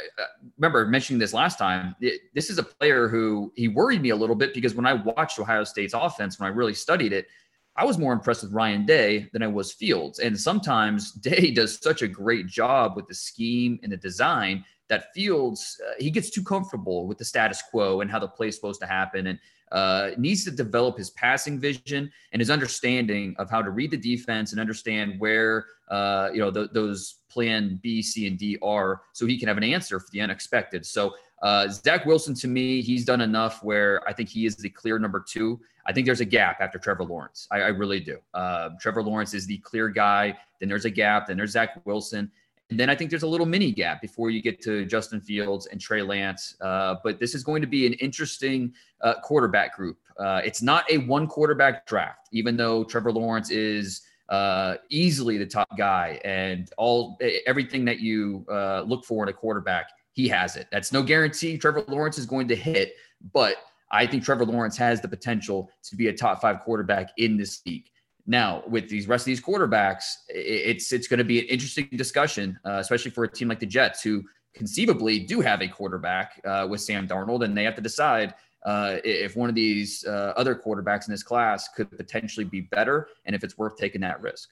remember 0.56 0.86
mentioning 0.86 1.20
this 1.20 1.34
last 1.34 1.58
time. 1.58 1.94
It, 2.00 2.22
this 2.34 2.50
is 2.50 2.58
a 2.58 2.62
player 2.62 3.08
who 3.08 3.52
he 3.54 3.68
worried 3.68 4.02
me 4.02 4.10
a 4.10 4.16
little 4.16 4.36
bit 4.36 4.54
because 4.54 4.74
when 4.74 4.86
I 4.86 4.94
watched 4.94 5.38
Ohio 5.38 5.64
State's 5.64 5.94
offense, 5.94 6.40
when 6.40 6.50
I 6.50 6.52
really 6.52 6.74
studied 6.74 7.12
it, 7.12 7.28
I 7.76 7.84
was 7.84 7.98
more 7.98 8.12
impressed 8.12 8.42
with 8.42 8.52
Ryan 8.52 8.84
Day 8.84 9.28
than 9.32 9.42
I 9.42 9.46
was 9.46 9.72
Fields. 9.72 10.18
And 10.18 10.38
sometimes 10.38 11.12
Day 11.30 11.50
does 11.50 11.78
such 11.82 12.02
a 12.02 12.08
great 12.08 12.46
job 12.46 12.96
with 12.96 13.06
the 13.08 13.14
scheme 13.14 13.78
and 13.82 13.92
the 13.92 13.96
design 13.96 14.64
that 14.88 15.14
Fields, 15.14 15.80
uh, 15.88 15.92
he 15.98 16.10
gets 16.10 16.30
too 16.30 16.42
comfortable 16.42 17.06
with 17.06 17.16
the 17.16 17.24
status 17.24 17.62
quo 17.70 18.00
and 18.00 18.10
how 18.10 18.18
the 18.18 18.28
play 18.28 18.48
is 18.48 18.56
supposed 18.56 18.80
to 18.80 18.86
happen 18.86 19.28
and 19.28 19.38
uh, 19.72 20.10
needs 20.18 20.44
to 20.44 20.50
develop 20.50 20.98
his 20.98 21.10
passing 21.10 21.58
vision 21.58 22.10
and 22.32 22.40
his 22.40 22.50
understanding 22.50 23.34
of 23.38 23.48
how 23.48 23.62
to 23.62 23.70
read 23.70 23.92
the 23.92 23.96
defense 23.96 24.50
and 24.50 24.60
understand 24.60 25.14
where, 25.20 25.66
uh, 25.88 26.28
you 26.32 26.40
know, 26.40 26.50
those 26.50 27.20
plan 27.30 27.78
B, 27.80 28.02
C, 28.02 28.26
and 28.26 28.36
D 28.36 28.58
are 28.62 29.02
so 29.12 29.26
he 29.26 29.38
can 29.38 29.46
have 29.46 29.56
an 29.56 29.62
answer 29.62 30.00
for 30.00 30.10
the 30.10 30.20
unexpected. 30.20 30.84
So 30.84 31.14
Uh, 31.42 31.68
Zach 31.68 32.04
Wilson, 32.06 32.34
to 32.34 32.48
me, 32.48 32.82
he's 32.82 33.04
done 33.04 33.20
enough 33.20 33.62
where 33.62 34.06
I 34.08 34.12
think 34.12 34.28
he 34.28 34.46
is 34.46 34.56
the 34.56 34.68
clear 34.68 34.98
number 34.98 35.24
two. 35.26 35.60
I 35.86 35.92
think 35.92 36.06
there's 36.06 36.20
a 36.20 36.26
gap 36.26 36.60
after 36.60 36.78
Trevor 36.78 37.04
Lawrence. 37.04 37.48
I, 37.50 37.60
I 37.60 37.68
really 37.68 38.00
do. 38.00 38.18
Uh, 38.34 38.70
Trevor 38.80 39.02
Lawrence 39.02 39.34
is 39.34 39.46
the 39.46 39.58
clear 39.58 39.88
guy. 39.88 40.36
Then 40.58 40.68
there's 40.68 40.84
a 40.84 40.90
gap. 40.90 41.28
Then 41.28 41.38
there's 41.38 41.52
Zach 41.52 41.80
Wilson. 41.86 42.30
And 42.70 42.78
then 42.78 42.88
I 42.88 42.94
think 42.94 43.10
there's 43.10 43.24
a 43.24 43.28
little 43.28 43.46
mini 43.46 43.72
gap 43.72 44.00
before 44.00 44.30
you 44.30 44.40
get 44.40 44.62
to 44.62 44.84
Justin 44.84 45.20
Fields 45.20 45.66
and 45.66 45.80
Trey 45.80 46.02
Lance. 46.02 46.54
Uh, 46.60 46.96
but 47.02 47.18
this 47.18 47.34
is 47.34 47.42
going 47.42 47.60
to 47.62 47.66
be 47.66 47.86
an 47.86 47.94
interesting 47.94 48.72
uh, 49.00 49.14
quarterback 49.22 49.74
group. 49.76 49.98
Uh, 50.18 50.40
it's 50.44 50.62
not 50.62 50.90
a 50.90 50.98
one 50.98 51.26
quarterback 51.26 51.86
draft, 51.86 52.28
even 52.30 52.56
though 52.56 52.84
Trevor 52.84 53.10
Lawrence 53.10 53.50
is 53.50 54.02
uh, 54.28 54.76
easily 54.88 55.36
the 55.36 55.46
top 55.46 55.76
guy 55.76 56.20
and 56.24 56.70
all 56.76 57.18
everything 57.46 57.84
that 57.84 57.98
you 57.98 58.46
uh, 58.48 58.82
look 58.82 59.04
for 59.04 59.24
in 59.24 59.28
a 59.28 59.32
quarterback, 59.32 59.90
he 60.12 60.28
has 60.28 60.56
it. 60.56 60.66
That's 60.72 60.92
no 60.92 61.02
guarantee 61.02 61.56
Trevor 61.58 61.84
Lawrence 61.88 62.18
is 62.18 62.26
going 62.26 62.48
to 62.48 62.56
hit, 62.56 62.94
but 63.32 63.56
I 63.90 64.06
think 64.06 64.24
Trevor 64.24 64.44
Lawrence 64.44 64.76
has 64.76 65.00
the 65.00 65.08
potential 65.08 65.70
to 65.84 65.96
be 65.96 66.08
a 66.08 66.12
top 66.12 66.40
five 66.40 66.60
quarterback 66.60 67.10
in 67.16 67.36
this 67.36 67.62
league. 67.66 67.86
Now, 68.26 68.62
with 68.68 68.88
these 68.88 69.08
rest 69.08 69.22
of 69.22 69.26
these 69.26 69.40
quarterbacks, 69.40 70.04
it's 70.28 70.92
it's 70.92 71.08
going 71.08 71.18
to 71.18 71.24
be 71.24 71.40
an 71.40 71.46
interesting 71.46 71.88
discussion, 71.92 72.58
uh, 72.64 72.78
especially 72.78 73.10
for 73.10 73.24
a 73.24 73.28
team 73.28 73.48
like 73.48 73.58
the 73.58 73.66
Jets, 73.66 74.02
who 74.02 74.22
conceivably 74.54 75.18
do 75.18 75.40
have 75.40 75.62
a 75.62 75.68
quarterback 75.68 76.40
uh, 76.44 76.66
with 76.68 76.80
Sam 76.80 77.08
Darnold, 77.08 77.44
and 77.44 77.56
they 77.56 77.64
have 77.64 77.74
to 77.76 77.80
decide 77.80 78.34
uh, 78.64 78.98
if 79.04 79.36
one 79.36 79.48
of 79.48 79.54
these 79.54 80.04
uh, 80.06 80.34
other 80.36 80.54
quarterbacks 80.54 81.08
in 81.08 81.12
this 81.12 81.22
class 81.22 81.68
could 81.68 81.90
potentially 81.96 82.44
be 82.44 82.60
better, 82.60 83.08
and 83.24 83.34
if 83.34 83.42
it's 83.42 83.56
worth 83.58 83.76
taking 83.76 84.02
that 84.02 84.20
risk. 84.20 84.50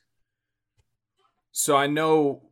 So 1.53 1.77
I 1.77 1.87
know. 1.87 2.43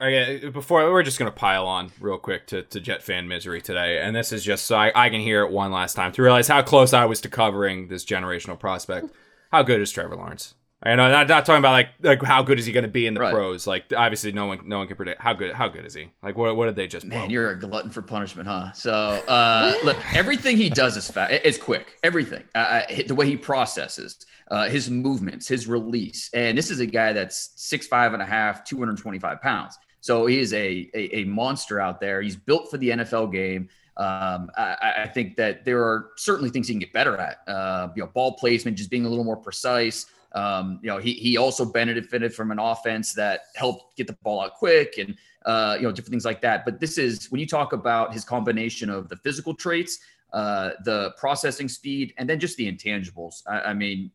Okay, 0.00 0.48
before 0.48 0.90
we're 0.90 1.04
just 1.04 1.18
gonna 1.18 1.30
pile 1.30 1.66
on 1.66 1.92
real 2.00 2.18
quick 2.18 2.48
to, 2.48 2.62
to 2.62 2.80
Jet 2.80 3.02
fan 3.02 3.28
misery 3.28 3.62
today, 3.62 4.00
and 4.00 4.14
this 4.14 4.32
is 4.32 4.42
just 4.42 4.66
so 4.66 4.76
I, 4.76 4.92
I 4.94 5.08
can 5.08 5.20
hear 5.20 5.42
it 5.44 5.52
one 5.52 5.70
last 5.70 5.94
time 5.94 6.10
to 6.12 6.22
realize 6.22 6.48
how 6.48 6.62
close 6.62 6.92
I 6.92 7.04
was 7.04 7.20
to 7.20 7.28
covering 7.28 7.86
this 7.86 8.04
generational 8.04 8.58
prospect. 8.58 9.10
How 9.52 9.62
good 9.62 9.80
is 9.80 9.92
Trevor 9.92 10.16
Lawrence? 10.16 10.54
I 10.82 10.96
know 10.96 11.08
not, 11.08 11.28
not 11.28 11.46
talking 11.46 11.60
about 11.60 11.72
like 11.72 11.88
like 12.02 12.22
how 12.22 12.42
good 12.42 12.58
is 12.58 12.66
he 12.66 12.72
going 12.72 12.82
to 12.82 12.90
be 12.90 13.06
in 13.06 13.14
the 13.14 13.20
right. 13.20 13.32
pros. 13.32 13.66
Like 13.66 13.84
obviously 13.96 14.32
no 14.32 14.46
one 14.46 14.60
no 14.66 14.78
one 14.78 14.86
can 14.86 14.96
predict 14.96 15.20
how 15.20 15.32
good 15.32 15.54
how 15.54 15.68
good 15.68 15.86
is 15.86 15.94
he. 15.94 16.10
Like 16.22 16.36
what 16.36 16.54
what 16.56 16.66
did 16.66 16.76
they 16.76 16.86
just? 16.86 17.06
Man, 17.06 17.20
blow? 17.20 17.28
you're 17.32 17.50
a 17.52 17.58
glutton 17.58 17.90
for 17.90 18.02
punishment, 18.02 18.48
huh? 18.48 18.72
So 18.72 18.92
uh, 18.92 19.74
look, 19.84 19.96
everything 20.14 20.58
he 20.58 20.68
does 20.68 20.96
is 20.96 21.10
fast. 21.10 21.32
It's 21.44 21.56
quick. 21.56 21.98
Everything. 22.02 22.44
Uh, 22.54 22.82
the 23.06 23.14
way 23.14 23.26
he 23.26 23.36
processes, 23.36 24.26
uh, 24.50 24.68
his 24.68 24.90
movements, 24.90 25.48
his 25.48 25.66
release, 25.66 26.30
and 26.34 26.56
this 26.56 26.70
is 26.70 26.80
a 26.80 26.86
guy 26.86 27.12
that's 27.12 27.52
six 27.56 27.86
five 27.86 28.12
and 28.12 28.22
a 28.22 28.26
half, 28.26 28.64
two 28.64 28.78
hundred 28.78 28.98
twenty 28.98 29.18
five 29.18 29.40
pounds. 29.40 29.78
So 30.00 30.26
he 30.26 30.38
is 30.38 30.52
a, 30.52 30.90
a, 30.94 31.16
a 31.20 31.24
monster 31.24 31.80
out 31.80 31.98
there. 31.98 32.20
He's 32.20 32.36
built 32.36 32.70
for 32.70 32.76
the 32.76 32.90
NFL 32.90 33.32
game. 33.32 33.70
Um, 33.96 34.50
I, 34.54 35.04
I, 35.04 35.06
think 35.06 35.36
that 35.36 35.64
there 35.64 35.82
are 35.82 36.10
certainly 36.16 36.50
things 36.50 36.66
he 36.66 36.74
can 36.74 36.80
get 36.80 36.92
better 36.92 37.16
at. 37.16 37.38
Uh, 37.48 37.88
you 37.96 38.02
know, 38.02 38.10
ball 38.12 38.32
placement, 38.32 38.76
just 38.76 38.90
being 38.90 39.06
a 39.06 39.08
little 39.08 39.24
more 39.24 39.36
precise. 39.36 40.04
Um, 40.34 40.80
you 40.82 40.88
know, 40.88 40.98
he 40.98 41.12
he 41.12 41.36
also 41.36 41.64
benefited 41.64 42.34
from 42.34 42.50
an 42.50 42.58
offense 42.58 43.14
that 43.14 43.42
helped 43.54 43.96
get 43.96 44.08
the 44.08 44.12
ball 44.24 44.40
out 44.40 44.54
quick 44.54 44.98
and 44.98 45.16
uh, 45.46 45.76
you 45.78 45.84
know 45.84 45.92
different 45.92 46.10
things 46.10 46.24
like 46.24 46.42
that. 46.42 46.64
But 46.64 46.80
this 46.80 46.98
is 46.98 47.30
when 47.30 47.40
you 47.40 47.46
talk 47.46 47.72
about 47.72 48.12
his 48.12 48.24
combination 48.24 48.90
of 48.90 49.08
the 49.08 49.16
physical 49.16 49.54
traits, 49.54 50.00
uh, 50.34 50.70
the 50.84 51.14
processing 51.16 51.68
speed, 51.68 52.12
and 52.18 52.28
then 52.28 52.40
just 52.40 52.56
the 52.56 52.70
intangibles. 52.70 53.42
I, 53.46 53.60
I 53.60 53.72
mean, 53.72 54.10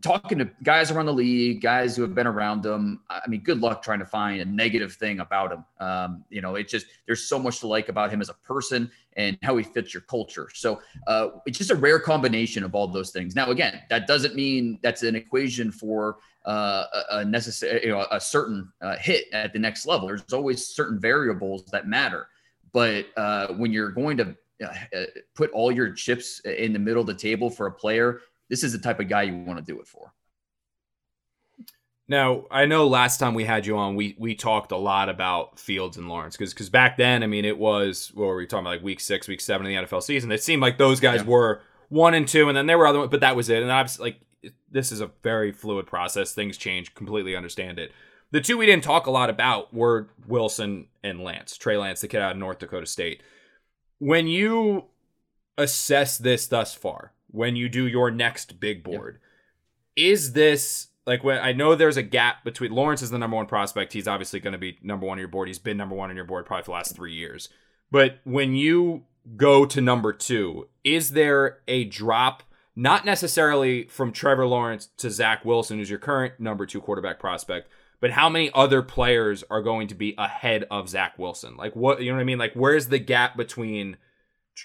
talking 0.00 0.38
to 0.38 0.48
guys 0.62 0.92
around 0.92 1.06
the 1.06 1.12
league, 1.12 1.60
guys 1.60 1.96
who 1.96 2.02
have 2.02 2.14
been 2.14 2.28
around 2.28 2.62
them. 2.62 3.00
I 3.10 3.26
mean, 3.26 3.40
good 3.40 3.60
luck 3.60 3.82
trying 3.82 3.98
to 3.98 4.06
find 4.06 4.40
a 4.40 4.44
negative 4.44 4.92
thing 4.94 5.18
about 5.18 5.50
him. 5.52 5.64
Um, 5.80 6.24
you 6.30 6.40
know, 6.40 6.54
it's 6.54 6.70
just 6.70 6.86
there's 7.06 7.24
so 7.24 7.36
much 7.36 7.58
to 7.60 7.66
like 7.66 7.88
about 7.88 8.12
him 8.12 8.20
as 8.20 8.28
a 8.28 8.34
person 8.34 8.92
and 9.16 9.36
how 9.42 9.56
he 9.56 9.64
fits 9.64 9.92
your 9.92 10.02
culture. 10.02 10.48
So 10.54 10.80
uh, 11.08 11.30
it's 11.46 11.58
just 11.58 11.72
a 11.72 11.74
rare 11.74 11.98
combination 11.98 12.62
of 12.62 12.76
all 12.76 12.86
those 12.86 13.10
things. 13.10 13.34
Now, 13.34 13.50
again, 13.50 13.82
that 13.90 14.06
doesn't 14.06 14.36
mean 14.36 14.78
that's 14.82 15.02
an 15.02 15.16
equation 15.16 15.72
for 15.72 16.18
uh, 16.44 16.84
a, 17.10 17.24
necessary, 17.24 17.86
you 17.86 17.90
know, 17.90 18.06
a 18.12 18.20
certain 18.20 18.72
uh, 18.80 18.96
hit 18.98 19.24
at 19.32 19.52
the 19.52 19.58
next 19.58 19.84
level. 19.84 20.06
There's 20.06 20.32
always 20.32 20.64
certain 20.64 21.00
variables 21.00 21.64
that 21.72 21.88
matter. 21.88 22.28
But 22.72 23.06
uh, 23.16 23.48
when 23.54 23.72
you're 23.72 23.90
going 23.90 24.16
to 24.18 24.36
uh, 24.62 25.04
put 25.34 25.50
all 25.52 25.72
your 25.72 25.92
chips 25.92 26.40
in 26.40 26.72
the 26.72 26.78
middle 26.78 27.00
of 27.00 27.06
the 27.06 27.14
table 27.14 27.50
for 27.50 27.66
a 27.66 27.72
player 27.72 28.20
this 28.50 28.64
is 28.64 28.72
the 28.72 28.78
type 28.78 29.00
of 29.00 29.08
guy 29.08 29.22
you 29.22 29.36
want 29.36 29.58
to 29.58 29.64
do 29.64 29.80
it 29.80 29.86
for. 29.86 30.12
Now, 32.08 32.46
I 32.50 32.66
know 32.66 32.88
last 32.88 33.18
time 33.18 33.34
we 33.34 33.44
had 33.44 33.64
you 33.64 33.78
on, 33.78 33.94
we 33.94 34.16
we 34.18 34.34
talked 34.34 34.72
a 34.72 34.76
lot 34.76 35.08
about 35.08 35.60
Fields 35.60 35.96
and 35.96 36.08
Lawrence 36.08 36.36
because 36.36 36.52
because 36.52 36.68
back 36.68 36.96
then, 36.96 37.22
I 37.22 37.28
mean, 37.28 37.44
it 37.44 37.56
was 37.56 38.10
what 38.12 38.26
were 38.26 38.36
we 38.36 38.46
talking 38.46 38.66
about 38.66 38.76
like 38.76 38.82
week 38.82 38.98
six, 38.98 39.28
week 39.28 39.40
seven 39.40 39.66
in 39.66 39.72
the 39.76 39.86
NFL 39.86 40.02
season? 40.02 40.32
It 40.32 40.42
seemed 40.42 40.60
like 40.60 40.76
those 40.76 40.98
guys 40.98 41.20
yeah. 41.20 41.28
were 41.28 41.62
one 41.88 42.14
and 42.14 42.26
two, 42.26 42.48
and 42.48 42.56
then 42.56 42.66
there 42.66 42.76
were 42.76 42.88
other 42.88 42.98
ones, 42.98 43.12
but 43.12 43.20
that 43.20 43.36
was 43.36 43.48
it. 43.48 43.62
And 43.62 43.70
I 43.70 43.80
was 43.80 44.00
like, 44.00 44.16
this 44.68 44.90
is 44.90 45.00
a 45.00 45.12
very 45.22 45.52
fluid 45.52 45.86
process. 45.86 46.34
Things 46.34 46.58
change. 46.58 46.96
Completely 46.96 47.36
understand 47.36 47.78
it. 47.78 47.92
The 48.32 48.40
two 48.40 48.58
we 48.58 48.66
didn't 48.66 48.84
talk 48.84 49.06
a 49.06 49.10
lot 49.12 49.30
about 49.30 49.72
were 49.72 50.08
Wilson 50.26 50.88
and 51.04 51.20
Lance, 51.22 51.56
Trey 51.56 51.76
Lance, 51.76 52.00
the 52.00 52.08
kid 52.08 52.20
out 52.20 52.32
of 52.32 52.38
North 52.38 52.58
Dakota 52.58 52.86
State. 52.86 53.22
When 54.00 54.26
you 54.26 54.86
assess 55.56 56.18
this 56.18 56.48
thus 56.48 56.74
far, 56.74 57.12
when 57.30 57.56
you 57.56 57.68
do 57.68 57.86
your 57.86 58.10
next 58.10 58.60
big 58.60 58.82
board. 58.82 59.20
Yep. 59.96 60.06
Is 60.08 60.32
this 60.32 60.88
like 61.06 61.24
when 61.24 61.38
I 61.38 61.52
know 61.52 61.74
there's 61.74 61.96
a 61.96 62.02
gap 62.02 62.44
between 62.44 62.72
Lawrence 62.72 63.02
is 63.02 63.10
the 63.10 63.18
number 63.18 63.36
one 63.36 63.46
prospect. 63.46 63.92
He's 63.92 64.08
obviously 64.08 64.40
going 64.40 64.52
to 64.52 64.58
be 64.58 64.78
number 64.82 65.06
one 65.06 65.14
on 65.14 65.18
your 65.18 65.28
board. 65.28 65.48
He's 65.48 65.58
been 65.58 65.76
number 65.76 65.94
one 65.94 66.10
on 66.10 66.16
your 66.16 66.24
board 66.24 66.46
probably 66.46 66.62
for 66.62 66.70
the 66.70 66.74
last 66.74 66.94
three 66.94 67.14
years. 67.14 67.48
But 67.90 68.20
when 68.24 68.54
you 68.54 69.04
go 69.36 69.66
to 69.66 69.80
number 69.80 70.12
two, 70.12 70.68
is 70.84 71.10
there 71.10 71.58
a 71.66 71.84
drop? 71.84 72.42
Not 72.76 73.04
necessarily 73.04 73.84
from 73.88 74.12
Trevor 74.12 74.46
Lawrence 74.46 74.90
to 74.98 75.10
Zach 75.10 75.44
Wilson, 75.44 75.78
who's 75.78 75.90
your 75.90 75.98
current 75.98 76.38
number 76.38 76.64
two 76.64 76.80
quarterback 76.80 77.18
prospect, 77.18 77.68
but 78.00 78.10
how 78.10 78.28
many 78.28 78.50
other 78.54 78.82
players 78.82 79.44
are 79.50 79.62
going 79.62 79.88
to 79.88 79.94
be 79.94 80.14
ahead 80.18 80.66
of 80.70 80.88
Zach 80.88 81.18
Wilson? 81.18 81.56
Like 81.56 81.76
what 81.76 82.02
you 82.02 82.10
know 82.10 82.16
what 82.16 82.22
I 82.22 82.24
mean? 82.24 82.38
Like 82.38 82.54
where's 82.54 82.88
the 82.88 82.98
gap 82.98 83.36
between 83.36 83.96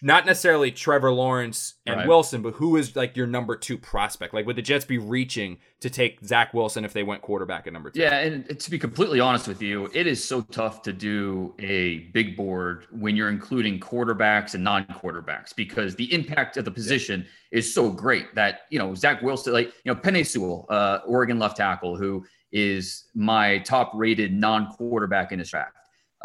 not 0.02 0.26
necessarily 0.26 0.72
Trevor 0.72 1.12
Lawrence 1.12 1.76
and 1.86 1.98
right. 1.98 2.08
Wilson, 2.08 2.42
but 2.42 2.54
who 2.56 2.76
is 2.76 2.96
like 2.96 3.16
your 3.16 3.28
number 3.28 3.56
two 3.56 3.78
prospect? 3.78 4.34
Like, 4.34 4.46
would 4.46 4.56
the 4.56 4.62
Jets 4.62 4.86
be 4.86 4.98
reaching 4.98 5.58
to 5.80 5.90
take 5.90 6.20
Zach 6.26 6.54
Wilson 6.54 6.84
if 6.84 6.94
they 6.94 7.04
went 7.04 7.22
quarterback 7.22 7.68
at 7.68 7.74
number 7.74 7.92
two? 7.92 8.02
Yeah, 8.02 8.20
and 8.20 8.60
to 8.60 8.72
be 8.72 8.78
completely 8.78 9.20
honest 9.20 9.48
with 9.48 9.62
you, 9.62 9.90
it 9.94 10.08
is 10.08 10.24
so 10.24 10.42
tough 10.42 10.82
to 10.84 10.94
do 10.94 11.54
a 11.60 12.00
big 12.14 12.36
board 12.36 12.88
when 12.92 13.16
you're 13.16 13.30
including 13.30 13.80
quarterbacks 13.80 14.54
and 14.54 14.64
non-quarterbacks 14.64 15.56
because 15.56 15.96
the 15.96 16.12
impact 16.14 16.58
of 16.58 16.66
the 16.66 16.72
position 16.72 17.26
yeah. 17.52 17.60
is 17.60 17.74
so 17.74 17.90
great 17.90 18.34
that 18.36 18.62
you 18.70 18.80
know 18.80 18.96
Zach 18.96 19.22
Wilson, 19.22 19.54
like 19.54 19.68
you 19.84 19.94
know 19.94 19.96
Penei 19.96 20.26
Sewell, 20.26 20.66
uh, 20.70 21.00
Oregon 21.06 21.40
left 21.40 21.58
tackle, 21.58 21.96
who 21.96 22.26
is 22.56 23.06
my 23.14 23.60
top-rated 23.60 24.34
non-quarterback 24.34 25.32
in 25.32 25.40
this 25.40 25.50
draft 25.50 25.76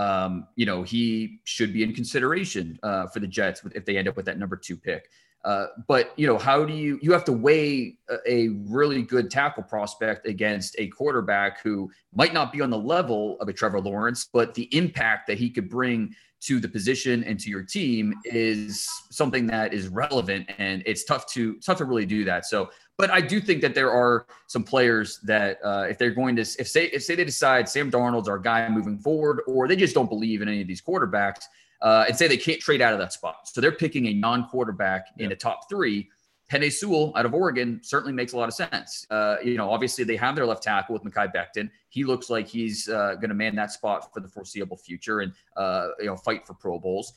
um, 0.00 0.46
you 0.56 0.64
know, 0.64 0.82
he 0.82 1.40
should 1.44 1.74
be 1.74 1.82
in 1.82 1.92
consideration 1.92 2.78
uh, 2.82 3.06
for 3.08 3.20
the 3.20 3.26
Jets 3.26 3.60
if 3.74 3.84
they 3.84 3.98
end 3.98 4.08
up 4.08 4.16
with 4.16 4.24
that 4.24 4.38
number 4.38 4.56
two 4.56 4.76
pick. 4.76 5.10
Uh, 5.44 5.66
but 5.88 6.12
you 6.16 6.26
know, 6.26 6.37
how 6.37 6.64
do 6.64 6.74
you 6.74 6.98
you 7.00 7.12
have 7.12 7.24
to 7.24 7.33
weigh 7.33 7.96
a, 8.11 8.16
a, 8.31 8.48
really 8.68 9.03
good 9.03 9.31
tackle 9.31 9.62
prospect 9.62 10.26
against 10.26 10.76
a 10.79 10.87
quarterback 10.88 11.62
who 11.62 11.90
might 12.14 12.35
not 12.35 12.53
be 12.53 12.61
on 12.61 12.68
the 12.68 12.79
level 12.79 13.40
of 13.40 13.48
a 13.48 13.53
Trevor 13.53 13.81
Lawrence, 13.81 14.29
but 14.31 14.53
the 14.53 14.64
impact 14.76 15.26
that 15.29 15.38
he 15.38 15.48
could 15.48 15.70
bring 15.70 16.14
to 16.40 16.61
the 16.61 16.68
position 16.68 17.24
and 17.24 17.40
to 17.40 17.48
your 17.48 17.62
team 17.62 18.14
is 18.24 18.87
something 19.11 19.46
that 19.46 19.72
is 19.72 19.88
relevant, 19.88 20.50
and 20.59 20.83
it's 20.85 21.05
tough 21.05 21.26
to 21.33 21.55
tough 21.61 21.79
to 21.79 21.87
really 21.87 22.07
do 22.07 22.22
that. 22.24 22.44
So 22.44 22.68
but 23.00 23.11
I 23.11 23.22
do 23.22 23.40
think 23.40 23.62
that 23.62 23.74
there 23.74 23.90
are 23.90 24.26
some 24.46 24.62
players 24.62 25.20
that 25.20 25.59
uh, 25.64 25.87
if 25.88 25.96
they're 25.96 26.11
going 26.11 26.37
to 26.37 26.42
if 26.42 26.68
say 26.68 26.85
if 26.88 27.03
say 27.03 27.14
they 27.14 27.24
decide 27.24 27.66
Sam 27.66 27.90
Darnold's 27.90 28.29
our 28.29 28.38
guy 28.38 28.68
moving 28.68 28.98
forward, 28.98 29.40
or 29.46 29.66
they 29.66 29.76
just 29.76 29.94
don't 29.94 30.11
believe 30.11 30.42
in 30.42 30.48
any 30.48 30.61
of 30.61 30.68
these 30.68 30.83
quarterbacks, 30.83 31.44
uh, 31.82 32.04
and 32.08 32.16
say 32.16 32.28
they 32.28 32.36
can't 32.36 32.60
trade 32.60 32.80
out 32.80 32.92
of 32.92 32.98
that 32.98 33.12
spot, 33.12 33.48
so 33.48 33.60
they're 33.60 33.72
picking 33.72 34.06
a 34.06 34.14
non-quarterback 34.14 35.06
yeah. 35.16 35.24
in 35.24 35.30
the 35.30 35.36
top 35.36 35.68
three. 35.68 36.08
Penei 36.50 36.72
Sewell 36.72 37.12
out 37.14 37.24
of 37.26 37.32
Oregon 37.32 37.78
certainly 37.80 38.12
makes 38.12 38.32
a 38.32 38.36
lot 38.36 38.48
of 38.48 38.54
sense. 38.54 39.06
Uh, 39.08 39.36
you 39.44 39.56
know, 39.56 39.70
obviously 39.70 40.02
they 40.02 40.16
have 40.16 40.34
their 40.34 40.46
left 40.46 40.64
tackle 40.64 40.92
with 40.92 41.04
Mekhi 41.04 41.32
Becton. 41.32 41.70
He 41.90 42.02
looks 42.02 42.28
like 42.28 42.48
he's 42.48 42.88
uh, 42.88 43.14
going 43.14 43.28
to 43.28 43.36
man 43.36 43.54
that 43.54 43.70
spot 43.70 44.12
for 44.12 44.18
the 44.18 44.26
foreseeable 44.28 44.76
future 44.76 45.20
and 45.20 45.32
uh, 45.56 45.88
you 46.00 46.06
know 46.06 46.16
fight 46.16 46.44
for 46.46 46.54
Pro 46.54 46.78
Bowls. 46.80 47.12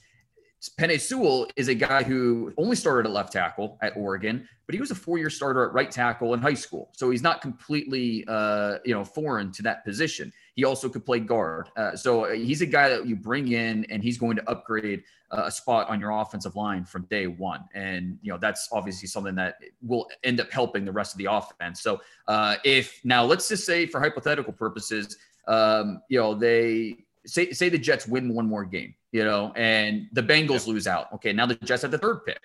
Penei 0.70 1.00
Sewell 1.00 1.48
is 1.56 1.68
a 1.68 1.76
guy 1.76 2.04
who 2.04 2.54
only 2.58 2.76
started 2.76 3.08
at 3.08 3.14
left 3.14 3.34
tackle 3.34 3.78
at 3.82 3.96
Oregon, 3.98 4.48
but 4.66 4.74
he 4.74 4.80
was 4.80 4.92
a 4.92 4.96
four-year 4.96 5.30
starter 5.30 5.66
at 5.66 5.74
right 5.74 5.92
tackle 5.92 6.34
in 6.34 6.40
high 6.40 6.54
school, 6.54 6.90
so 6.94 7.10
he's 7.10 7.22
not 7.22 7.42
completely, 7.42 8.24
uh, 8.28 8.78
you 8.86 8.94
know, 8.94 9.04
foreign 9.04 9.52
to 9.52 9.62
that 9.64 9.84
position. 9.84 10.32
He 10.56 10.64
also 10.64 10.88
could 10.88 11.06
play 11.06 11.20
guard, 11.20 11.70
uh, 11.76 11.96
so 11.96 12.26
uh, 12.26 12.32
he's 12.32 12.62
a 12.62 12.66
guy 12.66 12.88
that 12.90 13.06
you 13.06 13.16
bring 13.16 13.52
in, 13.52 13.86
and 13.86 14.02
he's 14.02 14.18
going 14.18 14.36
to 14.38 14.50
upgrade 14.50 15.04
uh, 15.32 15.44
a 15.46 15.52
spot 15.52 15.90
on 15.90 16.00
your 16.00 16.12
offensive 16.12 16.56
line 16.56 16.86
from 16.86 17.04
day 17.04 17.28
one. 17.28 17.66
And 17.74 18.18
you 18.22 18.32
know 18.32 18.38
that's 18.38 18.70
obviously 18.72 19.08
something 19.08 19.36
that 19.36 19.56
will 19.82 20.08
end 20.24 20.40
up 20.40 20.52
helping 20.52 20.86
the 20.86 20.92
rest 20.92 21.14
of 21.14 21.18
the 21.18 21.26
offense. 21.26 21.82
So 21.82 22.00
uh, 22.28 22.56
if 22.64 23.02
now 23.04 23.26
let's 23.26 23.50
just 23.50 23.66
say, 23.66 23.86
for 23.86 24.00
hypothetical 24.00 24.54
purposes, 24.54 25.18
um, 25.48 26.02
you 26.08 26.20
know, 26.20 26.34
they 26.34 26.98
say 27.26 27.52
say 27.52 27.68
the 27.70 27.78
Jets 27.78 28.08
win 28.08 28.34
one 28.34 28.48
more 28.48 28.64
game 28.64 28.96
you 29.14 29.24
know, 29.24 29.54
and 29.56 30.10
the 30.12 30.24
Bengals 30.24 30.68
lose 30.68 30.88
out. 30.88 31.14
Okay, 31.14 31.32
now 31.32 31.46
the 31.46 31.56
Jets 31.56 31.84
have 31.84 31.92
the 31.92 31.98
third 31.98 32.26
pick. 32.26 32.42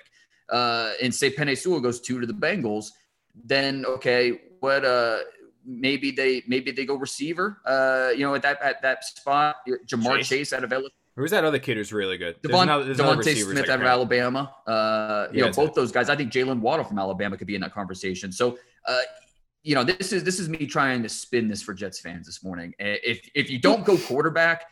Uh, 0.51 0.93
and 1.03 1.13
say 1.13 1.31
Penei 1.31 1.59
Sewell 1.59 1.81
goes 1.81 2.01
two 2.01 2.21
to 2.21 2.27
the 2.27 2.33
Bengals, 2.33 2.91
then 3.45 3.85
okay, 3.87 4.41
what 4.61 4.85
uh 4.85 5.19
maybe 5.67 6.11
they 6.11 6.43
maybe 6.47 6.71
they 6.71 6.85
go 6.85 6.95
receiver, 6.95 7.59
uh, 7.67 8.11
you 8.15 8.21
know, 8.21 8.35
at 8.35 8.43
that 8.43 8.61
at 8.63 8.81
that 8.83 9.05
spot. 9.05 9.57
Ja'Marr 9.67 10.19
Chase, 10.19 10.29
Chase 10.29 10.53
out 10.53 10.65
of 10.65 10.71
LSU. 10.71 10.91
Who's 11.17 11.33
that 11.33 11.45
other 11.45 11.59
kid 11.59 11.77
who's 11.77 11.93
really 11.93 12.17
good? 12.17 12.41
Devon, 12.43 12.69
DeVonta 12.69 13.35
Smith 13.35 13.69
out 13.69 13.81
of 13.81 13.87
Alabama. 13.87 14.55
Uh, 14.67 15.27
you 15.33 15.41
yeah, 15.41 15.47
know, 15.47 15.53
both 15.53 15.75
those 15.75 15.91
guys. 15.91 16.09
I 16.09 16.15
think 16.15 16.33
Jaylen 16.33 16.61
Waddle 16.61 16.85
from 16.85 16.99
Alabama 16.99 17.37
could 17.37 17.49
be 17.49 17.57
in 17.57 17.61
that 17.63 17.75
conversation. 17.75 18.31
So, 18.31 18.57
uh, 18.87 19.01
you 19.65 19.75
know, 19.75 19.83
this 19.83 20.13
is 20.13 20.23
this 20.23 20.39
is 20.39 20.49
me 20.49 20.67
trying 20.67 21.03
to 21.03 21.09
spin 21.09 21.49
this 21.49 21.61
for 21.61 21.75
Jets 21.75 21.99
fans 21.99 22.27
this 22.27 22.45
morning. 22.45 22.73
If 22.79 23.29
if 23.35 23.51
you 23.51 23.59
don't 23.59 23.85
go 23.85 23.99
quarterback, 23.99 24.67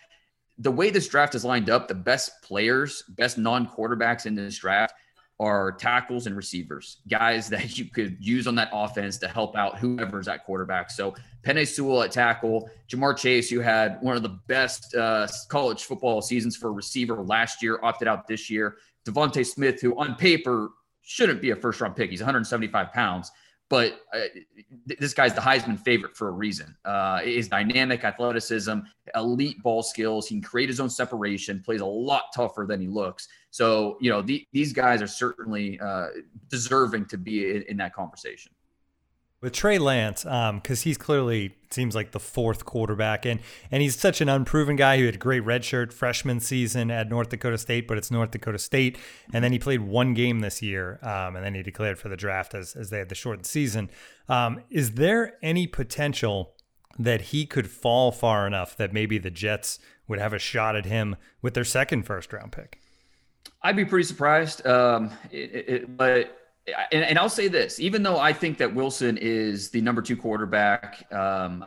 the 0.58 0.70
way 0.70 0.90
this 0.90 1.08
draft 1.08 1.34
is 1.34 1.44
lined 1.44 1.70
up, 1.70 1.88
the 1.88 1.94
best 1.94 2.42
players, 2.42 3.02
best 3.10 3.38
non-quarterbacks 3.38 4.26
in 4.26 4.34
this 4.34 4.58
draft 4.58 4.94
are 5.38 5.72
tackles 5.72 6.26
and 6.26 6.36
receivers, 6.36 6.98
guys 7.08 7.48
that 7.50 7.78
you 7.78 7.84
could 7.86 8.16
use 8.20 8.46
on 8.46 8.54
that 8.54 8.70
offense 8.72 9.18
to 9.18 9.28
help 9.28 9.56
out 9.56 9.78
whoever's 9.78 10.28
at 10.28 10.44
quarterback. 10.44 10.90
So 10.90 11.14
Penei 11.42 11.66
Sewell 11.66 12.02
at 12.02 12.10
tackle, 12.10 12.68
Ja'Marr 12.88 13.16
Chase, 13.16 13.50
who 13.50 13.60
had 13.60 13.98
one 14.00 14.16
of 14.16 14.22
the 14.22 14.40
best 14.48 14.94
uh, 14.94 15.28
college 15.48 15.84
football 15.84 16.22
seasons 16.22 16.56
for 16.56 16.72
receiver 16.72 17.22
last 17.22 17.62
year, 17.62 17.78
opted 17.82 18.08
out 18.08 18.26
this 18.26 18.50
year. 18.50 18.78
DeVonta 19.04 19.46
Smith, 19.46 19.80
who 19.80 19.96
on 19.98 20.16
paper 20.16 20.70
shouldn't 21.02 21.40
be 21.40 21.50
a 21.50 21.56
first 21.56 21.80
round 21.80 21.94
pick. 21.94 22.10
He's 22.10 22.20
175 22.20 22.92
pounds, 22.92 23.30
but 23.68 24.00
uh, 24.14 24.20
this 24.86 25.12
guy's 25.12 25.34
the 25.34 25.40
Heisman 25.40 25.78
favorite 25.78 26.16
for 26.16 26.28
a 26.28 26.32
reason. 26.32 26.76
Uh, 26.84 27.20
his 27.20 27.48
dynamic 27.48 28.04
athleticism, 28.04 28.78
elite 29.16 29.60
ball 29.62 29.82
skills. 29.82 30.28
He 30.28 30.36
can 30.36 30.42
create 30.42 30.68
his 30.68 30.78
own 30.78 30.90
separation, 30.90 31.62
plays 31.64 31.80
a 31.80 31.86
lot 31.86 32.26
tougher 32.34 32.64
than 32.68 32.80
he 32.80 32.86
looks. 32.86 33.26
So, 33.50 33.98
you 34.00 34.10
know, 34.10 34.22
the, 34.22 34.46
these 34.52 34.72
guys 34.72 35.02
are 35.02 35.08
certainly 35.08 35.80
uh, 35.80 36.08
deserving 36.48 37.06
to 37.06 37.18
be 37.18 37.50
in, 37.50 37.62
in, 37.62 37.76
that 37.78 37.92
conversation. 37.92 38.52
With 39.42 39.52
Trey 39.52 39.78
Lance, 39.78 40.24
because 40.24 40.50
um, 40.50 40.62
he's 40.82 40.96
clearly 40.96 41.54
seems 41.70 41.94
like 41.94 42.12
the 42.12 42.20
fourth 42.20 42.64
quarterback, 42.64 43.26
and 43.26 43.40
and 43.70 43.82
he's 43.82 43.98
such 43.98 44.20
an 44.20 44.28
unproven 44.28 44.76
guy 44.76 44.98
who 44.98 45.04
had 45.04 45.16
a 45.16 45.18
great 45.18 45.44
redshirt 45.44 45.92
freshman 45.92 46.40
season 46.40 46.90
at 46.90 47.08
North 47.08 47.28
Dakota 47.28 47.58
State, 47.58 47.86
but 47.86 47.98
it's 47.98 48.10
North 48.10 48.30
Dakota 48.30 48.58
State, 48.58 48.98
and 49.32 49.44
then 49.44 49.52
he 49.52 49.58
played 49.58 49.82
one 49.82 50.14
game 50.14 50.40
this 50.40 50.62
year, 50.62 50.98
um, 51.02 51.36
and 51.36 51.44
then 51.44 51.54
he 51.54 51.62
declared 51.62 51.98
for 51.98 52.08
the 52.08 52.16
draft 52.16 52.54
as 52.54 52.74
as 52.74 52.90
they 52.90 52.98
had 52.98 53.10
the 53.10 53.14
shortened 53.14 53.46
season. 53.46 53.90
Um, 54.28 54.62
is 54.70 54.92
there 54.92 55.34
any 55.42 55.66
potential 55.66 56.54
that 56.98 57.20
he 57.20 57.44
could 57.44 57.70
fall 57.70 58.10
far 58.12 58.46
enough 58.46 58.76
that 58.76 58.92
maybe 58.92 59.18
the 59.18 59.30
Jets 59.30 59.78
would 60.08 60.18
have 60.18 60.32
a 60.32 60.38
shot 60.38 60.76
at 60.76 60.86
him 60.86 61.16
with 61.42 61.54
their 61.54 61.64
second 61.64 62.04
first 62.04 62.32
round 62.32 62.52
pick? 62.52 62.80
I'd 63.62 63.76
be 63.76 63.84
pretty 63.84 64.04
surprised. 64.04 64.66
Um, 64.66 65.10
it, 65.30 65.68
it, 65.68 65.96
but 65.96 66.45
and, 66.92 67.04
and, 67.04 67.18
I'll 67.18 67.28
say 67.28 67.48
this: 67.48 67.80
even 67.80 68.02
though 68.02 68.18
I 68.18 68.32
think 68.32 68.58
that 68.58 68.74
Wilson 68.74 69.16
is 69.18 69.70
the 69.70 69.80
number 69.80 70.02
two 70.02 70.16
quarterback, 70.16 71.10
um, 71.12 71.64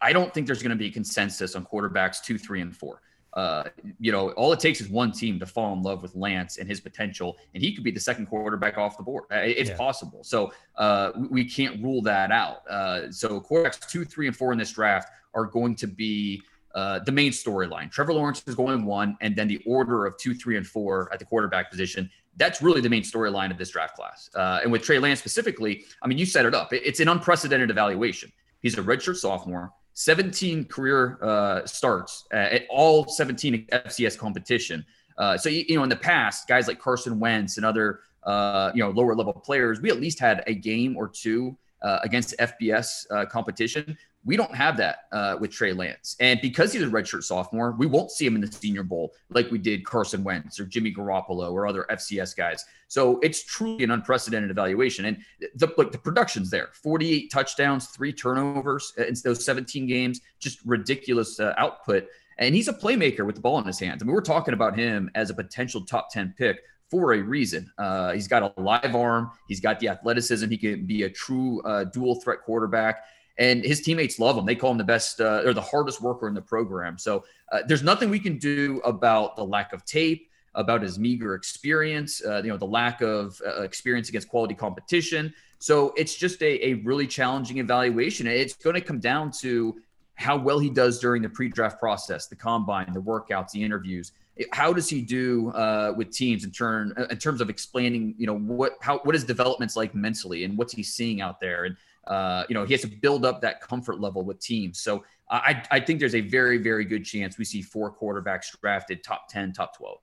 I 0.00 0.12
don't 0.12 0.32
think 0.34 0.46
there's 0.46 0.62
going 0.62 0.70
to 0.70 0.76
be 0.76 0.90
consensus 0.90 1.54
on 1.54 1.64
quarterbacks 1.64 2.22
two, 2.22 2.38
three, 2.38 2.60
and 2.60 2.76
four. 2.76 3.02
Uh, 3.34 3.64
you 4.00 4.10
know, 4.10 4.30
all 4.30 4.52
it 4.54 4.58
takes 4.58 4.80
is 4.80 4.88
one 4.88 5.12
team 5.12 5.38
to 5.38 5.44
fall 5.44 5.74
in 5.74 5.82
love 5.82 6.00
with 6.02 6.14
Lance 6.14 6.56
and 6.56 6.66
his 6.66 6.80
potential, 6.80 7.36
and 7.52 7.62
he 7.62 7.74
could 7.74 7.84
be 7.84 7.90
the 7.90 8.00
second 8.00 8.26
quarterback 8.26 8.78
off 8.78 8.96
the 8.96 9.02
board. 9.02 9.24
It's 9.30 9.68
yeah. 9.68 9.76
possible. 9.76 10.24
So 10.24 10.52
uh, 10.76 11.12
we 11.30 11.44
can't 11.44 11.82
rule 11.82 12.00
that 12.02 12.32
out. 12.32 12.66
Uh, 12.68 13.12
so 13.12 13.40
quarterbacks 13.40 13.86
two, 13.88 14.06
three, 14.06 14.26
and 14.26 14.34
four 14.34 14.52
in 14.52 14.58
this 14.58 14.72
draft 14.72 15.10
are 15.34 15.44
going 15.44 15.76
to 15.76 15.86
be 15.86 16.42
uh, 16.74 17.00
the 17.00 17.12
main 17.12 17.30
storyline. 17.30 17.90
Trevor 17.90 18.14
Lawrence 18.14 18.42
is 18.46 18.54
going 18.54 18.86
one, 18.86 19.18
and 19.20 19.36
then 19.36 19.48
the 19.48 19.62
order 19.66 20.06
of 20.06 20.16
two, 20.16 20.34
three, 20.34 20.56
and 20.56 20.66
four 20.66 21.12
at 21.12 21.18
the 21.18 21.24
quarterback 21.24 21.70
position. 21.70 22.10
That's 22.36 22.60
really 22.60 22.80
the 22.80 22.90
main 22.90 23.02
storyline 23.02 23.50
of 23.50 23.58
this 23.58 23.70
draft 23.70 23.96
class. 23.96 24.28
Uh, 24.34 24.60
and 24.62 24.70
with 24.70 24.82
Trey 24.82 24.98
Lance 24.98 25.18
specifically, 25.18 25.84
I 26.02 26.08
mean, 26.08 26.18
you 26.18 26.26
set 26.26 26.44
it 26.44 26.54
up. 26.54 26.72
It's 26.72 27.00
an 27.00 27.08
unprecedented 27.08 27.70
evaluation. 27.70 28.30
He's 28.60 28.76
a 28.76 28.82
redshirt 28.82 29.16
sophomore, 29.16 29.72
17 29.94 30.66
career 30.66 31.18
uh, 31.22 31.64
starts 31.66 32.24
at 32.32 32.66
all 32.68 33.08
17 33.08 33.66
FCS 33.72 34.18
competition. 34.18 34.84
Uh, 35.18 35.38
so 35.38 35.48
you 35.48 35.74
know, 35.74 35.82
in 35.82 35.88
the 35.88 35.96
past, 35.96 36.46
guys 36.46 36.68
like 36.68 36.78
Carson 36.78 37.18
Wentz 37.18 37.56
and 37.56 37.64
other 37.64 38.00
uh, 38.24 38.70
you 38.74 38.82
know 38.82 38.90
lower 38.90 39.14
level 39.14 39.32
players, 39.32 39.80
we 39.80 39.90
at 39.90 40.00
least 40.00 40.18
had 40.18 40.44
a 40.46 40.54
game 40.54 40.96
or 40.96 41.08
two 41.08 41.56
uh, 41.82 42.00
against 42.02 42.34
FBS 42.38 43.06
uh, 43.10 43.24
competition. 43.26 43.96
We 44.26 44.36
don't 44.36 44.54
have 44.54 44.76
that 44.78 45.04
uh, 45.12 45.36
with 45.40 45.52
Trey 45.52 45.72
Lance. 45.72 46.16
And 46.18 46.40
because 46.42 46.72
he's 46.72 46.82
a 46.82 46.86
redshirt 46.86 47.22
sophomore, 47.22 47.76
we 47.78 47.86
won't 47.86 48.10
see 48.10 48.26
him 48.26 48.34
in 48.34 48.40
the 48.40 48.50
senior 48.50 48.82
bowl 48.82 49.12
like 49.30 49.50
we 49.52 49.58
did 49.58 49.86
Carson 49.86 50.24
Wentz 50.24 50.58
or 50.58 50.66
Jimmy 50.66 50.92
Garoppolo 50.92 51.52
or 51.52 51.66
other 51.66 51.86
FCS 51.90 52.36
guys. 52.36 52.64
So 52.88 53.20
it's 53.20 53.44
truly 53.44 53.84
an 53.84 53.92
unprecedented 53.92 54.50
evaluation. 54.50 55.04
And 55.04 55.18
the, 55.54 55.72
like, 55.78 55.92
the 55.92 55.98
production's 55.98 56.50
there 56.50 56.70
48 56.72 57.30
touchdowns, 57.30 57.86
three 57.86 58.12
turnovers 58.12 58.92
in 58.98 59.14
those 59.24 59.44
17 59.44 59.86
games, 59.86 60.20
just 60.40 60.58
ridiculous 60.64 61.38
uh, 61.38 61.54
output. 61.56 62.08
And 62.38 62.54
he's 62.54 62.68
a 62.68 62.72
playmaker 62.72 63.24
with 63.24 63.36
the 63.36 63.40
ball 63.40 63.58
in 63.58 63.64
his 63.64 63.78
hands. 63.78 64.02
I 64.02 64.06
mean, 64.06 64.14
we're 64.14 64.20
talking 64.20 64.54
about 64.54 64.76
him 64.76 65.08
as 65.14 65.30
a 65.30 65.34
potential 65.34 65.82
top 65.82 66.10
10 66.10 66.34
pick 66.36 66.58
for 66.90 67.14
a 67.14 67.20
reason. 67.20 67.70
Uh, 67.78 68.12
he's 68.12 68.28
got 68.28 68.42
a 68.42 68.60
live 68.60 68.94
arm. 68.94 69.30
He's 69.48 69.60
got 69.60 69.80
the 69.80 69.88
athleticism. 69.88 70.48
He 70.50 70.58
can 70.58 70.86
be 70.86 71.04
a 71.04 71.10
true 71.10 71.62
uh, 71.62 71.84
dual 71.84 72.20
threat 72.20 72.40
quarterback. 72.44 73.04
And 73.38 73.64
his 73.64 73.82
teammates 73.82 74.18
love 74.18 74.36
him. 74.36 74.46
They 74.46 74.54
call 74.54 74.70
him 74.70 74.78
the 74.78 74.84
best 74.84 75.20
uh, 75.20 75.42
or 75.44 75.52
the 75.52 75.60
hardest 75.60 76.00
worker 76.00 76.26
in 76.26 76.34
the 76.34 76.42
program. 76.42 76.96
So 76.98 77.24
uh, 77.52 77.60
there's 77.66 77.82
nothing 77.82 78.08
we 78.08 78.18
can 78.18 78.38
do 78.38 78.80
about 78.84 79.36
the 79.36 79.44
lack 79.44 79.72
of 79.72 79.84
tape, 79.84 80.30
about 80.54 80.82
his 80.82 80.98
meager 80.98 81.34
experience, 81.34 82.24
uh, 82.24 82.40
you 82.42 82.48
know, 82.48 82.56
the 82.56 82.66
lack 82.66 83.02
of 83.02 83.40
uh, 83.46 83.62
experience 83.62 84.08
against 84.08 84.28
quality 84.28 84.54
competition. 84.54 85.34
So 85.58 85.92
it's 85.96 86.14
just 86.14 86.42
a, 86.42 86.66
a 86.66 86.74
really 86.74 87.06
challenging 87.06 87.58
evaluation. 87.58 88.26
It's 88.26 88.54
going 88.54 88.74
to 88.74 88.80
come 88.80 89.00
down 89.00 89.30
to 89.40 89.76
how 90.14 90.38
well 90.38 90.58
he 90.58 90.70
does 90.70 90.98
during 90.98 91.20
the 91.20 91.28
pre-draft 91.28 91.78
process, 91.78 92.26
the 92.26 92.36
combine, 92.36 92.90
the 92.94 93.02
workouts, 93.02 93.50
the 93.50 93.62
interviews 93.62 94.12
how 94.52 94.72
does 94.72 94.88
he 94.88 95.00
do 95.00 95.50
uh, 95.50 95.94
with 95.96 96.10
teams 96.10 96.44
in 96.44 96.50
turn 96.50 96.92
in 97.10 97.18
terms 97.18 97.40
of 97.40 97.48
explaining 97.48 98.14
you 98.18 98.26
know 98.26 98.36
what 98.38 98.76
how 98.80 98.98
what 98.98 99.14
his 99.14 99.24
development's 99.24 99.76
like 99.76 99.94
mentally 99.94 100.44
and 100.44 100.56
what's 100.58 100.72
he 100.72 100.82
seeing 100.82 101.20
out 101.20 101.40
there 101.40 101.64
and 101.64 101.76
uh, 102.06 102.44
you 102.48 102.54
know 102.54 102.64
he 102.64 102.72
has 102.72 102.82
to 102.82 102.86
build 102.86 103.24
up 103.24 103.40
that 103.40 103.60
comfort 103.60 104.00
level 104.00 104.24
with 104.24 104.38
teams 104.40 104.80
so 104.80 105.04
I, 105.28 105.64
I 105.72 105.80
think 105.80 105.98
there's 105.98 106.14
a 106.14 106.20
very 106.20 106.58
very 106.58 106.84
good 106.84 107.04
chance 107.04 107.36
we 107.36 107.44
see 107.44 107.62
four 107.62 107.94
quarterbacks 107.94 108.58
drafted 108.60 109.02
top 109.02 109.28
10 109.28 109.52
top 109.52 109.76
12 109.76 109.98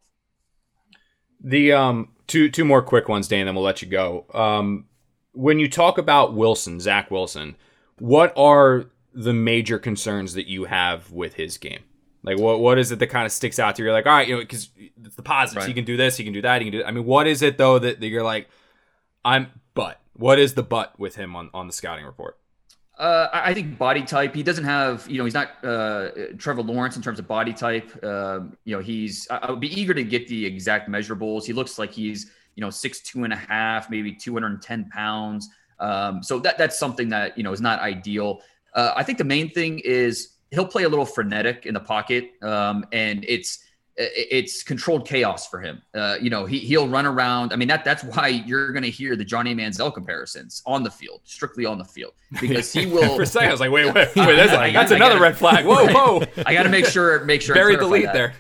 the 1.46 1.72
um 1.72 2.10
two 2.28 2.50
two 2.50 2.66
more 2.66 2.82
quick 2.82 3.08
ones 3.08 3.28
dan 3.28 3.46
then 3.46 3.56
we'll 3.56 3.64
let 3.64 3.82
you 3.82 3.88
go 3.88 4.26
um 4.34 4.86
when 5.32 5.60
you 5.60 5.70
talk 5.70 5.98
about 5.98 6.34
wilson 6.34 6.80
zach 6.80 7.10
wilson 7.10 7.56
what 8.00 8.34
are 8.38 8.86
the 9.14 9.34
major 9.34 9.80
concerns 9.80 10.34
that 10.34 10.48
you 10.48 10.66
have 10.66 11.12
with 11.12 11.36
his 11.36 11.58
game 11.58 11.84
like 12.24 12.40
what 12.40 12.60
what 12.60 12.80
is 12.80 12.92
it 12.92 13.00
that 13.00 13.08
kind 13.08 13.26
of 13.26 13.32
sticks 13.32 13.60
out 13.60 13.76
to 13.76 13.82
you? 13.82 13.88
You're 13.88 13.94
like, 13.94 14.06
all 14.06 14.14
right, 14.14 14.28
you 14.28 14.36
know, 14.36 14.42
because 14.42 14.70
it's 14.78 15.16
the 15.16 15.22
positives. 15.22 15.66
Right. 15.66 15.68
He 15.68 15.74
can 15.74 15.84
do 15.84 15.98
this, 15.98 16.16
he 16.16 16.24
can 16.24 16.32
do 16.32 16.42
that, 16.42 16.62
he 16.62 16.72
can 16.72 16.80
do. 16.80 16.86
I 16.86 16.92
mean, 16.92 17.06
what 17.06 17.28
is 17.28 17.42
it 17.42 17.58
though 17.58 17.80
that, 17.80 18.00
that 18.00 18.08
you're 18.08 18.24
like, 18.24 18.48
I'm 19.26 19.48
but 19.74 20.00
what 20.14 20.40
is 20.40 20.54
the 20.54 20.64
but 20.64 20.98
with 21.00 21.16
him 21.16 21.36
on 21.36 21.50
on 21.54 21.68
the 21.68 21.74
scouting 21.74 22.06
report? 22.06 22.38
Uh, 22.98 23.28
I 23.34 23.56
think 23.56 23.78
body 23.78 24.04
type. 24.04 24.36
He 24.36 24.44
doesn't 24.44 24.66
have, 24.66 25.10
you 25.10 25.18
know, 25.18 25.26
he's 25.26 25.34
not 25.34 25.64
uh, 25.64 26.10
Trevor 26.38 26.62
Lawrence 26.62 26.96
in 26.96 27.02
terms 27.02 27.18
of 27.18 27.28
body 27.28 27.52
type. 27.52 28.04
Um, 28.04 28.56
you 28.66 28.76
know, 28.76 28.82
he's. 28.82 29.28
I 29.32 29.50
would 29.50 29.60
be 29.60 29.80
eager 29.80 29.96
to 29.96 30.04
get 30.04 30.28
the 30.28 30.46
exact 30.46 30.88
measurables. 30.90 31.44
He 31.44 31.54
looks 31.54 31.80
like 31.80 31.92
he's, 31.92 32.32
you 32.56 32.62
know, 32.62 32.70
six 32.70 33.02
two 33.02 33.24
and 33.24 33.34
a 33.34 33.38
half, 33.38 33.90
maybe 33.90 34.14
two 34.14 34.34
hundred 34.34 34.52
and 34.54 34.62
ten 34.62 34.90
pounds. 34.90 35.50
Um, 35.80 36.22
so 36.22 36.38
that 36.40 36.60
that's 36.60 36.78
something 36.78 37.10
that 37.10 37.36
you 37.36 37.44
know 37.44 37.52
is 37.52 37.62
not 37.62 37.80
ideal. 37.80 38.42
Uh, 38.76 38.94
I 38.96 39.04
think 39.04 39.18
the 39.18 39.24
main 39.24 39.50
thing 39.50 39.80
is 39.80 40.36
he'll 40.52 40.68
play 40.68 40.84
a 40.84 40.90
little 40.90 41.06
frenetic 41.06 41.66
in 41.66 41.74
the 41.74 41.80
pocket, 41.80 42.32
um, 42.44 42.86
and 42.92 43.26
it's 43.28 43.66
it's 43.96 44.64
controlled 44.64 45.08
chaos 45.08 45.48
for 45.48 45.62
him. 45.62 45.82
Uh, 45.94 46.18
you 46.20 46.30
know, 46.30 46.46
he 46.46 46.58
he'll 46.58 46.88
run 46.88 47.06
around. 47.06 47.54
I 47.54 47.58
mean, 47.58 47.68
that 47.68 47.86
that's 47.86 48.04
why 48.04 48.28
you're 48.28 48.72
going 48.72 48.84
to 48.84 48.90
hear 48.90 49.16
the 49.16 49.24
Johnny 49.24 49.54
Manziel 49.54 49.94
comparisons 49.94 50.64
on 50.66 50.84
the 50.84 50.90
field, 50.90 51.22
strictly 51.26 51.66
on 51.66 51.78
the 51.78 51.86
field, 51.86 52.14
because 52.42 52.74
he 52.74 52.86
will. 52.92 53.16
for 53.16 53.22
a 53.22 53.26
second, 53.26 53.50
I 53.50 53.52
was 53.52 53.60
like, 53.60 53.72
wait, 53.72 53.86
wait, 53.86 53.96
wait, 54.16 54.36
that's, 54.36 54.52
that's 54.74 54.92
another 54.92 55.20
red 55.20 55.38
flag. 55.38 55.66
Whoa, 55.66 55.88
whoa! 55.94 56.24
I 56.46 56.54
got 56.54 56.64
to 56.64 56.70
make 56.70 56.86
sure, 56.86 57.24
make 57.26 57.42
sure. 57.42 57.54
Bury 57.54 57.76
the 57.76 57.86
lead 57.86 58.06
that. 58.06 58.14
there. 58.14 58.34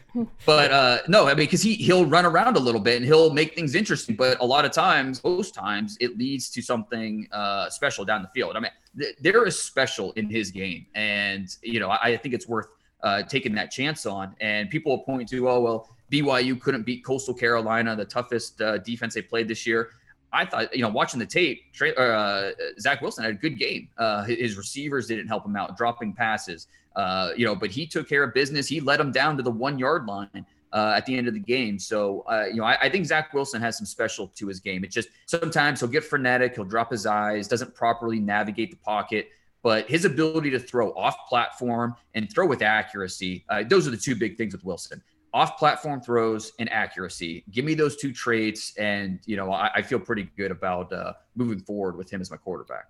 But 0.45 0.71
uh, 0.71 0.97
no, 1.07 1.25
I 1.25 1.29
mean, 1.29 1.37
because 1.37 1.61
he 1.61 1.75
he'll 1.75 2.05
run 2.05 2.25
around 2.25 2.57
a 2.57 2.59
little 2.59 2.81
bit 2.81 2.97
and 2.97 3.05
he'll 3.05 3.31
make 3.31 3.53
things 3.53 3.75
interesting. 3.75 4.15
But 4.15 4.39
a 4.39 4.45
lot 4.45 4.65
of 4.65 4.71
times, 4.71 5.23
most 5.23 5.53
times, 5.53 5.97
it 5.99 6.17
leads 6.17 6.49
to 6.51 6.63
something 6.63 7.27
uh, 7.31 7.69
special 7.69 8.05
down 8.05 8.23
the 8.23 8.29
field. 8.29 8.55
I 8.55 8.59
mean, 8.59 8.71
th- 8.97 9.15
there 9.21 9.45
is 9.45 9.59
special 9.59 10.13
in 10.13 10.29
his 10.29 10.49
game, 10.49 10.87
and 10.95 11.55
you 11.61 11.79
know, 11.79 11.89
I, 11.89 12.13
I 12.13 12.17
think 12.17 12.33
it's 12.33 12.47
worth 12.47 12.67
uh, 13.03 13.23
taking 13.23 13.53
that 13.55 13.71
chance 13.71 14.05
on. 14.05 14.35
And 14.41 14.69
people 14.69 14.95
will 14.95 15.03
point 15.03 15.29
to, 15.29 15.49
oh, 15.49 15.59
well, 15.59 15.89
BYU 16.11 16.59
couldn't 16.59 16.83
beat 16.83 17.03
Coastal 17.03 17.33
Carolina, 17.33 17.95
the 17.95 18.05
toughest 18.05 18.61
uh, 18.61 18.77
defense 18.79 19.13
they 19.13 19.21
played 19.21 19.47
this 19.47 19.67
year. 19.67 19.91
I 20.31 20.45
thought, 20.45 20.75
you 20.75 20.81
know, 20.81 20.89
watching 20.89 21.19
the 21.19 21.27
tape, 21.27 21.61
uh, 21.97 22.51
Zach 22.79 23.01
Wilson 23.01 23.23
had 23.23 23.33
a 23.33 23.37
good 23.37 23.59
game. 23.59 23.89
Uh, 23.97 24.23
his 24.23 24.57
receivers 24.57 25.07
didn't 25.07 25.27
help 25.27 25.45
him 25.45 25.55
out, 25.55 25.77
dropping 25.77 26.13
passes, 26.13 26.67
uh, 26.95 27.29
you 27.37 27.45
know, 27.45 27.55
but 27.55 27.69
he 27.69 27.85
took 27.85 28.09
care 28.09 28.23
of 28.23 28.33
business. 28.33 28.67
He 28.67 28.79
let 28.79 28.99
him 28.99 29.11
down 29.11 29.37
to 29.37 29.43
the 29.43 29.51
one 29.51 29.77
yard 29.77 30.07
line. 30.07 30.45
uh, 30.73 30.93
at 30.97 31.05
the 31.05 31.15
end 31.15 31.27
of 31.27 31.35
the 31.35 31.39
game. 31.39 31.77
So, 31.77 32.21
uh, 32.21 32.45
you 32.49 32.55
know, 32.55 32.63
I, 32.63 32.77
I, 32.81 32.89
think 32.89 33.05
Zach 33.05 33.31
Wilson 33.31 33.61
has 33.61 33.77
some 33.77 33.85
special 33.85 34.29
to 34.29 34.47
his 34.47 34.59
game. 34.59 34.83
It's 34.83 34.93
just 34.93 35.09
sometimes 35.27 35.79
he'll 35.79 35.89
get 35.89 36.03
frenetic, 36.03 36.55
he'll 36.55 36.65
drop 36.65 36.91
his 36.91 37.05
eyes, 37.05 37.47
doesn't 37.47 37.75
properly 37.75 38.19
navigate 38.19 38.71
the 38.71 38.77
pocket. 38.77 39.29
But 39.63 39.89
his 39.89 40.03
ability 40.05 40.49
to 40.51 40.59
throw 40.59 40.91
off 40.91 41.15
platform 41.27 41.95
and 42.13 42.31
throw 42.31 42.45
with 42.45 42.61
accuracy, 42.61 43.45
uh, 43.49 43.63
those 43.67 43.87
are 43.87 43.91
the 43.91 43.97
two 43.97 44.13
big 44.13 44.37
things 44.37 44.53
with 44.53 44.63
Wilson. 44.63 45.01
Off 45.33 45.57
platform 45.57 46.01
throws 46.01 46.51
and 46.59 46.71
accuracy. 46.71 47.43
Give 47.49 47.65
me 47.65 47.73
those 47.73 47.95
two 47.95 48.13
traits, 48.13 48.75
and 48.77 49.19
you 49.25 49.35
know 49.35 49.51
I, 49.51 49.71
I 49.75 49.81
feel 49.81 49.99
pretty 49.99 50.29
good 50.37 50.51
about 50.51 50.93
uh, 50.93 51.13
moving 51.35 51.59
forward 51.59 51.97
with 51.97 52.11
him 52.11 52.21
as 52.21 52.29
my 52.29 52.37
quarterback. 52.37 52.85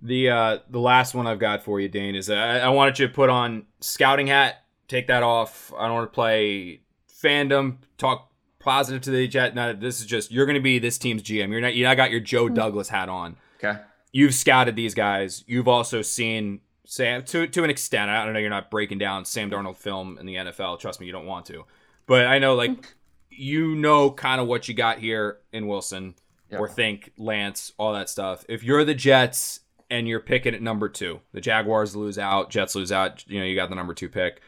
The 0.00 0.30
uh, 0.30 0.58
the 0.70 0.80
last 0.80 1.14
one 1.14 1.28
I've 1.28 1.38
got 1.38 1.62
for 1.62 1.78
you, 1.78 1.88
Dane, 1.88 2.16
is 2.16 2.28
I, 2.28 2.58
I 2.60 2.68
wanted 2.70 2.98
you 2.98 3.06
to 3.06 3.12
put 3.12 3.30
on 3.30 3.66
scouting 3.80 4.26
hat. 4.26 4.64
Take 4.88 5.06
that 5.06 5.22
off. 5.22 5.72
I 5.78 5.86
don't 5.86 5.94
want 5.94 6.10
to 6.10 6.14
play 6.14 6.80
fandom. 7.22 7.76
Talk 7.98 8.32
positive 8.58 9.02
to 9.02 9.10
the 9.10 9.28
Jet. 9.28 9.54
Now, 9.54 9.72
this 9.72 10.00
is 10.00 10.06
just 10.06 10.32
you're 10.32 10.46
going 10.46 10.56
to 10.56 10.62
be 10.62 10.78
this 10.78 10.98
team's 10.98 11.22
GM. 11.22 11.50
You're 11.50 11.60
not. 11.60 11.74
You 11.74 11.86
I 11.86 11.94
got 11.94 12.10
your 12.10 12.20
Joe 12.20 12.48
hmm. 12.48 12.54
Douglas 12.54 12.88
hat 12.88 13.08
on. 13.08 13.36
Okay. 13.62 13.78
You've 14.12 14.34
scouted 14.34 14.76
these 14.76 14.94
guys. 14.94 15.42
You've 15.46 15.68
also 15.68 16.02
seen 16.02 16.60
Sam 16.84 17.24
to 17.24 17.46
to 17.46 17.64
an 17.64 17.70
extent. 17.70 18.10
I 18.10 18.24
don't 18.24 18.34
know. 18.34 18.40
You're 18.40 18.50
not 18.50 18.70
breaking 18.70 18.98
down 18.98 19.24
Sam 19.24 19.50
Darnold 19.50 19.76
film 19.76 20.18
in 20.18 20.26
the 20.26 20.34
NFL. 20.34 20.78
Trust 20.78 21.00
me, 21.00 21.06
you 21.06 21.12
don't 21.12 21.26
want 21.26 21.46
to. 21.46 21.64
But 22.06 22.26
I 22.26 22.38
know, 22.38 22.54
like, 22.54 22.94
you 23.30 23.74
know, 23.74 24.10
kind 24.10 24.40
of 24.40 24.46
what 24.46 24.68
you 24.68 24.74
got 24.74 24.98
here 24.98 25.38
in 25.52 25.66
Wilson, 25.66 26.14
yep. 26.50 26.60
or 26.60 26.68
think 26.68 27.12
Lance, 27.16 27.72
all 27.78 27.92
that 27.94 28.10
stuff. 28.10 28.44
If 28.48 28.62
you're 28.62 28.84
the 28.84 28.94
Jets 28.94 29.60
and 29.90 30.06
you're 30.06 30.20
picking 30.20 30.54
at 30.54 30.62
number 30.62 30.88
two, 30.88 31.20
the 31.32 31.40
Jaguars 31.40 31.96
lose 31.96 32.18
out, 32.18 32.50
Jets 32.50 32.74
lose 32.74 32.92
out. 32.92 33.26
You 33.26 33.40
know, 33.40 33.46
you 33.46 33.54
got 33.54 33.70
the 33.70 33.76
number 33.76 33.94
two 33.94 34.08
pick. 34.08 34.42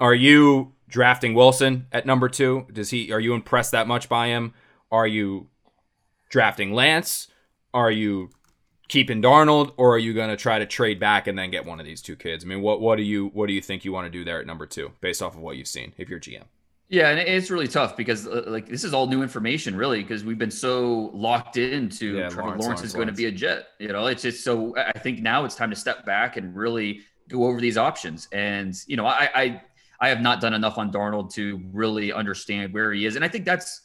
Are 0.00 0.14
you 0.14 0.74
drafting 0.88 1.34
Wilson 1.34 1.86
at 1.92 2.06
number 2.06 2.28
two? 2.28 2.66
Does 2.72 2.90
he? 2.90 3.12
Are 3.12 3.20
you 3.20 3.34
impressed 3.34 3.72
that 3.72 3.88
much 3.88 4.08
by 4.08 4.28
him? 4.28 4.54
Are 4.90 5.06
you 5.06 5.48
drafting 6.28 6.72
Lance? 6.72 7.28
Are 7.72 7.90
you 7.90 8.30
keeping 8.88 9.22
Darnold, 9.22 9.72
or 9.76 9.94
are 9.94 9.98
you 9.98 10.14
going 10.14 10.30
to 10.30 10.36
try 10.36 10.58
to 10.58 10.66
trade 10.66 10.98
back 10.98 11.26
and 11.26 11.38
then 11.38 11.50
get 11.50 11.64
one 11.64 11.78
of 11.78 11.86
these 11.86 12.02
two 12.02 12.16
kids? 12.16 12.44
I 12.44 12.48
mean, 12.48 12.62
what 12.62 12.80
what 12.80 12.96
do 12.96 13.02
you 13.02 13.28
what 13.28 13.46
do 13.46 13.52
you 13.52 13.60
think 13.60 13.84
you 13.84 13.92
want 13.92 14.06
to 14.06 14.10
do 14.10 14.24
there 14.24 14.40
at 14.40 14.46
number 14.46 14.66
two, 14.66 14.92
based 15.00 15.22
off 15.22 15.34
of 15.34 15.40
what 15.40 15.56
you've 15.56 15.68
seen, 15.68 15.92
if 15.98 16.08
you're 16.08 16.20
GM? 16.20 16.44
Yeah, 16.90 17.10
and 17.10 17.18
it's 17.18 17.50
really 17.50 17.68
tough 17.68 17.98
because 17.98 18.26
uh, 18.26 18.44
like 18.46 18.66
this 18.66 18.82
is 18.82 18.94
all 18.94 19.06
new 19.06 19.22
information, 19.22 19.76
really, 19.76 20.02
because 20.02 20.24
we've 20.24 20.38
been 20.38 20.50
so 20.50 21.10
locked 21.12 21.58
into 21.58 22.16
yeah, 22.16 22.30
Trevor 22.30 22.48
Lawrence, 22.48 22.64
Lawrence 22.64 22.82
is 22.82 22.94
going 22.94 23.08
to 23.08 23.12
be 23.12 23.26
a 23.26 23.30
Jet. 23.30 23.66
You 23.78 23.88
know, 23.88 24.06
it's 24.06 24.22
just 24.22 24.42
so. 24.42 24.74
I 24.76 24.98
think 24.98 25.20
now 25.20 25.44
it's 25.44 25.54
time 25.54 25.68
to 25.68 25.76
step 25.76 26.06
back 26.06 26.38
and 26.38 26.56
really 26.56 27.00
go 27.28 27.44
over 27.44 27.60
these 27.60 27.76
options. 27.76 28.26
And 28.32 28.74
you 28.86 28.96
know, 28.96 29.04
I 29.04 29.28
I, 29.34 29.62
I 30.00 30.08
have 30.08 30.22
not 30.22 30.40
done 30.40 30.54
enough 30.54 30.78
on 30.78 30.90
Darnold 30.90 31.30
to 31.34 31.60
really 31.72 32.10
understand 32.10 32.72
where 32.72 32.90
he 32.94 33.04
is, 33.04 33.16
and 33.16 33.24
I 33.24 33.28
think 33.28 33.44
that's 33.44 33.82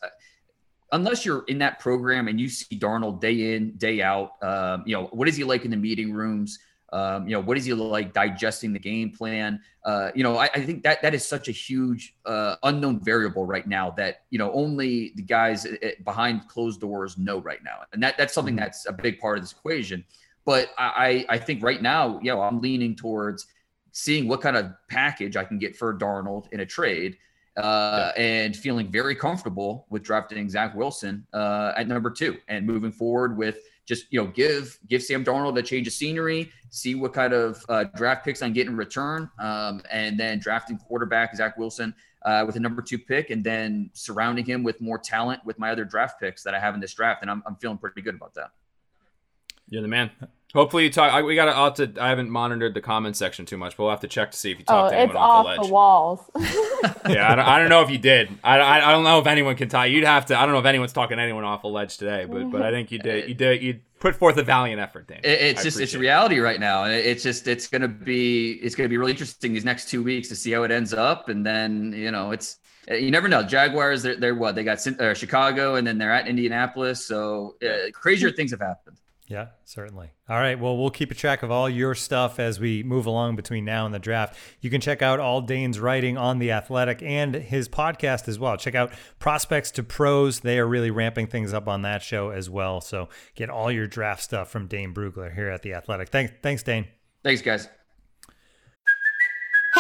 unless 0.94 1.26
you're 1.26 1.44
in 1.48 1.58
that 1.58 1.80
program 1.80 2.28
and 2.28 2.40
you 2.40 2.48
see 2.48 2.78
Darnold 2.80 3.20
day 3.20 3.56
in, 3.56 3.72
day 3.72 4.02
out, 4.02 4.42
um, 4.42 4.84
you 4.86 4.96
know, 4.96 5.08
what 5.08 5.28
is 5.28 5.36
he 5.36 5.44
like 5.44 5.66
in 5.66 5.72
the 5.72 5.78
meeting 5.78 6.14
rooms? 6.14 6.60
Um, 6.94 7.28
you 7.28 7.34
know, 7.34 7.42
what 7.42 7.58
is 7.58 7.66
he 7.66 7.74
like 7.74 8.14
digesting 8.14 8.72
the 8.72 8.80
game 8.80 9.10
plan? 9.10 9.60
Uh, 9.84 10.12
you 10.14 10.22
know, 10.22 10.38
I, 10.38 10.52
I, 10.54 10.64
think 10.64 10.84
that 10.84 11.02
that 11.02 11.16
is 11.16 11.28
such 11.28 11.48
a 11.48 11.52
huge 11.52 12.16
uh, 12.28 12.58
unknown 12.62 13.04
variable 13.04 13.48
right 13.48 13.66
now 13.68 13.90
that 13.98 14.22
you 14.30 14.38
know 14.38 14.54
only 14.54 15.12
the 15.16 15.24
guys 15.24 15.66
eh, 15.66 15.76
eh, 15.82 15.92
behind 16.06 16.48
closed 16.48 16.80
doors 16.80 17.18
know 17.18 17.42
right 17.42 17.64
now, 17.64 17.80
and 17.94 18.04
that 18.04 18.16
that's 18.16 18.32
something 18.32 18.54
mm-hmm. 18.54 18.64
that's 18.64 18.88
a 18.88 18.94
big 18.94 19.20
part 19.20 19.40
of 19.40 19.44
this 19.44 19.54
equation. 19.54 20.06
But 20.46 20.70
I 20.78 21.26
I 21.30 21.40
think 21.40 21.64
right 21.64 21.82
now, 21.82 22.20
you 22.22 22.32
know, 22.32 22.42
I'm 22.42 22.62
leaning 22.62 22.96
towards 22.96 23.48
seeing 23.92 24.28
what 24.28 24.42
kind 24.42 24.56
of 24.56 24.72
package 24.88 25.36
I 25.36 25.46
can 25.46 25.58
get 25.58 25.76
for 25.76 25.98
Darnold 25.98 26.54
in 26.54 26.60
a 26.60 26.66
trade 26.66 27.18
uh, 27.58 28.12
yeah. 28.16 28.24
and 28.24 28.56
feeling 28.56 28.92
very 28.92 29.16
comfortable 29.16 29.86
with 29.90 30.04
drafting 30.04 30.50
Zach 30.50 30.76
Wilson 30.76 31.26
uh, 31.34 31.74
at 31.76 31.88
number 31.88 32.10
two 32.10 32.38
and 32.48 32.66
moving 32.66 32.92
forward 32.92 33.38
with 33.38 33.58
just 33.86 34.06
you 34.12 34.22
know 34.22 34.28
give 34.28 34.80
give 34.88 35.04
Sam 35.04 35.24
Darnold 35.24 35.58
a 35.58 35.62
change 35.62 35.88
of 35.88 35.94
scenery, 35.94 36.52
see 36.70 36.96
what 36.96 37.14
kind 37.14 37.34
of 37.34 37.64
uh, 37.70 37.86
draft 37.96 38.24
picks 38.26 38.42
I 38.42 38.50
get 38.50 38.68
in 38.68 38.78
return, 38.78 39.30
um, 39.40 39.82
and 39.92 40.20
then 40.20 40.40
drafting 40.40 40.78
quarterback 40.78 41.36
Zach 41.36 41.58
Wilson 41.58 41.94
uh, 42.24 42.44
with 42.46 42.56
a 42.56 42.60
number 42.60 42.82
two 42.82 42.98
pick, 42.98 43.30
and 43.30 43.44
then 43.44 43.90
surrounding 43.94 44.46
him 44.46 44.64
with 44.64 44.80
more 44.80 44.98
talent 44.98 45.44
with 45.46 45.60
my 45.60 45.72
other 45.72 45.86
draft 45.86 46.20
picks 46.20 46.44
that 46.44 46.54
I 46.54 46.60
have 46.60 46.74
in 46.76 46.80
this 46.80 46.94
draft, 46.94 47.22
and 47.22 47.30
I'm 47.30 47.44
I'm 47.46 47.56
feeling 47.58 47.78
pretty 47.78 48.02
good 48.02 48.16
about 48.16 48.34
that. 48.36 48.52
You're 49.68 49.82
the 49.82 49.88
man. 49.88 50.12
Hopefully 50.54 50.84
you 50.84 50.92
talk. 50.92 51.12
I, 51.12 51.24
we 51.24 51.34
got 51.34 51.76
to. 51.78 51.94
I 52.00 52.10
haven't 52.10 52.30
monitored 52.30 52.76
the 52.76 52.82
comment 52.82 53.18
section 53.18 53.46
too 53.46 53.58
much, 53.58 53.76
but 53.76 53.84
we'll 53.84 53.92
have 53.92 54.02
to 54.02 54.08
check 54.08 54.30
to 54.32 54.38
see 54.38 54.52
if 54.52 54.60
you 54.60 54.66
talked 54.66 54.94
oh, 54.94 54.96
to 54.96 55.02
anyone 55.02 55.18
off, 55.18 55.48
off 55.48 55.56
the, 55.56 55.64
the 55.64 55.74
walls. 55.74 56.20
yeah, 57.10 57.32
I 57.32 57.36
don't, 57.36 57.40
I 57.40 57.58
don't, 57.58 57.70
know 57.70 57.82
if 57.82 57.90
you 57.90 57.98
did. 57.98 58.30
I, 58.44 58.60
I, 58.60 58.90
I, 58.90 58.92
don't 58.92 59.04
know 59.04 59.18
if 59.18 59.26
anyone 59.26 59.56
can 59.56 59.68
tie. 59.68 59.88
You'd 59.88 60.04
have 60.04 60.28
to. 60.28 60.38
I 60.38 60.46
don't 60.46 60.54
know 60.54 60.60
if 60.60 60.66
anyone's 60.66 60.94
talking 60.94 61.18
to 61.18 61.24
anyone 61.24 61.44
off 61.44 61.64
a 61.64 61.68
ledge 61.68 61.98
today, 61.98 62.26
but 62.26 62.52
but 62.52 62.62
I 62.62 62.70
think 62.70 62.92
you 62.92 63.00
did. 63.00 63.30
You 63.30 63.34
did. 63.34 63.64
You 63.64 63.80
put 64.00 64.16
forth 64.16 64.38
a 64.38 64.44
valiant 64.44 64.80
effort, 64.80 65.08
Dan. 65.08 65.22
It, 65.24 65.42
it's 65.42 65.62
I 65.62 65.64
just 65.64 65.80
it's 65.80 65.96
reality 65.96 66.38
right 66.38 66.60
now, 66.60 66.84
and 66.84 66.94
it's 66.94 67.24
just 67.24 67.48
it's 67.48 67.68
gonna 67.68 67.88
be 67.88 68.60
it's 68.62 68.76
gonna 68.76 68.90
be 68.90 68.98
really 68.98 69.14
interesting 69.14 69.54
these 69.54 69.66
next 69.66 69.90
two 69.90 70.04
weeks 70.04 70.28
to 70.28 70.36
see 70.36 70.52
how 70.52 70.62
it 70.62 70.70
ends 70.70 70.94
up, 70.94 71.30
and 71.30 71.44
then 71.44 71.94
you 71.94 72.12
know 72.12 72.30
it's 72.30 72.58
you 72.88 73.10
never 73.10 73.28
know. 73.28 73.42
Jaguars, 73.42 74.04
they're, 74.04 74.18
they're 74.18 74.36
what 74.36 74.54
they 74.54 74.64
got 74.64 74.86
uh, 74.86 75.16
Chicago, 75.16 75.76
and 75.76 75.88
then 75.88 75.98
they're 75.98 76.12
at 76.12 76.28
Indianapolis. 76.28 77.04
So 77.04 77.56
uh, 77.66 77.90
crazier 77.92 78.30
things 78.30 78.52
have 78.52 78.60
happened. 78.60 78.98
Yeah, 79.28 79.48
certainly. 79.64 80.12
All 80.28 80.38
right. 80.38 80.60
Well, 80.60 80.78
we'll 80.78 80.90
keep 80.90 81.10
a 81.10 81.16
track 81.16 81.44
of 81.44 81.52
all 81.52 81.70
your 81.70 81.96
stuff 81.96 82.40
as 82.40 82.60
we 82.60 82.84
move 82.84 83.06
along 83.06 83.36
between 83.36 83.64
now 83.66 83.86
and 83.86 83.94
the 83.94 84.00
draft. 84.00 84.38
You 84.60 84.70
can 84.70 84.82
check 84.82 85.02
out 85.02 85.20
all 85.20 85.42
Dane's 85.42 85.80
writing 85.80 86.18
on 86.18 86.40
The 86.40 86.52
Athletic 86.52 87.02
and 87.02 87.34
his 87.34 87.70
podcast 87.70 88.28
as 88.28 88.38
well. 88.38 88.58
Check 88.58 88.76
out 88.76 88.92
Prospects 89.20 89.72
to 89.72 89.84
Pros. 89.84 90.42
They 90.42 90.60
are 90.60 90.68
really 90.68 90.92
ramping 90.92 91.28
things 91.28 91.54
up 91.54 91.68
on 91.68 91.84
that 91.84 92.02
show 92.02 92.30
as 92.30 92.50
well. 92.50 92.82
So 92.82 93.10
get 93.36 93.50
all 93.50 93.72
your 93.72 93.88
draft 93.88 94.22
stuff 94.24 94.50
from 94.50 94.68
Dane 94.68 94.94
Brugler 94.94 95.34
here 95.34 95.50
at 95.50 95.62
The 95.62 95.74
Athletic. 95.74 96.10
Thanks, 96.10 96.34
thanks 96.42 96.64
Dane. 96.64 96.88
Thanks, 97.24 97.42
guys. 97.42 97.70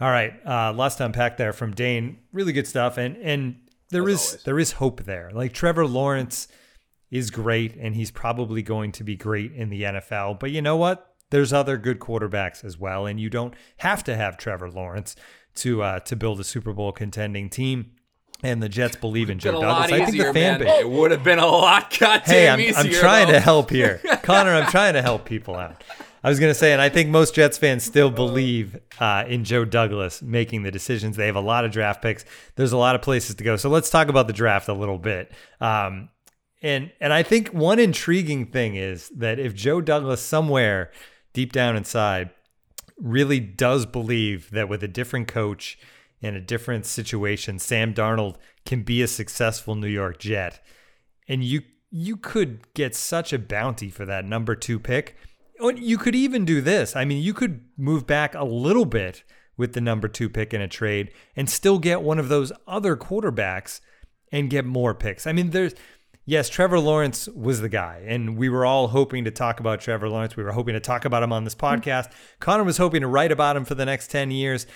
All 0.00 0.10
right, 0.10 0.34
uh, 0.46 0.72
lots 0.72 0.94
to 0.96 1.04
unpack 1.04 1.36
there 1.36 1.52
from 1.52 1.74
Dane. 1.74 2.18
Really 2.32 2.52
good 2.52 2.66
stuff, 2.66 2.96
and 2.96 3.16
and 3.18 3.56
there 3.90 4.08
As 4.08 4.14
is 4.14 4.28
always. 4.28 4.42
there 4.44 4.58
is 4.58 4.72
hope 4.72 5.04
there. 5.04 5.30
Like 5.32 5.52
Trevor 5.52 5.86
Lawrence 5.86 6.48
is 7.10 7.30
great, 7.30 7.76
and 7.76 7.94
he's 7.94 8.10
probably 8.10 8.62
going 8.62 8.92
to 8.92 9.04
be 9.04 9.16
great 9.16 9.52
in 9.52 9.68
the 9.68 9.82
NFL. 9.82 10.40
But 10.40 10.52
you 10.52 10.62
know 10.62 10.76
what? 10.76 11.14
There's 11.30 11.52
other 11.52 11.76
good 11.76 11.98
quarterbacks 12.00 12.64
as 12.64 12.78
well, 12.78 13.06
and 13.06 13.20
you 13.20 13.28
don't 13.28 13.54
have 13.78 14.02
to 14.04 14.16
have 14.16 14.36
Trevor 14.38 14.70
Lawrence 14.70 15.16
to 15.56 15.82
uh, 15.82 16.00
to 16.00 16.16
build 16.16 16.40
a 16.40 16.44
Super 16.44 16.72
Bowl 16.72 16.92
contending 16.92 17.50
team. 17.50 17.92
And 18.42 18.62
the 18.62 18.70
Jets 18.70 18.96
believe 18.96 19.28
in 19.28 19.38
Joe 19.38 19.60
Douglas. 19.60 19.92
I 19.92 20.06
think 20.06 20.16
the 20.16 20.32
fan 20.32 20.60
base. 20.60 20.80
It 20.80 20.88
would 20.88 21.10
have 21.10 21.22
been 21.22 21.38
a 21.38 21.46
lot 21.46 21.94
goddamn 21.98 22.24
hey, 22.24 22.48
I'm, 22.48 22.58
easier. 22.58 22.74
I'm 22.78 22.90
trying 22.90 23.26
though. 23.26 23.34
to 23.34 23.40
help 23.40 23.68
here, 23.68 24.00
Connor. 24.22 24.54
I'm 24.54 24.70
trying 24.70 24.94
to 24.94 25.02
help 25.02 25.26
people 25.26 25.56
out. 25.56 25.84
I 26.22 26.28
was 26.28 26.38
going 26.38 26.50
to 26.50 26.58
say, 26.58 26.72
and 26.72 26.82
I 26.82 26.90
think 26.90 27.08
most 27.08 27.34
Jets 27.34 27.56
fans 27.56 27.82
still 27.82 28.10
believe 28.10 28.78
uh, 28.98 29.24
in 29.26 29.44
Joe 29.44 29.64
Douglas 29.64 30.20
making 30.20 30.62
the 30.62 30.70
decisions. 30.70 31.16
They 31.16 31.26
have 31.26 31.36
a 31.36 31.40
lot 31.40 31.64
of 31.64 31.70
draft 31.70 32.02
picks. 32.02 32.24
There's 32.56 32.72
a 32.72 32.76
lot 32.76 32.94
of 32.94 33.00
places 33.00 33.36
to 33.36 33.44
go. 33.44 33.56
So 33.56 33.70
let's 33.70 33.88
talk 33.88 34.08
about 34.08 34.26
the 34.26 34.32
draft 34.32 34.68
a 34.68 34.74
little 34.74 34.98
bit. 34.98 35.32
Um, 35.60 36.10
and 36.62 36.92
and 37.00 37.12
I 37.12 37.22
think 37.22 37.48
one 37.48 37.78
intriguing 37.78 38.46
thing 38.46 38.76
is 38.76 39.08
that 39.16 39.38
if 39.38 39.54
Joe 39.54 39.80
Douglas 39.80 40.20
somewhere 40.20 40.90
deep 41.32 41.52
down 41.52 41.74
inside 41.74 42.30
really 42.98 43.40
does 43.40 43.86
believe 43.86 44.50
that 44.50 44.68
with 44.68 44.82
a 44.82 44.88
different 44.88 45.26
coach 45.26 45.78
in 46.20 46.36
a 46.36 46.40
different 46.40 46.84
situation, 46.84 47.58
Sam 47.58 47.94
Darnold 47.94 48.36
can 48.66 48.82
be 48.82 49.00
a 49.00 49.08
successful 49.08 49.74
New 49.74 49.88
York 49.88 50.18
Jet, 50.18 50.62
and 51.26 51.42
you 51.42 51.62
you 51.90 52.18
could 52.18 52.72
get 52.74 52.94
such 52.94 53.32
a 53.32 53.38
bounty 53.38 53.88
for 53.88 54.04
that 54.04 54.26
number 54.26 54.54
two 54.54 54.78
pick 54.78 55.16
you 55.76 55.98
could 55.98 56.14
even 56.14 56.44
do 56.44 56.60
this. 56.60 56.96
I 56.96 57.04
mean, 57.04 57.22
you 57.22 57.34
could 57.34 57.64
move 57.76 58.06
back 58.06 58.34
a 58.34 58.44
little 58.44 58.84
bit 58.84 59.22
with 59.56 59.74
the 59.74 59.80
number 59.80 60.08
two 60.08 60.28
pick 60.28 60.54
in 60.54 60.60
a 60.60 60.68
trade 60.68 61.12
and 61.36 61.48
still 61.48 61.78
get 61.78 62.02
one 62.02 62.18
of 62.18 62.28
those 62.28 62.52
other 62.66 62.96
quarterbacks 62.96 63.80
and 64.32 64.50
get 64.50 64.64
more 64.64 64.94
picks. 64.94 65.26
I 65.26 65.32
mean, 65.32 65.50
there's 65.50 65.74
yes, 66.24 66.48
Trevor 66.48 66.78
Lawrence 66.78 67.28
was 67.28 67.60
the 67.60 67.68
guy, 67.68 68.02
and 68.06 68.36
we 68.36 68.48
were 68.48 68.64
all 68.64 68.88
hoping 68.88 69.24
to 69.24 69.30
talk 69.30 69.60
about 69.60 69.80
Trevor 69.80 70.08
Lawrence. 70.08 70.36
We 70.36 70.44
were 70.44 70.52
hoping 70.52 70.74
to 70.74 70.80
talk 70.80 71.04
about 71.04 71.22
him 71.22 71.32
on 71.32 71.44
this 71.44 71.54
mm-hmm. 71.54 71.74
podcast. 71.74 72.06
Mm-hmm. 72.06 72.38
Connor 72.40 72.64
was 72.64 72.78
hoping 72.78 73.02
to 73.02 73.08
write 73.08 73.32
about 73.32 73.56
him 73.56 73.64
for 73.64 73.74
the 73.74 73.84
next 73.84 74.10
10 74.10 74.30
years. 74.30 74.66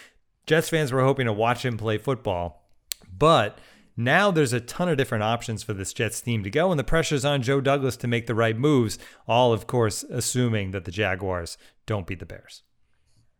Jets 0.47 0.68
fans 0.68 0.93
were 0.93 1.03
hoping 1.03 1.26
to 1.26 1.32
watch 1.32 1.64
him 1.64 1.78
play 1.78 1.97
football. 1.97 2.68
But 3.16 3.59
Now 3.97 4.30
there's 4.30 4.53
a 4.53 4.61
ton 4.61 4.88
of 4.88 4.97
different 4.97 5.24
options 5.24 5.62
for 5.62 5.72
this 5.72 5.92
Jets 5.92 6.20
team 6.20 6.42
to 6.42 6.51
go, 6.51 6.70
and 6.70 6.78
the 6.78 6.84
pressure's 6.84 7.24
on 7.24 7.42
Joe 7.42 7.61
Douglas 7.61 7.97
to 7.99 8.09
make 8.09 8.26
the 8.26 8.34
right 8.34 8.57
moves, 8.57 8.99
all, 9.28 9.53
of 9.53 9.66
course, 9.66 10.03
assuming 10.05 10.72
that 10.72 10.84
the 10.84 10.90
Jaguars 10.90 11.57
don't 11.86 12.07
beat 12.07 12.18
the 12.18 12.26
Bears. 12.26 12.62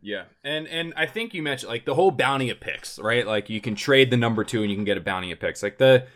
Yeah, 0.01 0.25
and 0.45 0.69
and 0.69 0.93
I 0.97 1.07
think 1.07 1.33
you 1.33 1.43
mentioned 1.43 1.71
like 1.71 1.87
the 1.87 1.95
whole 1.95 2.11
bounty 2.11 2.51
of 2.51 2.61
picks, 2.61 2.99
right? 2.99 3.27
Like 3.27 3.49
you 3.49 3.61
can 3.61 3.75
trade 3.75 4.11
the 4.11 4.19
number 4.19 4.45
two 4.45 4.61
and 4.61 4.71
you 4.71 4.77
can 4.77 4.85
get 4.85 4.99
a 4.99 5.01
bounty 5.01 5.33
of 5.33 5.41
picks. 5.41 5.63
Like 5.63 5.79
the 5.79 6.07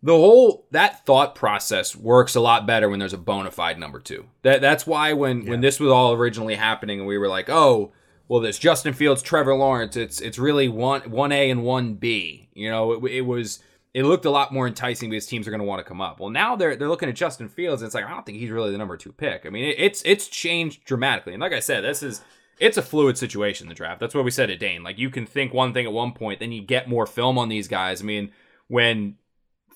the 0.00 0.14
whole 0.14 0.66
that 0.70 1.04
thought 1.04 1.34
process 1.34 1.96
works 1.96 2.36
a 2.36 2.40
lot 2.40 2.66
better 2.66 2.88
when 2.88 3.00
there's 3.00 3.12
a 3.12 3.18
bona 3.18 3.50
fide 3.50 3.80
number 3.80 3.98
two. 3.98 4.26
That 4.42 4.60
that's 4.60 4.86
why 4.86 5.12
when 5.12 5.42
yeah. 5.42 5.50
when 5.50 5.60
this 5.60 5.80
was 5.80 5.90
all 5.90 6.12
originally 6.12 6.54
happening 6.54 7.00
and 7.00 7.08
we 7.08 7.18
were 7.18 7.28
like, 7.28 7.50
oh, 7.50 7.92
well, 8.28 8.40
this 8.40 8.60
Justin 8.60 8.94
Fields, 8.94 9.22
Trevor 9.22 9.56
Lawrence, 9.56 9.96
it's 9.96 10.20
it's 10.20 10.38
really 10.38 10.68
one 10.68 11.02
one 11.10 11.32
A 11.32 11.50
and 11.50 11.64
one 11.64 11.94
B. 11.94 12.48
You 12.54 12.70
know, 12.70 12.92
it, 12.92 13.12
it 13.12 13.20
was 13.22 13.60
it 13.94 14.04
looked 14.04 14.24
a 14.24 14.30
lot 14.30 14.52
more 14.52 14.66
enticing 14.66 15.10
because 15.10 15.26
teams 15.26 15.46
are 15.46 15.50
going 15.50 15.60
to 15.60 15.66
want 15.66 15.80
to 15.80 15.88
come 15.88 16.00
up. 16.00 16.18
Well, 16.18 16.30
now 16.30 16.56
they're 16.56 16.76
they're 16.76 16.88
looking 16.88 17.08
at 17.08 17.14
Justin 17.14 17.48
Fields 17.48 17.82
and 17.82 17.86
it's 17.86 17.94
like 17.94 18.04
I 18.04 18.10
don't 18.10 18.24
think 18.24 18.38
he's 18.38 18.50
really 18.50 18.70
the 18.70 18.78
number 18.78 18.96
two 18.96 19.12
pick. 19.12 19.44
I 19.44 19.50
mean, 19.50 19.64
it, 19.64 19.76
it's 19.78 20.02
it's 20.04 20.28
changed 20.28 20.84
dramatically. 20.84 21.34
And 21.34 21.40
like 21.40 21.52
I 21.52 21.60
said, 21.60 21.82
this 21.82 22.02
is 22.02 22.22
it's 22.58 22.78
a 22.78 22.82
fluid 22.82 23.18
situation, 23.18 23.68
the 23.68 23.74
draft. 23.74 24.00
That's 24.00 24.14
what 24.14 24.24
we 24.24 24.30
said 24.30 24.50
at 24.50 24.60
Dane. 24.60 24.82
Like 24.82 24.98
you 24.98 25.10
can 25.10 25.26
think 25.26 25.52
one 25.52 25.74
thing 25.74 25.84
at 25.84 25.92
one 25.92 26.12
point, 26.12 26.40
then 26.40 26.52
you 26.52 26.62
get 26.62 26.88
more 26.88 27.06
film 27.06 27.36
on 27.38 27.48
these 27.48 27.68
guys. 27.68 28.00
I 28.00 28.04
mean, 28.04 28.30
when 28.68 29.16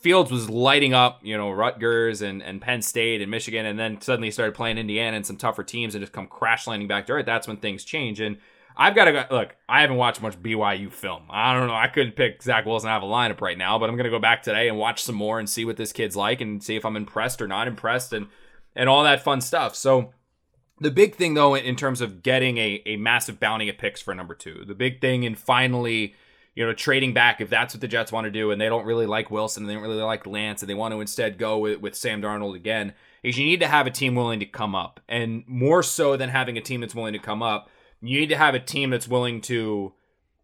Fields 0.01 0.31
was 0.31 0.49
lighting 0.49 0.95
up, 0.95 1.21
you 1.23 1.37
know, 1.37 1.51
Rutgers 1.51 2.23
and, 2.23 2.43
and 2.43 2.61
Penn 2.61 2.83
State 2.83 3.21
and 3.21 3.31
Michigan, 3.31 3.67
and 3.67 3.79
then 3.79 4.01
suddenly 4.01 4.31
started 4.31 4.55
playing 4.55 4.79
Indiana 4.79 5.17
and 5.17 5.27
some 5.27 5.37
tougher 5.37 5.64
teams 5.64 5.95
and 5.95 6.03
just 6.03 6.12
come 6.12 6.27
crash 6.27 6.67
landing 6.67 6.87
back 6.87 7.07
to 7.07 7.14
earth, 7.14 7.27
that's 7.27 7.49
when 7.49 7.57
things 7.57 7.83
change. 7.85 8.21
And 8.21 8.37
I've 8.77 8.95
got 8.95 9.07
to 9.07 9.12
go, 9.12 9.24
look, 9.31 9.57
I 9.68 9.81
haven't 9.81 9.97
watched 9.97 10.20
much 10.20 10.41
BYU 10.41 10.93
film. 10.93 11.22
I 11.31 11.55
don't 11.55 11.66
know. 11.66 11.74
I 11.74 11.89
couldn't 11.89 12.12
pick 12.12 12.43
Zach 12.43 12.66
Wilson 12.66 12.91
out 12.91 13.03
of 13.03 13.09
a 13.09 13.12
lineup 13.12 13.41
right 13.41 13.57
now, 13.57 13.79
but 13.79 13.89
I'm 13.89 13.97
to 13.97 14.11
go 14.11 14.18
back 14.18 14.43
today 14.43 14.68
and 14.68 14.79
watch 14.79 15.03
some 15.03 15.14
more 15.14 15.39
and 15.39 15.49
see 15.49 15.64
what 15.64 15.79
this 15.79 15.93
kid's 15.93 16.14
like 16.14 16.41
and 16.43 16.62
see 16.62 16.77
if 16.77 16.85
I'm 16.85 16.97
impressed 16.97 17.41
or 17.41 17.49
not 17.49 17.68
impressed 17.68 18.12
and, 18.12 18.27
and 18.74 18.89
all 18.89 19.03
that 19.05 19.22
fun 19.22 19.41
stuff. 19.41 19.74
So, 19.74 20.12
the 20.79 20.91
big 20.91 21.14
thing, 21.14 21.33
though, 21.33 21.55
in 21.55 21.74
terms 21.74 22.03
of 22.03 22.22
getting 22.22 22.59
a, 22.59 22.83
a 22.85 22.97
massive 22.97 23.41
bounty 23.41 23.70
of 23.70 23.79
picks 23.79 24.03
for 24.03 24.14
number 24.14 24.35
two, 24.35 24.62
the 24.66 24.74
big 24.74 25.01
thing 25.01 25.22
in 25.22 25.35
finally, 25.35 26.14
you 26.55 26.66
know, 26.66 26.74
trading 26.74 27.14
back, 27.14 27.41
if 27.41 27.49
that's 27.49 27.72
what 27.72 27.81
the 27.81 27.89
Jets 27.89 28.12
want 28.12 28.27
to 28.27 28.31
do 28.31 28.51
and 28.51 28.61
they 28.61 28.68
don't 28.68 28.85
really 28.85 29.07
like 29.07 29.31
Wilson 29.31 29.62
and 29.62 29.70
they 29.70 29.74
don't 29.74 29.83
really 29.83 30.03
like 30.03 30.27
Lance 30.27 30.62
and 30.62 30.68
they 30.68 30.74
want 30.74 30.93
to 30.93 31.01
instead 31.01 31.39
go 31.39 31.57
with, 31.57 31.81
with 31.81 31.95
Sam 31.95 32.20
Darnold 32.20 32.57
again, 32.57 32.93
is 33.22 33.39
you 33.39 33.47
need 33.47 33.61
to 33.61 33.68
have 33.68 33.87
a 33.87 33.91
team 33.91 34.14
willing 34.14 34.41
to 34.41 34.47
come 34.47 34.74
up. 34.74 35.01
And 35.09 35.45
more 35.47 35.83
so 35.83 36.16
than 36.16 36.29
having 36.29 36.59
a 36.59 36.62
team 36.62 36.83
that's 36.83 36.95
willing 36.95 37.14
to 37.14 37.18
come 37.18 37.43
up, 37.43 37.70
you 38.01 38.20
need 38.20 38.28
to 38.28 38.36
have 38.36 38.55
a 38.55 38.61
team 38.61 38.90
that's 38.90 39.09
willing 39.09 39.40
to, 39.42 39.92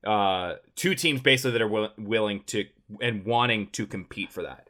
uh, 0.04 0.54
two 0.74 0.94
teams 0.94 1.20
basically 1.20 1.52
that 1.52 1.62
are 1.62 1.68
will, 1.68 1.90
willing 1.98 2.42
to 2.46 2.66
and 3.00 3.24
wanting 3.24 3.68
to 3.68 3.86
compete 3.86 4.30
for 4.32 4.42
that. 4.42 4.68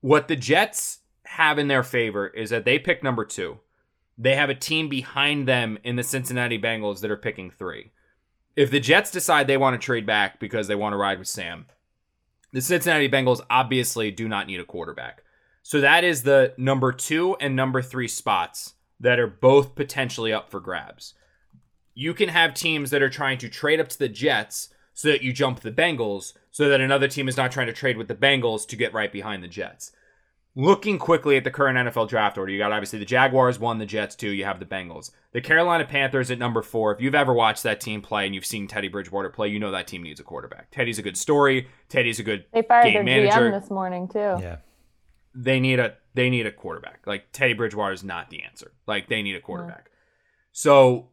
What 0.00 0.28
the 0.28 0.36
Jets 0.36 0.98
have 1.24 1.58
in 1.58 1.68
their 1.68 1.82
favor 1.82 2.26
is 2.26 2.50
that 2.50 2.64
they 2.64 2.78
pick 2.78 3.02
number 3.02 3.24
two 3.24 3.60
they 4.18 4.36
have 4.36 4.50
a 4.50 4.54
team 4.54 4.88
behind 4.88 5.48
them 5.48 5.78
in 5.84 5.96
the 5.96 6.02
Cincinnati 6.02 6.58
Bengals 6.58 7.00
that 7.00 7.10
are 7.10 7.16
picking 7.16 7.50
three. 7.50 7.92
If 8.54 8.70
the 8.70 8.80
Jets 8.80 9.10
decide 9.10 9.46
they 9.46 9.56
want 9.56 9.80
to 9.80 9.84
trade 9.84 10.06
back 10.06 10.38
because 10.38 10.68
they 10.68 10.74
want 10.74 10.92
to 10.92 10.98
ride 10.98 11.18
with 11.18 11.28
Sam, 11.28 11.66
the 12.52 12.60
Cincinnati 12.60 13.08
Bengals 13.08 13.40
obviously 13.48 14.10
do 14.10 14.28
not 14.28 14.46
need 14.46 14.60
a 14.60 14.64
quarterback. 14.64 15.24
So 15.62 15.80
that 15.80 16.04
is 16.04 16.22
the 16.22 16.54
number 16.58 16.92
two 16.92 17.36
and 17.40 17.56
number 17.56 17.80
three 17.80 18.08
spots 18.08 18.74
that 19.00 19.18
are 19.18 19.26
both 19.26 19.74
potentially 19.74 20.32
up 20.32 20.50
for 20.50 20.60
grabs. 20.60 21.14
You 21.94 22.14
can 22.14 22.28
have 22.28 22.54
teams 22.54 22.90
that 22.90 23.02
are 23.02 23.10
trying 23.10 23.38
to 23.38 23.48
trade 23.48 23.80
up 23.80 23.88
to 23.88 23.98
the 23.98 24.08
Jets 24.08 24.68
so 24.94 25.08
that 25.08 25.22
you 25.22 25.32
jump 25.32 25.60
the 25.60 25.72
Bengals, 25.72 26.34
so 26.50 26.68
that 26.68 26.80
another 26.80 27.08
team 27.08 27.28
is 27.28 27.36
not 27.36 27.50
trying 27.52 27.66
to 27.66 27.72
trade 27.72 27.96
with 27.96 28.08
the 28.08 28.14
Bengals 28.14 28.66
to 28.68 28.76
get 28.76 28.92
right 28.92 29.10
behind 29.10 29.42
the 29.42 29.48
Jets 29.48 29.92
looking 30.54 30.98
quickly 30.98 31.36
at 31.36 31.44
the 31.44 31.50
current 31.50 31.78
NFL 31.78 32.08
draft 32.08 32.36
order, 32.36 32.52
you 32.52 32.58
got 32.58 32.72
obviously 32.72 32.98
the 32.98 33.04
Jaguars 33.04 33.58
one, 33.58 33.78
the 33.78 33.86
Jets 33.86 34.14
two, 34.14 34.30
you 34.30 34.44
have 34.44 34.60
the 34.60 34.66
Bengals. 34.66 35.10
The 35.32 35.40
Carolina 35.40 35.84
Panthers 35.84 36.30
at 36.30 36.38
number 36.38 36.62
four. 36.62 36.94
If 36.94 37.00
you've 37.00 37.14
ever 37.14 37.32
watched 37.32 37.62
that 37.62 37.80
team 37.80 38.02
play 38.02 38.26
and 38.26 38.34
you've 38.34 38.46
seen 38.46 38.68
Teddy 38.68 38.88
Bridgewater 38.88 39.30
play, 39.30 39.48
you 39.48 39.58
know 39.58 39.70
that 39.70 39.86
team 39.86 40.02
needs 40.02 40.20
a 40.20 40.24
quarterback. 40.24 40.70
Teddy's 40.70 40.98
a 40.98 41.02
good 41.02 41.16
story. 41.16 41.68
Teddy's 41.88 42.18
a 42.18 42.22
good 42.22 42.44
they 42.52 42.62
fired 42.62 42.84
game 42.84 42.94
their 42.94 43.04
manager. 43.04 43.50
GM 43.50 43.60
this 43.60 43.70
morning 43.70 44.08
too. 44.08 44.18
Yeah. 44.18 44.56
They 45.34 45.60
need 45.60 45.80
a 45.80 45.96
they 46.14 46.28
need 46.28 46.46
a 46.46 46.52
quarterback. 46.52 47.06
Like 47.06 47.32
Teddy 47.32 47.54
Bridgewater 47.54 47.94
is 47.94 48.04
not 48.04 48.28
the 48.28 48.42
answer. 48.42 48.72
Like 48.86 49.08
they 49.08 49.22
need 49.22 49.36
a 49.36 49.40
quarterback. 49.40 49.90
So 50.52 51.08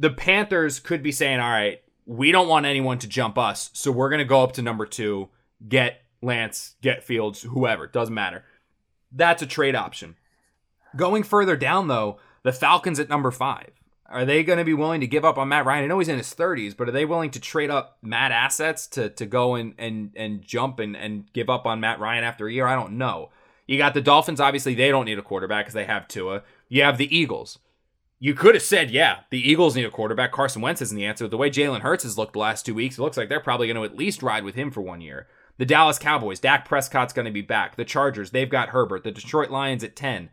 the 0.00 0.10
Panthers 0.10 0.80
could 0.80 1.02
be 1.02 1.12
saying, 1.12 1.40
all 1.40 1.50
right, 1.50 1.82
we 2.06 2.32
don't 2.32 2.48
want 2.48 2.66
anyone 2.66 2.98
to 2.98 3.06
jump 3.06 3.36
us, 3.36 3.70
so 3.74 3.92
we're 3.92 4.10
gonna 4.10 4.24
go 4.24 4.42
up 4.42 4.52
to 4.52 4.62
number 4.62 4.86
two, 4.86 5.28
get 5.68 6.02
Lance, 6.22 6.74
get 6.80 7.04
Fields, 7.04 7.42
whoever, 7.42 7.86
doesn't 7.86 8.14
matter. 8.14 8.44
That's 9.12 9.42
a 9.42 9.46
trade 9.46 9.74
option. 9.74 10.16
Going 10.96 11.22
further 11.22 11.56
down, 11.56 11.88
though, 11.88 12.18
the 12.42 12.52
Falcons 12.52 12.98
at 12.98 13.08
number 13.08 13.30
five. 13.30 13.70
Are 14.06 14.24
they 14.24 14.42
going 14.42 14.58
to 14.58 14.64
be 14.64 14.74
willing 14.74 15.00
to 15.02 15.06
give 15.06 15.24
up 15.24 15.38
on 15.38 15.48
Matt 15.48 15.64
Ryan? 15.66 15.84
I 15.84 15.86
know 15.86 16.00
he's 16.00 16.08
in 16.08 16.18
his 16.18 16.34
30s, 16.34 16.76
but 16.76 16.88
are 16.88 16.92
they 16.92 17.04
willing 17.04 17.30
to 17.30 17.40
trade 17.40 17.70
up 17.70 17.96
Matt 18.02 18.32
assets 18.32 18.88
to, 18.88 19.08
to 19.10 19.24
go 19.24 19.54
and, 19.54 19.72
and, 19.78 20.10
and 20.16 20.42
jump 20.42 20.80
and, 20.80 20.96
and 20.96 21.32
give 21.32 21.48
up 21.48 21.64
on 21.64 21.78
Matt 21.78 22.00
Ryan 22.00 22.24
after 22.24 22.48
a 22.48 22.52
year? 22.52 22.66
I 22.66 22.74
don't 22.74 22.98
know. 22.98 23.30
You 23.68 23.78
got 23.78 23.94
the 23.94 24.00
Dolphins. 24.00 24.40
Obviously, 24.40 24.74
they 24.74 24.88
don't 24.88 25.04
need 25.04 25.20
a 25.20 25.22
quarterback 25.22 25.66
because 25.66 25.74
they 25.74 25.84
have 25.84 26.08
Tua. 26.08 26.42
You 26.68 26.82
have 26.82 26.98
the 26.98 27.16
Eagles. 27.16 27.60
You 28.22 28.34
could 28.34 28.54
have 28.54 28.62
said, 28.62 28.90
yeah, 28.90 29.20
the 29.30 29.50
Eagles 29.50 29.74
need 29.74 29.86
a 29.86 29.90
quarterback. 29.90 30.30
Carson 30.30 30.60
Wentz 30.60 30.82
isn't 30.82 30.96
the 30.96 31.06
answer. 31.06 31.26
The 31.26 31.38
way 31.38 31.48
Jalen 31.48 31.80
Hurts 31.80 32.04
has 32.04 32.18
looked 32.18 32.34
the 32.34 32.38
last 32.38 32.66
two 32.66 32.74
weeks, 32.74 32.98
it 32.98 33.02
looks 33.02 33.16
like 33.16 33.30
they're 33.30 33.40
probably 33.40 33.66
going 33.66 33.78
to 33.78 33.84
at 33.84 33.96
least 33.96 34.22
ride 34.22 34.44
with 34.44 34.56
him 34.56 34.70
for 34.70 34.82
one 34.82 35.00
year. 35.00 35.26
The 35.56 35.64
Dallas 35.64 35.98
Cowboys, 35.98 36.38
Dak 36.38 36.68
Prescott's 36.68 37.14
going 37.14 37.24
to 37.24 37.30
be 37.30 37.40
back. 37.40 37.76
The 37.76 37.84
Chargers, 37.84 38.30
they've 38.30 38.48
got 38.48 38.70
Herbert. 38.70 39.04
The 39.04 39.10
Detroit 39.10 39.50
Lions 39.50 39.82
at 39.82 39.96
10. 39.96 40.28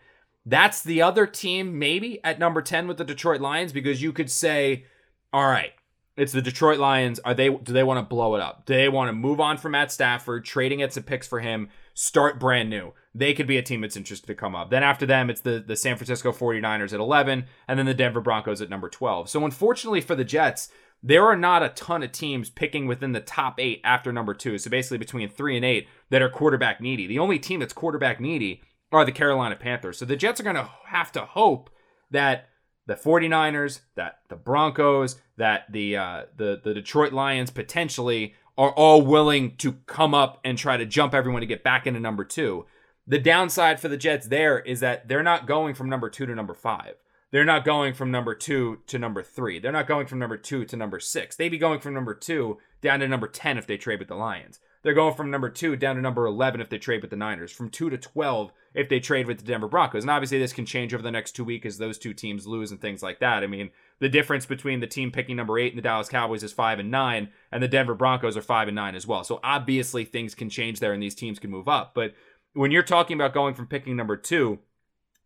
That's 0.45 0.81
the 0.81 1.01
other 1.01 1.25
team, 1.25 1.79
maybe 1.79 2.21
at 2.25 2.39
number 2.39 2.61
10 2.61 2.89
with 2.89 2.97
the 2.97 3.05
Detroit 3.05 3.39
Lions, 3.39 3.71
because 3.71 4.01
you 4.01 4.11
could 4.11 4.29
say, 4.29 4.85
all 5.31 5.47
right, 5.47 5.71
it's 6.17 6.33
the 6.33 6.41
Detroit 6.41 6.79
Lions. 6.79 7.19
Are 7.19 7.33
they 7.33 7.49
do 7.49 7.71
they 7.71 7.83
want 7.83 7.99
to 7.99 8.09
blow 8.09 8.35
it 8.35 8.41
up? 8.41 8.65
Do 8.65 8.73
they 8.73 8.89
want 8.89 9.09
to 9.09 9.13
move 9.13 9.39
on 9.39 9.57
from 9.57 9.73
Matt 9.73 9.91
Stafford, 9.91 10.43
trading 10.43 10.81
at 10.81 10.91
some 10.91 11.03
picks 11.03 11.27
for 11.27 11.39
him, 11.39 11.69
start 11.93 12.39
brand 12.39 12.69
new? 12.69 12.93
They 13.17 13.33
could 13.33 13.47
be 13.47 13.57
a 13.57 13.63
team 13.63 13.81
that's 13.81 13.97
interested 13.97 14.27
to 14.27 14.35
come 14.35 14.55
up. 14.55 14.69
Then 14.69 14.83
after 14.83 15.05
them, 15.05 15.29
it's 15.29 15.41
the, 15.41 15.63
the 15.65 15.75
San 15.75 15.95
Francisco 15.95 16.31
49ers 16.31 16.93
at 16.93 16.99
11, 16.99 17.45
and 17.67 17.79
then 17.79 17.85
the 17.85 17.93
Denver 17.93 18.21
Broncos 18.21 18.61
at 18.61 18.69
number 18.69 18.89
12. 18.89 19.29
So 19.29 19.43
unfortunately 19.43 20.01
for 20.01 20.15
the 20.15 20.23
Jets, 20.23 20.69
there 21.01 21.25
are 21.25 21.35
not 21.35 21.63
a 21.63 21.69
ton 21.69 22.03
of 22.03 22.11
teams 22.11 22.49
picking 22.49 22.87
within 22.87 23.11
the 23.11 23.19
top 23.19 23.59
eight 23.59 23.81
after 23.83 24.11
number 24.11 24.33
two. 24.33 24.57
So 24.57 24.69
basically 24.69 24.97
between 24.97 25.29
three 25.29 25.55
and 25.55 25.65
eight 25.65 25.87
that 26.09 26.21
are 26.21 26.29
quarterback 26.29 26.81
needy. 26.81 27.07
The 27.07 27.19
only 27.19 27.39
team 27.39 27.59
that's 27.59 27.73
quarterback 27.73 28.19
needy 28.19 28.61
are 28.91 29.05
the 29.05 29.11
Carolina 29.11 29.55
Panthers. 29.55 29.99
So 29.99 30.05
the 30.05 30.15
Jets 30.15 30.39
are 30.39 30.43
going 30.43 30.55
to 30.55 30.69
have 30.87 31.11
to 31.13 31.21
hope 31.21 31.69
that 32.11 32.49
the 32.87 32.95
49ers, 32.95 33.81
that 33.95 34.19
the 34.29 34.35
Broncos, 34.35 35.17
that 35.37 35.71
the 35.71 35.97
uh, 35.97 36.23
the 36.35 36.59
the 36.63 36.73
Detroit 36.73 37.11
Lions 37.11 37.51
potentially 37.51 38.33
are 38.57 38.71
all 38.71 39.01
willing 39.01 39.55
to 39.57 39.73
come 39.85 40.13
up 40.13 40.39
and 40.43 40.57
try 40.57 40.77
to 40.77 40.85
jump 40.85 41.13
everyone 41.13 41.41
to 41.41 41.47
get 41.47 41.63
back 41.63 41.85
into 41.85 41.99
number 41.99 42.23
2. 42.23 42.65
The 43.07 43.19
downside 43.19 43.79
for 43.79 43.87
the 43.87 43.97
Jets 43.97 44.27
there 44.27 44.59
is 44.59 44.81
that 44.81 45.07
they're 45.07 45.23
not 45.23 45.47
going 45.47 45.73
from 45.73 45.89
number 45.89 46.09
2 46.09 46.25
to 46.25 46.35
number 46.35 46.53
5 46.53 46.95
they're 47.31 47.43
not 47.43 47.65
going 47.65 47.93
from 47.93 48.09
number 48.09 48.33
two 48.33 48.79
to 48.87 48.97
number 48.97 49.21
three. 49.21 49.59
They're 49.59 49.71
not 49.71 49.87
going 49.87 50.07
from 50.07 50.19
number 50.19 50.37
two 50.37 50.63
to 50.65 50.77
number 50.77 50.99
six. 50.99 51.35
They'd 51.35 51.49
be 51.49 51.57
going 51.57 51.79
from 51.81 51.93
number 51.93 52.13
two 52.13 52.57
down 52.81 53.01
to 53.01 53.07
number 53.07 53.27
10 53.27 53.57
if 53.57 53.67
they 53.67 53.77
trade 53.77 53.99
with 53.99 54.07
the 54.07 54.15
Lions. 54.15 54.59
They're 54.83 54.93
going 54.93 55.15
from 55.15 55.31
number 55.31 55.49
two 55.49 55.75
down 55.75 55.95
to 55.95 56.01
number 56.01 56.25
11 56.25 56.61
if 56.61 56.69
they 56.69 56.77
trade 56.77 57.01
with 57.01 57.09
the 57.09 57.17
Niners, 57.17 57.51
from 57.51 57.69
two 57.69 57.89
to 57.89 57.97
12 57.97 58.53
if 58.73 58.87
they 58.87 59.01
trade 59.01 59.27
with 59.27 59.39
the 59.39 59.43
Denver 59.43 59.67
Broncos. 59.67 60.03
And 60.03 60.11
obviously, 60.11 60.39
this 60.39 60.53
can 60.53 60.65
change 60.65 60.93
over 60.93 61.03
the 61.03 61.11
next 61.11 61.33
two 61.33 61.43
weeks 61.43 61.65
as 61.65 61.77
those 61.77 61.97
two 61.97 62.13
teams 62.13 62.47
lose 62.47 62.71
and 62.71 62.79
things 62.79 63.03
like 63.03 63.19
that. 63.19 63.43
I 63.43 63.47
mean, 63.47 63.71
the 63.99 64.07
difference 64.07 64.45
between 64.45 64.79
the 64.79 64.87
team 64.87 65.11
picking 65.11 65.35
number 65.35 65.59
eight 65.59 65.73
and 65.73 65.77
the 65.77 65.81
Dallas 65.81 66.07
Cowboys 66.07 66.43
is 66.43 66.53
five 66.53 66.79
and 66.79 66.91
nine, 66.91 67.29
and 67.51 67.61
the 67.61 67.67
Denver 67.67 67.95
Broncos 67.95 68.37
are 68.37 68.41
five 68.41 68.69
and 68.69 68.75
nine 68.75 68.95
as 68.95 69.05
well. 69.05 69.25
So 69.25 69.41
obviously, 69.43 70.05
things 70.05 70.35
can 70.35 70.49
change 70.49 70.79
there 70.79 70.93
and 70.93 71.03
these 71.03 71.15
teams 71.15 71.39
can 71.39 71.51
move 71.51 71.67
up. 71.67 71.93
But 71.93 72.13
when 72.57 72.71
you're 72.71 72.83
talking 72.83 73.15
about 73.15 73.33
going 73.33 73.53
from 73.53 73.67
picking 73.67 73.95
number 73.95 74.17
two, 74.17 74.59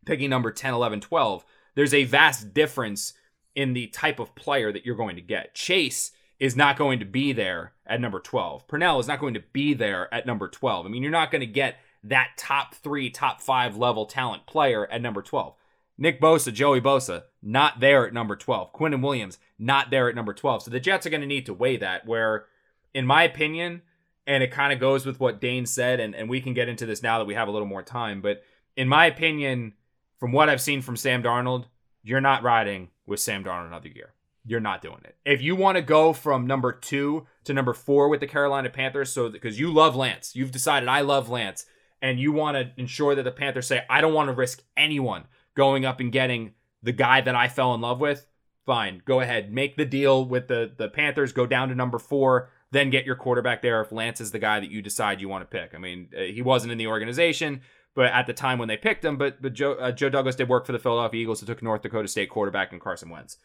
picking 0.06 0.30
number 0.30 0.52
10, 0.52 0.74
11, 0.74 1.00
12, 1.00 1.46
there's 1.76 1.94
a 1.94 2.04
vast 2.04 2.54
difference 2.54 3.14
in 3.56 3.74
the 3.74 3.88
type 3.88 4.20
of 4.20 4.36
player 4.36 4.72
that 4.72 4.86
you're 4.86 4.96
going 4.96 5.16
to 5.16 5.22
get. 5.22 5.56
Chase 5.56 6.12
is 6.40 6.58
not 6.58 6.78
going 6.78 7.00
to 7.00 7.06
be 7.06 7.32
there 7.32 7.72
at 7.88 8.02
number 8.02 8.20
12. 8.20 8.68
Purnell 8.68 9.00
is 9.00 9.08
not 9.08 9.20
going 9.20 9.34
to 9.36 9.44
be 9.54 9.74
there 9.74 10.14
at 10.14 10.26
number 10.26 10.50
12. 10.50 10.86
I 10.86 10.90
mean, 10.90 11.02
you're 11.04 11.12
not 11.12 11.32
going 11.32 11.40
to 11.40 11.46
get 11.46 11.78
that 12.04 12.32
top 12.36 12.76
three, 12.76 13.10
top 13.10 13.40
five 13.40 13.78
level 13.78 14.06
talent 14.06 14.46
player 14.46 14.86
at 14.88 15.02
number 15.02 15.22
12. 15.22 15.56
Nick 15.98 16.20
Bosa, 16.20 16.52
Joey 16.52 16.82
Bosa, 16.82 17.24
not 17.42 17.80
there 17.80 18.06
at 18.08 18.14
number 18.14 18.36
12. 18.36 18.74
Quinnen 18.74 19.02
Williams, 19.02 19.38
not 19.58 19.90
there 19.90 20.10
at 20.10 20.16
number 20.16 20.34
12. 20.34 20.64
So 20.64 20.72
the 20.72 20.80
Jets 20.80 21.06
are 21.06 21.12
going 21.12 21.22
to 21.22 21.28
need 21.28 21.46
to 21.46 21.54
weigh 21.54 21.78
that, 21.78 22.06
where, 22.06 22.46
in 22.94 23.06
my 23.06 23.24
opinion, 23.24 23.84
and 24.28 24.44
it 24.44 24.52
kind 24.52 24.72
of 24.72 24.80
goes 24.80 25.06
with 25.06 25.20
what 25.20 25.42
Dane 25.42 25.66
said, 25.66 26.00
and, 26.00 26.16
and 26.16 26.30
we 26.30 26.42
can 26.42 26.54
get 26.54 26.70
into 26.70 26.86
this 26.86 27.02
now 27.02 27.18
that 27.18 27.26
we 27.26 27.34
have 27.34 27.48
a 27.48 27.52
little 27.52 27.68
more 27.68 27.84
time, 27.84 28.22
but 28.22 28.44
in 28.76 28.88
my 28.88 29.06
opinion, 29.06 29.74
from 30.20 30.32
what 30.32 30.50
I've 30.50 30.62
seen 30.62 30.82
from 30.82 30.96
Sam 30.96 31.24
Darnold, 31.24 31.66
you're 32.04 32.22
not 32.22 32.44
riding 32.44 32.90
with 33.06 33.20
Sam 33.20 33.44
Darnold 33.44 33.68
another 33.68 33.90
year. 33.90 34.14
you're 34.46 34.60
not 34.60 34.82
doing 34.82 35.02
it. 35.04 35.16
If 35.26 35.42
you 35.42 35.56
want 35.56 35.76
to 35.78 35.82
go 35.82 36.14
from 36.14 36.48
number 36.48 36.72
two 36.72 37.28
to 37.44 37.54
number 37.54 37.74
four 37.74 38.10
with 38.10 38.20
the 38.20 38.28
Carolina 38.28 38.70
Panthers, 38.70 39.12
so 39.12 39.30
because 39.30 39.60
you 39.60 39.72
love 39.72 39.96
Lance, 39.96 40.36
you've 40.36 40.52
decided 40.52 40.90
I 40.90 41.02
love 41.02 41.30
Lance, 41.30 41.66
and 42.02 42.20
you 42.20 42.32
want 42.32 42.58
to 42.58 42.72
ensure 42.82 43.14
that 43.14 43.24
the 43.24 43.32
Panthers 43.32 43.68
say, 43.68 43.84
I 43.90 44.02
don't 44.02 44.14
want 44.14 44.30
to 44.30 44.34
risk 44.34 44.64
anyone 44.76 45.26
going 45.56 45.86
up 45.86 46.00
and 46.00 46.12
getting 46.12 46.54
the 46.82 46.92
guy 46.92 47.22
that 47.22 47.36
I 47.36 47.48
fell 47.48 47.76
in 47.76 47.82
love 47.82 48.00
with, 48.00 48.26
fine. 48.66 49.02
Go 49.06 49.20
ahead. 49.20 49.54
Make 49.54 49.78
the 49.78 49.86
deal 49.86 50.26
with 50.26 50.48
the, 50.48 50.72
the 50.76 50.90
Panthers, 50.90 51.34
go 51.34 51.46
down 51.46 51.70
to 51.70 51.76
number 51.76 52.00
four, 52.00 52.50
then 52.72 52.90
get 52.90 53.06
your 53.06 53.16
quarterback 53.16 53.62
there 53.62 53.82
if 53.82 53.92
Lance 53.92 54.22
is 54.22 54.32
the 54.32 54.40
guy 54.40 54.60
that 54.60 54.72
you 54.72 54.82
decide 54.82 55.22
you 55.22 55.30
want 55.30 55.50
to 55.50 55.58
pick. 55.58 55.76
I 55.76 55.78
mean, 55.78 56.10
uh, 56.18 56.22
he 56.22 56.42
wasn't 56.42 56.72
in 56.72 56.78
the 56.78 56.88
organization, 56.88 57.62
but 57.96 58.06
at 58.06 58.28
the 58.28 58.34
time 58.34 58.58
when 58.60 58.68
they 58.68 58.78
picked 58.78 59.04
him, 59.04 59.18
but 59.18 59.42
but 59.42 59.54
Joe 59.54 59.74
uh, 59.74 59.92
Joe 59.92 60.10
Douglas 60.10 60.36
did 60.36 60.50
work 60.50 60.66
for 60.66 60.72
the 60.72 60.80
Philadelphia 60.80 61.22
Eagles, 61.22 61.40
who 61.40 61.46
took 61.46 61.62
North 61.62 61.82
Dakota 61.82 62.08
State 62.08 62.30
quarterback 62.30 62.72
and 62.72 62.82
Carson 62.82 63.10
Wentz. 63.10 63.38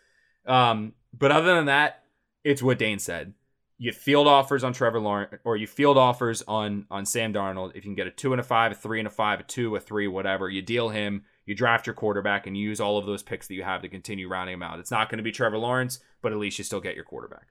Um, 0.46 0.92
but 1.16 1.32
other 1.32 1.54
than 1.54 1.66
that, 1.66 2.04
it's 2.44 2.62
what 2.62 2.78
Dane 2.78 3.00
said. 3.00 3.34
You 3.78 3.92
field 3.92 4.26
offers 4.26 4.64
on 4.64 4.72
Trevor 4.72 5.00
Lawrence, 5.00 5.34
or 5.44 5.56
you 5.56 5.66
field 5.66 5.98
offers 5.98 6.42
on 6.46 6.86
on 6.90 7.04
Sam 7.04 7.32
Darnold. 7.32 7.70
If 7.70 7.76
you 7.76 7.82
can 7.82 7.94
get 7.94 8.06
a 8.06 8.12
two 8.12 8.32
and 8.32 8.40
a 8.40 8.44
five, 8.44 8.72
a 8.72 8.74
three 8.74 9.00
and 9.00 9.08
a 9.08 9.10
five, 9.10 9.40
a 9.40 9.42
two, 9.42 9.74
a 9.76 9.80
three, 9.80 10.06
whatever, 10.06 10.48
you 10.48 10.62
deal 10.62 10.88
him. 10.88 11.24
You 11.44 11.54
draft 11.54 11.86
your 11.86 11.94
quarterback 11.94 12.46
and 12.46 12.56
you 12.56 12.68
use 12.68 12.80
all 12.80 12.98
of 12.98 13.06
those 13.06 13.22
picks 13.22 13.46
that 13.46 13.54
you 13.54 13.62
have 13.62 13.82
to 13.82 13.88
continue 13.88 14.28
rounding 14.28 14.54
him 14.54 14.62
out. 14.64 14.80
It's 14.80 14.90
not 14.90 15.08
going 15.08 15.18
to 15.18 15.22
be 15.22 15.30
Trevor 15.30 15.58
Lawrence, 15.58 16.00
but 16.20 16.32
at 16.32 16.38
least 16.38 16.58
you 16.58 16.64
still 16.64 16.80
get 16.80 16.96
your 16.96 17.04
quarterback. 17.04 17.46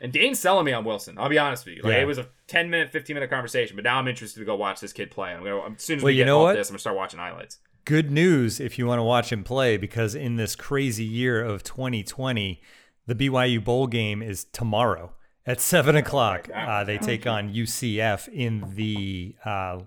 And 0.00 0.12
Dane's 0.12 0.38
selling 0.38 0.64
me 0.66 0.72
on 0.72 0.84
Wilson. 0.84 1.16
I'll 1.18 1.28
be 1.28 1.38
honest 1.38 1.64
with 1.64 1.76
you. 1.76 1.82
Like 1.82 1.92
Yeah. 1.94 2.00
it 2.02 2.06
was 2.06 2.18
a 2.18 2.26
ten 2.46 2.68
minute, 2.70 2.90
fifteen 2.90 3.14
minute 3.14 3.30
conversation, 3.30 3.76
but 3.76 3.84
now 3.84 3.98
I'm 3.98 4.08
interested 4.08 4.40
to 4.40 4.44
go 4.44 4.54
watch 4.56 4.80
this 4.80 4.92
kid 4.92 5.10
play. 5.10 5.30
I'm 5.30 5.42
gonna, 5.44 5.74
as 5.74 5.82
soon 5.82 5.98
as 5.98 6.02
Well, 6.02 6.10
we 6.12 6.16
get 6.16 6.28
off 6.28 6.54
this, 6.56 6.68
I'm 6.68 6.72
gonna 6.74 6.78
start 6.80 6.96
watching 6.96 7.18
highlights. 7.20 7.58
Good 7.84 8.10
news 8.10 8.60
if 8.60 8.78
you 8.78 8.86
want 8.86 8.98
to 8.98 9.02
watch 9.04 9.30
him 9.32 9.44
play, 9.44 9.76
because 9.76 10.14
in 10.14 10.36
this 10.36 10.56
crazy 10.56 11.04
year 11.04 11.42
of 11.44 11.62
2020, 11.62 12.60
the 13.06 13.14
BYU 13.14 13.62
bowl 13.62 13.86
game 13.86 14.22
is 14.22 14.44
tomorrow 14.44 15.12
at 15.46 15.60
seven 15.60 15.94
o'clock. 15.94 16.48
Uh, 16.54 16.82
they 16.84 16.96
take 16.98 17.26
on 17.26 17.52
UCF 17.52 18.28
in 18.28 18.74
the 18.74 19.36
uh, 19.44 19.80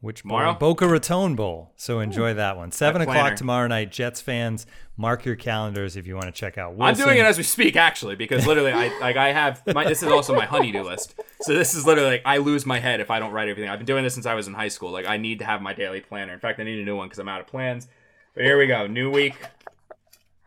which 0.00 0.22
bowl? 0.22 0.54
Boca 0.54 0.86
Raton 0.86 1.34
Bowl. 1.34 1.72
So 1.76 1.98
enjoy 1.98 2.34
that 2.34 2.56
one. 2.56 2.70
Seven 2.70 3.02
o'clock 3.02 3.34
tomorrow 3.34 3.66
night. 3.66 3.90
Jets 3.90 4.20
fans, 4.20 4.64
mark 4.96 5.24
your 5.24 5.34
calendars 5.34 5.96
if 5.96 6.06
you 6.06 6.14
want 6.14 6.26
to 6.26 6.32
check 6.32 6.56
out. 6.56 6.76
I'm 6.78 6.94
doing 6.94 7.18
it 7.18 7.24
as 7.24 7.36
we 7.36 7.42
speak, 7.42 7.74
actually, 7.74 8.14
because 8.14 8.46
literally, 8.46 8.72
I 8.72 8.96
like 9.00 9.16
I 9.16 9.32
have 9.32 9.62
my. 9.74 9.84
This 9.88 10.04
is 10.04 10.08
also 10.08 10.34
my 10.34 10.44
honeydew 10.44 10.82
list. 10.82 11.20
So 11.40 11.52
this 11.52 11.74
is 11.74 11.84
literally 11.84 12.10
like 12.10 12.22
I 12.24 12.36
lose 12.36 12.64
my 12.64 12.78
head 12.78 13.00
if 13.00 13.10
I 13.10 13.18
don't 13.18 13.32
write 13.32 13.48
everything. 13.48 13.68
I've 13.68 13.80
been 13.80 13.86
doing 13.86 14.04
this 14.04 14.14
since 14.14 14.26
I 14.26 14.34
was 14.34 14.46
in 14.46 14.54
high 14.54 14.68
school. 14.68 14.92
Like 14.92 15.06
I 15.06 15.16
need 15.16 15.40
to 15.40 15.44
have 15.44 15.60
my 15.60 15.74
daily 15.74 16.00
planner. 16.00 16.32
In 16.32 16.40
fact, 16.40 16.60
I 16.60 16.62
need 16.62 16.78
a 16.78 16.84
new 16.84 16.96
one 16.96 17.08
because 17.08 17.18
I'm 17.18 17.28
out 17.28 17.40
of 17.40 17.48
plans. 17.48 17.88
But 18.34 18.44
here 18.44 18.56
we 18.56 18.68
go, 18.68 18.86
new 18.86 19.10
week. 19.10 19.34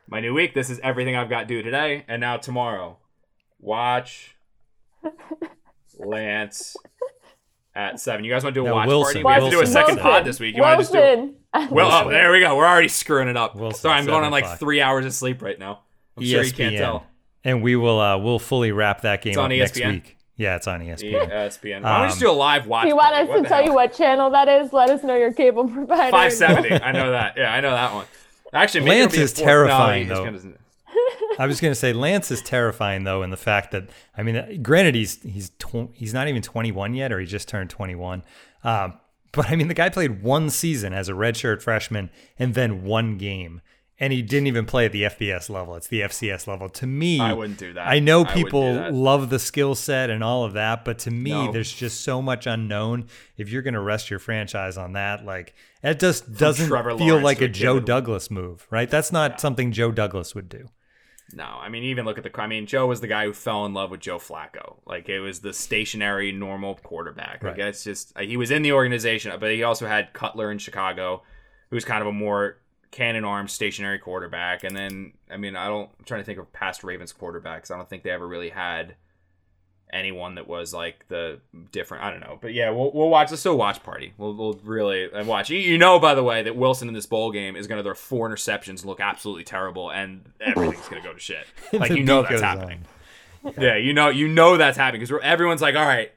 My 0.08 0.22
new 0.22 0.34
week. 0.34 0.54
This 0.54 0.70
is 0.70 0.80
everything 0.82 1.18
I've 1.18 1.30
got 1.30 1.50
due 1.50 1.62
today, 1.62 2.06
and 2.08 2.22
now 2.22 2.38
tomorrow. 2.38 3.00
Watch 3.60 4.36
Lance 6.00 6.78
at 7.76 8.00
seven. 8.00 8.26
You 8.26 8.32
guys 8.32 8.44
want 8.44 8.54
to 8.56 8.62
do 8.62 8.66
a 8.66 8.70
No, 8.70 8.76
watch 8.76 8.88
Wilson. 8.88 9.24
party? 9.24 9.40
We 9.40 9.44
have 9.46 9.52
to 9.52 9.58
do 9.58 9.62
a 9.62 9.68
second 9.68 9.96
Wilson. 9.96 10.12
pod 10.12 10.26
this 10.26 10.40
week. 10.40 10.56
You 10.56 10.62
want 10.62 10.80
to 10.80 10.84
just 10.84 10.94
do? 10.94 11.36
Well, 11.70 12.06
oh, 12.08 12.10
there 12.10 12.32
we 12.32 12.40
go. 12.40 12.56
We're 12.56 12.66
already 12.68 12.88
screwing 12.88 13.28
it 13.28 13.38
up. 13.38 13.56
Wilson, 13.56 13.82
Sorry, 13.82 13.98
I'm 14.00 14.06
going 14.06 14.24
on 14.24 14.32
like 14.32 14.44
o'clock. 14.46 14.60
three 14.60 14.82
hours 14.82 15.06
of 15.06 15.14
sleep 15.14 15.42
right 15.42 15.58
now. 15.60 15.82
I'm 16.18 16.24
sure 16.24 16.44
you 16.44 16.52
can't 16.54 16.76
tell. 16.78 17.06
And 17.44 17.62
we 17.64 17.76
will 17.76 18.00
uh, 18.00 18.18
we'll 18.18 18.40
fully 18.40 18.72
wrap 18.72 19.02
that 19.02 19.22
game 19.22 19.32
It's 19.32 19.38
on 19.38 19.52
up 19.52 19.58
next 19.58 19.76
week. 19.78 20.18
Yeah, 20.38 20.56
it's 20.56 20.68
on 20.68 20.80
ESPN. 20.82 21.30
ESPN. 21.30 21.82
Why 21.84 21.92
don't 21.98 22.02
we 22.04 22.08
just 22.08 22.20
do 22.20 22.30
a 22.30 22.32
live 22.32 22.66
watch? 22.68 22.84
Do 22.84 22.88
you 22.90 22.96
want 22.96 23.14
party? 23.14 23.32
us 23.32 23.42
to 23.44 23.48
tell 23.48 23.58
hell? 23.58 23.66
you 23.66 23.74
what 23.74 23.94
channel 23.94 24.30
that 24.32 24.48
is? 24.48 24.74
Let 24.74 24.90
us 24.90 25.04
know 25.04 25.16
your 25.16 25.32
cable 25.34 25.68
provider. 25.68 26.10
570. 26.12 26.72
I 26.84 26.92
know 26.92 27.12
that. 27.12 27.36
Yeah, 27.38 27.54
I 27.54 27.60
know 27.62 27.72
that 27.72 27.94
one. 27.94 28.06
Actually, 28.54 28.82
maybe 28.86 29.02
Lance 29.02 29.14
it'll 29.14 29.18
be 29.18 29.22
a 29.22 29.24
is 29.26 29.34
fourth- 29.34 29.46
terrifying, 29.46 30.08
no, 30.08 30.16
though. 30.16 30.26
gonna- 30.26 30.54
I 31.40 31.48
was 31.48 31.60
going 31.62 31.72
to 31.72 31.76
say 31.80 31.94
Lance 31.94 32.30
is 32.32 32.42
terrifying 32.42 33.04
though 33.04 33.24
in 33.24 33.30
the 33.30 33.38
fact 33.38 33.72
that 33.72 33.90
I 34.18 34.24
mean, 34.24 34.62
granted 34.62 34.96
he's 34.96 35.22
he's 35.24 35.50
tw- 35.60 35.90
he's 35.94 36.14
not 36.14 36.28
even 36.28 36.42
21 36.42 36.94
yet, 36.94 37.12
or 37.12 37.20
he 37.20 37.26
just 37.26 37.48
turned 37.48 37.70
21. 37.70 38.24
Um, 38.64 38.94
but 39.32 39.50
I 39.50 39.56
mean, 39.56 39.68
the 39.70 39.74
guy 39.74 39.90
played 39.90 40.22
one 40.22 40.50
season 40.50 40.94
as 40.94 41.10
a 41.10 41.14
redshirt 41.14 41.62
freshman 41.62 42.10
and 42.38 42.54
then 42.54 42.84
one 42.84 43.18
game, 43.18 43.62
and 43.98 44.12
he 44.12 44.22
didn't 44.22 44.48
even 44.48 44.66
play 44.66 44.86
at 44.86 44.92
the 44.92 45.04
FBS 45.04 45.50
level. 45.50 45.76
It's 45.76 45.88
the 45.88 46.02
FCS 46.02 46.48
level. 46.48 46.68
To 46.70 46.86
me, 46.86 47.20
I 47.20 47.32
wouldn't 47.34 47.58
do 47.58 47.72
that. 47.74 47.88
I 47.88 48.00
know 48.00 48.26
I 48.26 48.34
people 48.34 48.74
that. 48.76 48.94
love 48.94 49.30
the 49.30 49.40
skill 49.40 49.74
set 49.74 50.10
and 50.10 50.22
all 50.24 50.44
of 50.44 50.52
that, 50.54 50.84
but 50.84 51.00
to 51.00 51.12
me, 51.12 51.32
No. 51.32 51.52
there's 51.52 51.72
just 51.72 52.02
so 52.02 52.22
much 52.22 52.46
unknown. 52.46 53.06
If 53.38 53.50
you're 53.50 53.62
going 53.62 53.74
to 53.76 53.80
rest 53.80 54.10
your 54.10 54.20
franchise 54.20 54.78
on 54.78 54.94
that, 54.94 55.24
like 55.26 55.54
it 55.82 56.00
just 56.02 56.36
doesn't 56.38 56.68
feel 56.98 57.20
like 57.22 57.40
a 57.42 57.46
a 57.46 57.48
Joe 57.48 57.80
Douglas 57.80 58.30
move, 58.30 58.68
right? 58.70 58.90
That's 58.90 59.14
not 59.14 59.40
something 59.40 59.72
Joe 59.72 59.92
Douglas 59.94 60.36
would 60.36 60.50
do. 60.50 60.68
No, 61.34 61.44
I 61.44 61.70
mean, 61.70 61.84
even 61.84 62.06
look 62.06 62.18
at 62.18 62.24
the. 62.24 62.42
I 62.42 62.48
mean, 62.48 62.66
Joe 62.66 62.88
was 62.88 63.02
the 63.02 63.08
guy 63.08 63.26
who 63.26 63.34
fell 63.34 63.66
in 63.66 63.74
love 63.74 63.92
with 63.92 64.00
Joe 64.00 64.18
Flacco. 64.18 64.78
Like 64.86 65.10
it 65.10 65.20
was 65.20 65.40
the 65.42 65.54
stationary, 65.54 66.32
normal 66.32 66.76
quarterback. 66.76 67.44
Like 67.44 67.58
Right. 67.58 67.68
it's 67.68 67.84
just 67.84 68.12
uh, 68.18 68.22
he 68.22 68.38
was 68.38 68.52
in 68.52 68.62
the 68.62 68.72
organization, 68.74 69.32
but 69.40 69.52
he 69.52 69.64
also 69.64 69.88
had 69.88 70.14
Cutler 70.14 70.52
in 70.52 70.58
Chicago, 70.58 71.24
who's 71.70 71.86
kind 71.86 72.02
of 72.02 72.08
a 72.08 72.12
more 72.12 72.58
cannon 72.92 73.24
arm 73.24 73.48
stationary 73.48 74.00
quarterback. 74.00 74.64
And 74.66 74.76
then, 74.76 75.14
I 75.30 75.38
mean, 75.38 75.56
I 75.56 75.68
don't. 75.68 75.90
I'm 76.00 76.06
trying 76.06 76.22
to 76.22 76.26
think 76.26 76.40
of 76.40 76.52
past 76.54 76.84
Ravens 76.84 77.14
quarterbacks. 77.14 77.72
I 77.72 77.78
don't 77.78 77.90
think 77.90 78.04
they 78.04 78.12
ever 78.12 78.28
really 78.28 78.50
had 78.50 78.96
anyone 79.92 80.36
that 80.36 80.48
was 80.48 80.74
like 80.74 81.06
the 81.08 81.40
different. 81.72 82.04
I 82.04 82.12
don't 82.12 82.20
know, 82.20 82.38
but 82.42 82.54
yeah, 82.54 82.70
we'll, 82.70 82.92
we'll 82.94 83.10
watch. 83.10 83.32
Let's 83.32 83.46
a 83.46 83.54
watch 83.54 83.84
party. 83.84 84.14
We'll, 84.18 84.34
we'll 84.34 84.54
really 84.64 85.10
and 85.12 85.28
watch. 85.28 85.50
You, 85.50 85.60
you 85.60 85.78
know, 85.78 86.00
by 86.00 86.16
the 86.16 86.24
way, 86.24 86.44
that 86.44 86.56
Wilson 86.56 86.88
in 86.88 86.94
this 86.94 87.06
bowl 87.06 87.32
game 87.32 87.56
is 87.56 87.68
going 87.68 87.80
to 87.80 87.84
throw 87.84 87.94
four 87.94 88.30
interceptions 88.30 88.86
look 88.86 89.00
absolutely 89.00 89.44
terrible, 89.44 89.92
and 89.92 90.32
everything's 90.40 90.88
going 90.88 91.02
to 91.02 91.08
go 91.08 91.14
to 91.14 91.20
shit. 91.20 91.46
Like 91.74 91.92
you 91.92 92.04
know 92.04 92.22
that's 92.22 92.42
happening. 92.42 92.86
Yeah, 93.58 93.76
you 93.76 93.94
know, 93.94 94.10
you 94.10 94.28
know 94.28 94.58
that's 94.58 94.78
happening 94.78 95.02
because 95.02 95.20
everyone's 95.24 95.62
like, 95.62 95.76
all 95.76 95.86
right, 95.86 96.12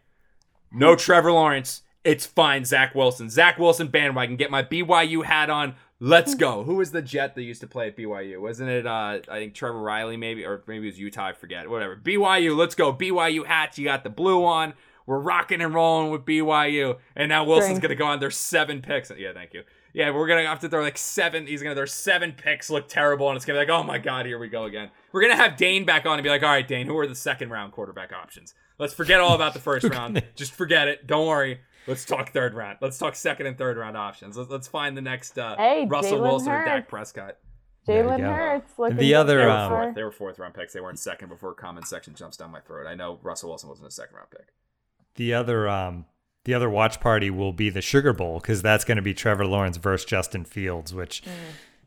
no 0.72 0.94
Trevor 0.94 1.32
Lawrence. 1.32 1.82
It's 2.02 2.26
fine, 2.26 2.66
Zach 2.66 2.94
Wilson. 2.94 3.30
Zach 3.30 3.58
Wilson 3.58 3.88
bandwagon. 3.88 4.36
Get 4.36 4.50
my 4.50 4.62
BYU 4.62 5.24
hat 5.24 5.48
on. 5.48 5.74
Let's 6.04 6.34
go. 6.34 6.64
Who 6.64 6.74
was 6.74 6.90
the 6.92 7.00
Jet 7.00 7.34
that 7.34 7.42
used 7.42 7.62
to 7.62 7.66
play 7.66 7.88
at 7.88 7.96
BYU? 7.96 8.38
Wasn't 8.38 8.68
it? 8.68 8.86
Uh, 8.86 9.20
I 9.26 9.38
think 9.38 9.54
Trevor 9.54 9.80
Reilly, 9.80 10.18
maybe, 10.18 10.44
or 10.44 10.62
maybe 10.66 10.86
it 10.86 10.90
was 10.90 10.98
Utah. 10.98 11.28
I 11.28 11.32
forget. 11.32 11.70
Whatever. 11.70 11.96
BYU. 11.96 12.54
Let's 12.54 12.74
go. 12.74 12.92
BYU 12.92 13.46
hats. 13.46 13.78
You 13.78 13.86
got 13.86 14.04
the 14.04 14.10
blue 14.10 14.44
on. 14.44 14.74
We're 15.06 15.18
rocking 15.18 15.62
and 15.62 15.72
rolling 15.74 16.10
with 16.10 16.26
BYU. 16.26 16.98
And 17.16 17.30
now 17.30 17.44
Wilson's 17.44 17.78
Drink. 17.78 17.82
gonna 17.82 17.94
go 17.94 18.04
on. 18.06 18.20
There's 18.20 18.36
seven 18.36 18.82
picks. 18.82 19.10
Yeah, 19.16 19.32
thank 19.32 19.54
you. 19.54 19.62
Yeah, 19.94 20.10
we're 20.10 20.26
gonna 20.26 20.46
have 20.46 20.60
to 20.60 20.68
throw 20.68 20.82
like 20.82 20.98
seven. 20.98 21.46
He's 21.46 21.62
gonna 21.62 21.74
throw 21.74 21.84
seven 21.86 22.32
picks, 22.32 22.68
look 22.68 22.88
terrible, 22.88 23.28
and 23.30 23.36
it's 23.36 23.46
gonna 23.46 23.60
be 23.60 23.66
like, 23.66 23.78
oh 23.80 23.82
my 23.84 23.96
god, 23.98 24.26
here 24.26 24.38
we 24.38 24.48
go 24.48 24.64
again. 24.64 24.90
We're 25.12 25.22
gonna 25.22 25.36
have 25.36 25.56
Dane 25.56 25.84
back 25.84 26.04
on 26.04 26.18
and 26.18 26.22
be 26.24 26.30
like, 26.30 26.42
all 26.42 26.48
right, 26.50 26.66
Dane, 26.66 26.86
who 26.86 26.98
are 26.98 27.06
the 27.06 27.14
second 27.14 27.50
round 27.50 27.72
quarterback 27.72 28.12
options? 28.12 28.54
Let's 28.78 28.92
forget 28.92 29.20
all 29.20 29.34
about 29.34 29.54
the 29.54 29.60
first 29.60 29.84
round. 29.90 30.22
Just 30.34 30.52
forget 30.52 30.88
it. 30.88 31.06
Don't 31.06 31.26
worry. 31.28 31.60
Let's 31.86 32.04
talk 32.04 32.30
third 32.32 32.54
round. 32.54 32.78
Let's 32.80 32.98
talk 32.98 33.14
second 33.14 33.46
and 33.46 33.58
third 33.58 33.76
round 33.76 33.96
options. 33.96 34.36
Let's, 34.36 34.50
let's 34.50 34.68
find 34.68 34.96
the 34.96 35.02
next 35.02 35.38
uh, 35.38 35.56
Hey, 35.56 35.86
Russell 35.86 36.18
Jalen 36.18 36.22
Wilson 36.22 36.52
or 36.52 36.64
Dak 36.64 36.88
Prescott. 36.88 37.36
Jalen. 37.86 38.20
Hurts. 38.20 38.72
Looking 38.78 38.96
The 38.96 39.08
good 39.08 39.14
other, 39.14 39.42
so 39.42 39.50
um, 39.50 39.70
far. 39.70 39.82
Fourth. 39.84 39.94
They 39.94 40.02
were 40.02 40.10
fourth 40.12 40.38
round 40.38 40.54
picks. 40.54 40.72
They 40.72 40.80
weren't 40.80 40.98
second 40.98 41.28
before 41.28 41.52
comment 41.54 41.86
section 41.86 42.14
jumps 42.14 42.36
down 42.38 42.50
my 42.50 42.60
throat. 42.60 42.86
I 42.86 42.94
know 42.94 43.18
Russell 43.22 43.50
Wilson 43.50 43.68
wasn't 43.68 43.88
a 43.88 43.90
second 43.90 44.16
round 44.16 44.30
pick. 44.30 44.46
The 45.16 45.34
other 45.34 45.68
um 45.68 46.06
the 46.44 46.54
other 46.54 46.68
watch 46.70 47.00
party 47.00 47.30
will 47.30 47.52
be 47.52 47.70
the 47.70 47.80
Sugar 47.82 48.12
Bowl 48.12 48.38
because 48.40 48.60
that's 48.62 48.84
going 48.84 48.96
to 48.96 49.02
be 49.02 49.14
Trevor 49.14 49.46
Lawrence 49.46 49.76
versus 49.78 50.04
Justin 50.04 50.44
Fields, 50.44 50.92
which 50.94 51.22
Mm. 51.22 51.28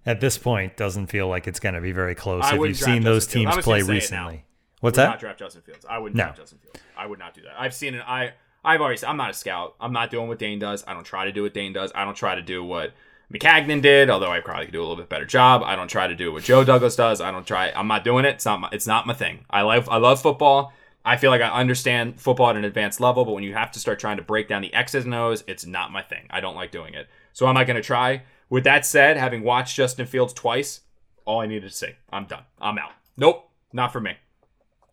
at 0.06 0.20
this 0.22 0.38
point 0.38 0.78
doesn't 0.78 1.08
feel 1.08 1.28
like 1.28 1.48
it's 1.48 1.60
going 1.60 1.76
to 1.76 1.82
be 1.82 1.92
very 1.92 2.16
close. 2.16 2.44
I 2.44 2.56
if 2.56 2.62
you've 2.62 2.78
seen 2.78 3.04
those 3.04 3.26
Justin 3.26 3.42
Fields. 3.44 3.56
teams 3.58 3.64
play 3.64 3.80
gonna 3.82 4.02
say 4.02 4.06
it 4.08 4.12
now. 4.12 4.28
recently. 4.28 4.46
What's 4.80 4.98
would 4.98 5.04
that? 5.04 5.10
Not 5.10 5.20
draft 5.20 5.40
Justin 5.40 5.62
Fields. 5.64 5.86
I 5.90 5.98
wouldn't 5.98 6.16
No. 6.18 6.24
draft 6.26 6.38
Justin 6.38 6.60
Fields. 6.60 6.80
I 6.96 7.06
would 7.08 7.20
not 7.20 7.34
do 7.34 7.42
that. 7.42 7.54
I've 7.60 7.74
seen 7.74 7.96
it. 7.96 8.04
I 8.08 8.34
I've 8.64 8.82
always. 8.82 9.04
I'm 9.04 9.18
not 9.18 9.30
a 9.30 9.34
scout. 9.34 9.76
I'm 9.80 9.94
not 9.94 10.12
doing 10.12 10.28
what 10.28 10.40
Dane 10.40 10.60
does. 10.60 10.84
I 10.88 10.94
don't 10.94 11.04
try 11.04 11.26
to 11.26 11.32
do 11.32 11.44
what 11.44 11.54
Dane 11.54 11.74
does. 11.74 11.92
I 11.96 12.06
don't 12.06 12.16
try 12.16 12.36
to 12.36 12.42
do 12.42 12.64
what 12.64 12.94
Maccagnan 13.32 13.82
did. 13.82 14.10
Although 14.10 14.32
I 14.32 14.40
probably 14.40 14.66
could 14.66 14.74
do 14.74 14.82
a 14.82 14.84
little 14.84 14.98
bit 14.98 15.10
better 15.10 15.26
job. 15.26 15.64
I 15.64 15.76
don't 15.76 15.88
try 15.88 16.08
to 16.08 16.16
do 16.16 16.32
what 16.32 16.44
Joe 16.44 16.64
Douglas 16.64 16.96
does. 16.96 17.22
I 17.22 17.32
don't 17.32 17.48
try. 17.48 17.72
I'm 17.72 17.88
not 17.88 18.04
doing 18.04 18.26
it. 18.26 18.36
It's 18.36 18.46
not. 18.46 18.60
My, 18.60 18.70
it's 18.72 18.88
not 18.88 19.08
my 19.08 19.14
thing. 19.14 19.46
I 19.50 19.62
love. 19.62 19.88
I 19.90 19.98
love 19.98 20.22
football. 20.22 20.74
I 21.08 21.16
feel 21.16 21.32
like 21.32 21.42
I 21.42 21.50
understand 21.50 22.20
football 22.20 22.50
at 22.50 22.58
an 22.58 22.66
advanced 22.66 23.00
level, 23.00 23.24
but 23.24 23.32
when 23.32 23.46
you 23.46 23.54
have 23.54 23.72
to 23.72 23.80
start 23.80 23.98
trying 23.98 24.18
to 24.18 24.24
break 24.24 24.50
down 24.50 24.62
the 24.62 24.74
X's 24.74 25.06
and 25.06 25.14
O's, 25.14 25.42
it's 25.48 25.66
not 25.66 25.90
my 25.90 26.02
thing. 26.02 26.26
I 26.30 26.42
don't 26.42 26.58
like 26.58 26.70
doing 26.70 26.94
it. 26.96 27.08
So 27.32 27.46
I'm 27.46 27.56
I 27.56 27.64
going 27.64 27.78
to 27.78 27.82
try? 27.82 28.24
With 28.50 28.66
that 28.66 28.86
said, 28.86 29.16
having 29.16 29.42
watched 29.42 29.78
Justin 29.78 30.06
Fields 30.06 30.34
twice, 30.34 30.82
all 31.24 31.40
I 31.40 31.46
needed 31.46 31.70
to 31.70 31.76
say, 31.76 31.96
I'm 32.12 32.26
done. 32.26 32.44
I'm 32.60 32.78
out. 32.78 32.92
Nope, 33.16 33.50
not 33.72 33.94
for 33.94 34.02
me. 34.02 34.18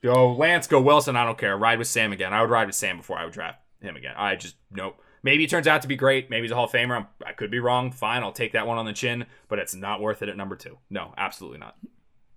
Go 0.04 0.34
Lance, 0.34 0.66
go 0.66 0.82
Wilson. 0.82 1.16
I 1.16 1.24
don't 1.24 1.38
care. 1.38 1.56
Ride 1.56 1.78
with 1.78 1.88
Sam 1.88 2.12
again. 2.12 2.34
I 2.34 2.42
would 2.42 2.50
ride 2.50 2.66
with 2.66 2.76
Sam 2.76 2.98
before 2.98 3.16
I 3.16 3.24
would 3.24 3.32
draft 3.32 3.58
him 3.80 3.96
again. 3.96 4.12
I 4.18 4.36
just 4.36 4.56
nope. 4.70 5.00
Maybe 5.22 5.44
he 5.44 5.46
turns 5.46 5.66
out 5.66 5.80
to 5.80 5.88
be 5.88 5.96
great. 5.96 6.28
Maybe 6.28 6.42
he's 6.42 6.50
a 6.50 6.54
Hall 6.54 6.66
of 6.66 6.72
Famer. 6.72 6.94
I'm, 6.94 7.06
I 7.24 7.32
could 7.32 7.50
be 7.50 7.58
wrong. 7.58 7.90
Fine, 7.90 8.22
I'll 8.22 8.30
take 8.30 8.52
that 8.52 8.66
one 8.66 8.76
on 8.76 8.84
the 8.84 8.92
chin. 8.92 9.24
But 9.48 9.60
it's 9.60 9.74
not 9.74 10.02
worth 10.02 10.20
it 10.20 10.28
at 10.28 10.36
number 10.36 10.56
two. 10.56 10.76
No, 10.90 11.14
absolutely 11.16 11.58
not. 11.58 11.76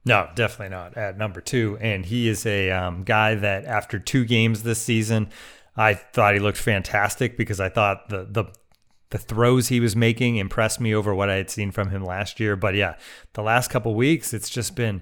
No, 0.06 0.30
definitely 0.34 0.70
not 0.70 0.96
at 0.96 1.18
number 1.18 1.42
two. 1.42 1.78
And 1.82 2.06
he 2.06 2.30
is 2.30 2.46
a 2.46 2.72
um, 2.72 3.04
guy 3.04 3.36
that 3.36 3.66
after 3.66 4.00
two 4.00 4.24
games 4.24 4.64
this 4.64 4.82
season, 4.82 5.30
I 5.76 5.94
thought 5.94 6.36
he 6.36 6.40
looked 6.40 6.58
fantastic 6.58 7.36
because 7.36 7.60
I 7.60 7.68
thought 7.68 8.08
the 8.08 8.24
the 8.24 8.46
the 9.10 9.18
throws 9.18 9.68
he 9.68 9.82
was 9.82 9.94
making 9.94 10.38
impressed 10.38 10.80
me 10.80 10.96
over 10.96 11.14
what 11.14 11.30
I 11.30 11.36
had 11.36 11.50
seen 11.50 11.72
from 11.72 11.90
him 11.90 12.06
last 12.06 12.40
year. 12.40 12.56
But 12.56 12.76
yeah, 12.76 12.96
the 13.34 13.44
last 13.44 13.70
couple 13.70 13.94
weeks, 13.94 14.34
it's 14.34 14.50
just 14.50 14.74
been 14.74 15.02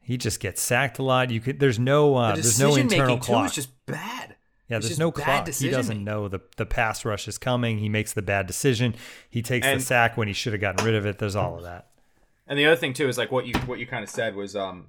He 0.00 0.16
just 0.16 0.40
gets 0.40 0.60
sacked 0.60 0.98
a 0.98 1.02
lot. 1.02 1.30
You 1.30 1.40
could 1.40 1.60
there's 1.60 1.78
no 1.78 2.16
uh, 2.16 2.34
the 2.34 2.42
there's 2.42 2.60
no 2.60 2.74
internal 2.74 3.06
making 3.06 3.20
too 3.20 3.26
clock. 3.26 3.46
is 3.46 3.54
just 3.54 3.86
bad. 3.86 4.36
yeah, 4.68 4.78
It's 4.78 4.88
there's 4.88 4.98
no 4.98 5.12
clock. 5.12 5.46
He 5.48 5.68
doesn't 5.70 6.02
know 6.02 6.28
the 6.28 6.40
the 6.56 6.66
pass 6.66 7.04
rush 7.04 7.28
is 7.28 7.38
coming. 7.38 7.78
He 7.78 7.88
makes 7.88 8.12
the 8.12 8.22
bad 8.22 8.46
decision. 8.46 8.94
He 9.28 9.42
takes 9.42 9.66
the 9.66 9.80
sack 9.80 10.16
when 10.16 10.28
he 10.28 10.34
should 10.34 10.52
have 10.52 10.60
gotten 10.60 10.84
rid 10.84 10.94
of 10.94 11.06
it. 11.06 11.18
There's 11.18 11.36
all 11.36 11.56
of 11.56 11.62
that. 11.64 11.88
And 12.46 12.58
the 12.58 12.66
other 12.66 12.76
thing 12.76 12.92
too 12.92 13.08
is 13.08 13.16
like 13.16 13.30
what 13.30 13.46
you 13.46 13.54
what 13.66 13.78
you 13.78 13.86
kind 13.86 14.02
of 14.02 14.10
said 14.10 14.34
was 14.34 14.56
um 14.56 14.86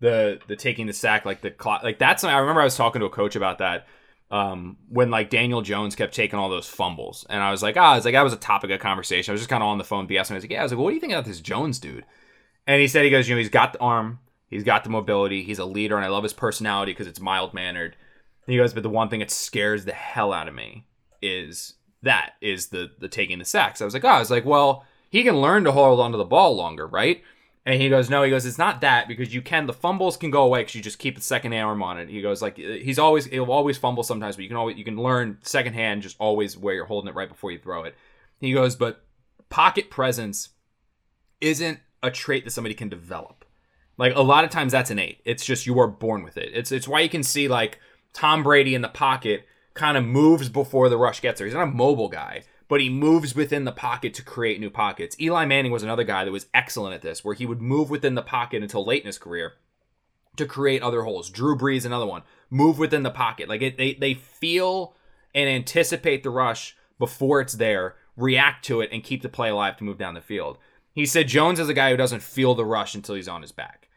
the 0.00 0.40
the 0.48 0.56
taking 0.56 0.86
the 0.86 0.92
sack 0.92 1.24
like 1.24 1.40
the 1.40 1.50
clock 1.50 1.82
like 1.82 1.98
that's 1.98 2.24
I 2.24 2.36
remember 2.38 2.60
I 2.60 2.64
was 2.64 2.76
talking 2.76 3.00
to 3.00 3.06
a 3.06 3.10
coach 3.10 3.36
about 3.36 3.58
that 3.58 3.86
um 4.30 4.76
when 4.88 5.10
like 5.10 5.30
Daniel 5.30 5.62
Jones 5.62 5.94
kept 5.94 6.14
taking 6.14 6.38
all 6.38 6.50
those 6.50 6.68
fumbles 6.68 7.24
and 7.30 7.42
I 7.42 7.50
was 7.50 7.62
like 7.62 7.76
ah 7.76 7.96
it's 7.96 8.04
like 8.04 8.12
that 8.14 8.22
was 8.22 8.32
a 8.32 8.36
topic 8.38 8.70
of 8.72 8.80
conversation 8.80 9.30
I 9.30 9.34
was 9.34 9.40
just 9.40 9.48
kind 9.48 9.62
of 9.62 9.68
on 9.68 9.78
the 9.78 9.84
phone 9.84 10.06
BS 10.08 10.26
and 10.28 10.32
I 10.32 10.34
was 10.34 10.44
like 10.44 10.50
yeah 10.50 10.60
I 10.60 10.62
was 10.64 10.72
like 10.72 10.80
what 10.80 10.90
do 10.90 10.94
you 10.96 11.00
think 11.00 11.12
about 11.12 11.24
this 11.24 11.40
Jones 11.40 11.78
dude 11.78 12.04
and 12.66 12.80
he 12.80 12.88
said 12.88 13.04
he 13.04 13.10
goes 13.10 13.28
you 13.28 13.34
know 13.34 13.38
he's 13.38 13.48
got 13.48 13.72
the 13.72 13.78
arm 13.78 14.18
he's 14.48 14.64
got 14.64 14.84
the 14.84 14.90
mobility 14.90 15.42
he's 15.42 15.58
a 15.58 15.64
leader 15.64 15.96
and 15.96 16.04
I 16.04 16.08
love 16.08 16.22
his 16.22 16.32
personality 16.32 16.92
because 16.92 17.06
it's 17.06 17.20
mild 17.20 17.54
mannered 17.54 17.96
he 18.46 18.56
goes 18.56 18.74
but 18.74 18.82
the 18.82 18.88
one 18.88 19.08
thing 19.08 19.20
that 19.20 19.30
scares 19.30 19.84
the 19.84 19.92
hell 19.92 20.32
out 20.32 20.48
of 20.48 20.54
me 20.54 20.86
is 21.22 21.74
that 22.02 22.34
is 22.40 22.68
the 22.68 22.90
the 22.98 23.08
taking 23.08 23.38
the 23.38 23.44
sacks 23.44 23.80
I 23.80 23.84
was 23.84 23.94
like 23.94 24.04
oh 24.04 24.08
I 24.08 24.18
was 24.18 24.30
like 24.30 24.44
well 24.44 24.84
he 25.16 25.22
can 25.22 25.40
learn 25.40 25.64
to 25.64 25.72
hold 25.72 25.98
onto 25.98 26.18
the 26.18 26.26
ball 26.26 26.54
longer, 26.54 26.86
right? 26.86 27.22
And 27.64 27.80
he 27.80 27.88
goes, 27.88 28.10
no, 28.10 28.22
he 28.22 28.28
goes, 28.28 28.44
it's 28.44 28.58
not 28.58 28.82
that 28.82 29.08
because 29.08 29.32
you 29.32 29.40
can, 29.40 29.64
the 29.66 29.72
fumbles 29.72 30.18
can 30.18 30.30
go 30.30 30.42
away 30.42 30.60
because 30.60 30.74
you 30.74 30.82
just 30.82 30.98
keep 30.98 31.14
the 31.14 31.22
second 31.22 31.54
arm 31.54 31.82
on 31.82 31.98
it. 31.98 32.10
He 32.10 32.20
goes, 32.20 32.42
like, 32.42 32.58
uh, 32.58 32.74
he's 32.82 32.98
always, 32.98 33.24
he'll 33.24 33.50
always 33.50 33.78
fumble 33.78 34.02
sometimes, 34.02 34.36
but 34.36 34.42
you 34.42 34.48
can 34.48 34.58
always, 34.58 34.76
you 34.76 34.84
can 34.84 34.98
learn 34.98 35.38
second 35.40 35.72
hand 35.72 36.02
just 36.02 36.16
always 36.18 36.54
where 36.54 36.74
you're 36.74 36.84
holding 36.84 37.08
it 37.08 37.14
right 37.14 37.30
before 37.30 37.50
you 37.50 37.58
throw 37.58 37.84
it. 37.84 37.94
He 38.40 38.52
goes, 38.52 38.76
but 38.76 39.06
pocket 39.48 39.88
presence 39.88 40.50
isn't 41.40 41.80
a 42.02 42.10
trait 42.10 42.44
that 42.44 42.50
somebody 42.50 42.74
can 42.74 42.90
develop. 42.90 43.45
Like 43.98 44.14
a 44.14 44.22
lot 44.22 44.44
of 44.44 44.50
times 44.50 44.72
that's 44.72 44.90
innate. 44.90 45.20
It's 45.24 45.44
just 45.44 45.66
you 45.66 45.78
are 45.80 45.86
born 45.86 46.22
with 46.22 46.36
it. 46.36 46.50
It's 46.52 46.72
it's 46.72 46.88
why 46.88 47.00
you 47.00 47.08
can 47.08 47.22
see 47.22 47.48
like 47.48 47.78
Tom 48.12 48.42
Brady 48.42 48.74
in 48.74 48.82
the 48.82 48.88
pocket 48.88 49.46
kind 49.74 49.96
of 49.96 50.04
moves 50.04 50.48
before 50.48 50.88
the 50.88 50.98
rush 50.98 51.20
gets 51.20 51.38
there. 51.38 51.46
He's 51.46 51.54
not 51.54 51.62
a 51.62 51.66
mobile 51.66 52.08
guy, 52.08 52.44
but 52.68 52.80
he 52.80 52.88
moves 52.88 53.34
within 53.34 53.64
the 53.64 53.72
pocket 53.72 54.14
to 54.14 54.22
create 54.24 54.60
new 54.60 54.70
pockets. 54.70 55.18
Eli 55.20 55.44
Manning 55.44 55.72
was 55.72 55.82
another 55.82 56.04
guy 56.04 56.24
that 56.24 56.32
was 56.32 56.46
excellent 56.52 56.94
at 56.94 57.02
this, 57.02 57.24
where 57.24 57.34
he 57.34 57.46
would 57.46 57.60
move 57.60 57.90
within 57.90 58.14
the 58.14 58.22
pocket 58.22 58.62
until 58.62 58.84
late 58.84 59.02
in 59.02 59.06
his 59.06 59.18
career 59.18 59.54
to 60.36 60.46
create 60.46 60.82
other 60.82 61.02
holes. 61.02 61.30
Drew 61.30 61.56
Brees, 61.56 61.86
another 61.86 62.06
one, 62.06 62.22
move 62.50 62.78
within 62.78 63.02
the 63.02 63.10
pocket. 63.10 63.48
Like 63.48 63.62
it, 63.62 63.76
they 63.76 63.94
they 63.94 64.14
feel 64.14 64.94
and 65.34 65.48
anticipate 65.48 66.22
the 66.22 66.30
rush 66.30 66.76
before 66.98 67.40
it's 67.40 67.54
there, 67.54 67.96
react 68.16 68.64
to 68.66 68.80
it, 68.80 68.90
and 68.92 69.04
keep 69.04 69.22
the 69.22 69.28
play 69.28 69.50
alive 69.50 69.76
to 69.76 69.84
move 69.84 69.98
down 69.98 70.14
the 70.14 70.20
field. 70.20 70.58
He 70.96 71.04
said 71.04 71.28
Jones 71.28 71.60
is 71.60 71.68
a 71.68 71.74
guy 71.74 71.90
who 71.90 71.96
doesn't 71.98 72.22
feel 72.22 72.54
the 72.54 72.64
rush 72.64 72.94
until 72.94 73.16
he's 73.16 73.28
on 73.28 73.42
his 73.42 73.52
back. 73.52 73.90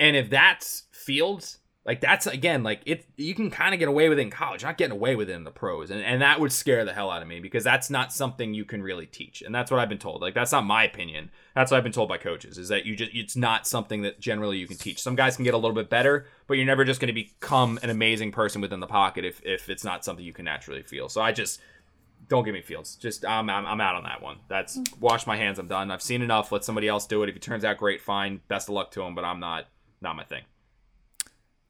And 0.00 0.16
if 0.16 0.30
that's 0.30 0.84
Fields, 0.90 1.58
like 1.84 2.00
that's 2.00 2.26
again, 2.26 2.62
like 2.62 2.80
it 2.86 3.04
you 3.16 3.34
can 3.34 3.50
kind 3.50 3.74
of 3.74 3.78
get 3.78 3.88
away 3.88 4.08
with 4.08 4.18
it 4.18 4.22
in 4.22 4.30
college, 4.30 4.64
not 4.64 4.78
getting 4.78 4.96
away 4.96 5.16
with 5.16 5.28
it 5.28 5.34
in 5.34 5.44
the 5.44 5.50
pros. 5.50 5.90
And 5.90 6.02
and 6.02 6.22
that 6.22 6.40
would 6.40 6.50
scare 6.50 6.86
the 6.86 6.94
hell 6.94 7.10
out 7.10 7.20
of 7.20 7.28
me 7.28 7.40
because 7.40 7.62
that's 7.62 7.90
not 7.90 8.10
something 8.10 8.54
you 8.54 8.64
can 8.64 8.82
really 8.82 9.04
teach. 9.04 9.42
And 9.42 9.54
that's 9.54 9.70
what 9.70 9.80
I've 9.80 9.90
been 9.90 9.98
told. 9.98 10.22
Like 10.22 10.32
that's 10.32 10.50
not 10.50 10.64
my 10.64 10.84
opinion. 10.84 11.30
That's 11.54 11.70
what 11.70 11.76
I've 11.76 11.84
been 11.84 11.92
told 11.92 12.08
by 12.08 12.16
coaches 12.16 12.56
is 12.56 12.70
that 12.70 12.86
you 12.86 12.96
just 12.96 13.10
it's 13.14 13.36
not 13.36 13.66
something 13.66 14.00
that 14.02 14.18
generally 14.18 14.56
you 14.56 14.66
can 14.66 14.78
teach. 14.78 15.02
Some 15.02 15.14
guys 15.14 15.36
can 15.36 15.44
get 15.44 15.52
a 15.52 15.58
little 15.58 15.76
bit 15.76 15.90
better, 15.90 16.26
but 16.46 16.54
you're 16.54 16.64
never 16.64 16.86
just 16.86 17.02
going 17.02 17.14
to 17.14 17.22
become 17.22 17.78
an 17.82 17.90
amazing 17.90 18.32
person 18.32 18.62
within 18.62 18.80
the 18.80 18.86
pocket 18.86 19.26
if 19.26 19.42
if 19.44 19.68
it's 19.68 19.84
not 19.84 20.06
something 20.06 20.24
you 20.24 20.32
can 20.32 20.46
naturally 20.46 20.82
feel. 20.82 21.10
So 21.10 21.20
I 21.20 21.32
just 21.32 21.60
don't 22.28 22.44
give 22.44 22.54
me 22.54 22.62
Fields. 22.62 22.96
Just 22.96 23.24
I'm, 23.24 23.48
I'm 23.50 23.66
I'm 23.66 23.80
out 23.80 23.94
on 23.94 24.04
that 24.04 24.20
one. 24.22 24.38
That's 24.48 24.78
wash 25.00 25.26
my 25.26 25.36
hands. 25.36 25.58
I'm 25.58 25.68
done. 25.68 25.90
I've 25.90 26.02
seen 26.02 26.22
enough. 26.22 26.50
Let 26.52 26.64
somebody 26.64 26.88
else 26.88 27.06
do 27.06 27.22
it. 27.22 27.28
If 27.28 27.36
it 27.36 27.42
turns 27.42 27.64
out 27.64 27.76
great, 27.78 28.00
fine. 28.00 28.40
Best 28.48 28.68
of 28.68 28.74
luck 28.74 28.90
to 28.92 29.02
him. 29.02 29.14
But 29.14 29.24
I'm 29.24 29.40
not 29.40 29.66
not 30.00 30.16
my 30.16 30.24
thing. 30.24 30.42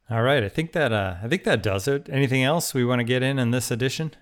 All 0.09 0.23
right, 0.23 0.45
I 0.45 0.49
think 0.49 0.73
that 0.73 0.93
uh, 0.93 1.17
I 1.23 1.29
think 1.29 1.45
that 1.45 1.63
does 1.63 1.89
it. 1.89 2.09
Anything 2.11 2.43
else 2.45 2.73
we 2.73 2.85
want 2.85 3.01
to 3.01 3.05
get 3.05 3.23
in 3.23 3.39
in 3.39 3.51
this 3.51 3.71
edition? 3.71 4.13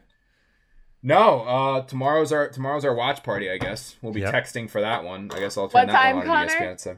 No. 1.02 1.42
Uh, 1.42 1.82
tomorrow's 1.82 2.32
our 2.32 2.48
tomorrow's 2.48 2.84
our 2.86 2.94
watch 2.94 3.22
party. 3.22 3.50
I 3.50 3.58
guess 3.58 3.96
we'll 4.00 4.12
be 4.14 4.20
Yep. 4.22 4.32
texting 4.34 4.70
for 4.70 4.80
that 4.80 5.04
one. 5.04 5.30
I 5.34 5.40
guess 5.40 5.58
I'll 5.58 5.68
turn 5.68 5.80
What 5.80 5.86
that 5.88 6.02
time, 6.02 6.16
one 6.16 6.28
on 6.28 6.46
to 6.48 6.54
Connor? 6.56 6.70
ESPN. 6.74 6.80
So. 6.80 6.96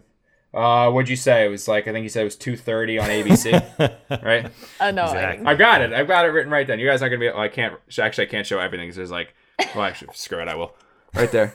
Uh, 0.56 0.90
what'd 0.90 1.08
you 1.10 1.16
say? 1.16 1.44
It 1.44 1.48
was 1.48 1.68
like 1.68 1.86
I 1.86 1.92
think 1.92 2.02
you 2.04 2.08
said 2.08 2.22
it 2.22 2.24
was 2.24 2.36
two 2.36 2.56
thirty 2.56 2.98
on 2.98 3.08
ABC, 3.10 3.92
right? 4.24 4.50
Annoying. 4.80 5.46
I've 5.46 5.58
got 5.58 5.82
it. 5.82 5.92
I've 5.92 6.08
got 6.08 6.24
it 6.24 6.28
written 6.28 6.50
right 6.50 6.66
then. 6.66 6.78
You 6.78 6.88
guys 6.88 7.02
aren't 7.02 7.12
gonna 7.12 7.20
be. 7.20 7.28
Oh, 7.28 7.38
I 7.38 7.48
can't. 7.48 7.74
Actually, 7.98 8.26
I 8.26 8.30
can't 8.30 8.46
show 8.46 8.58
everything 8.58 8.86
because 8.86 8.96
there's 8.96 9.10
like. 9.10 9.34
Well, 9.74 9.84
actually, 9.84 10.10
screw 10.14 10.40
it. 10.40 10.48
I 10.48 10.54
will. 10.54 10.74
Right 11.14 11.30
there. 11.30 11.54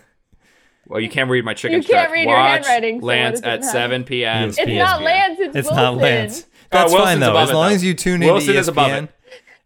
Well, 0.87 0.99
you 0.99 1.09
can't 1.09 1.29
read 1.29 1.45
my 1.45 1.53
chicken 1.53 1.81
You 1.81 1.87
can't 1.87 2.09
scratch. 2.09 2.11
read 2.11 2.27
your 2.27 2.37
handwriting, 2.37 2.99
so 2.99 3.05
Lance 3.05 3.39
does 3.41 3.47
it 3.47 3.65
at 3.67 3.71
7 3.71 4.03
p.m. 4.03 4.49
It's 4.49 4.57
It's 4.57 4.67
not 4.67 5.01
Lance, 5.03 5.39
it's, 5.39 5.55
It's 5.55 5.69
not 5.71 5.95
Lance. 5.95 6.43
Oh, 6.43 6.47
That's 6.71 6.93
fine 6.93 7.19
though. 7.19 7.37
As 7.37 7.49
it, 7.49 7.53
long 7.53 7.69
though. 7.69 7.75
as 7.75 7.83
you 7.83 7.93
tune 7.93 8.21
into 8.23 8.33
Wilson 8.33 8.55
is 8.55 8.67
above 8.67 8.91
it. 8.91 9.09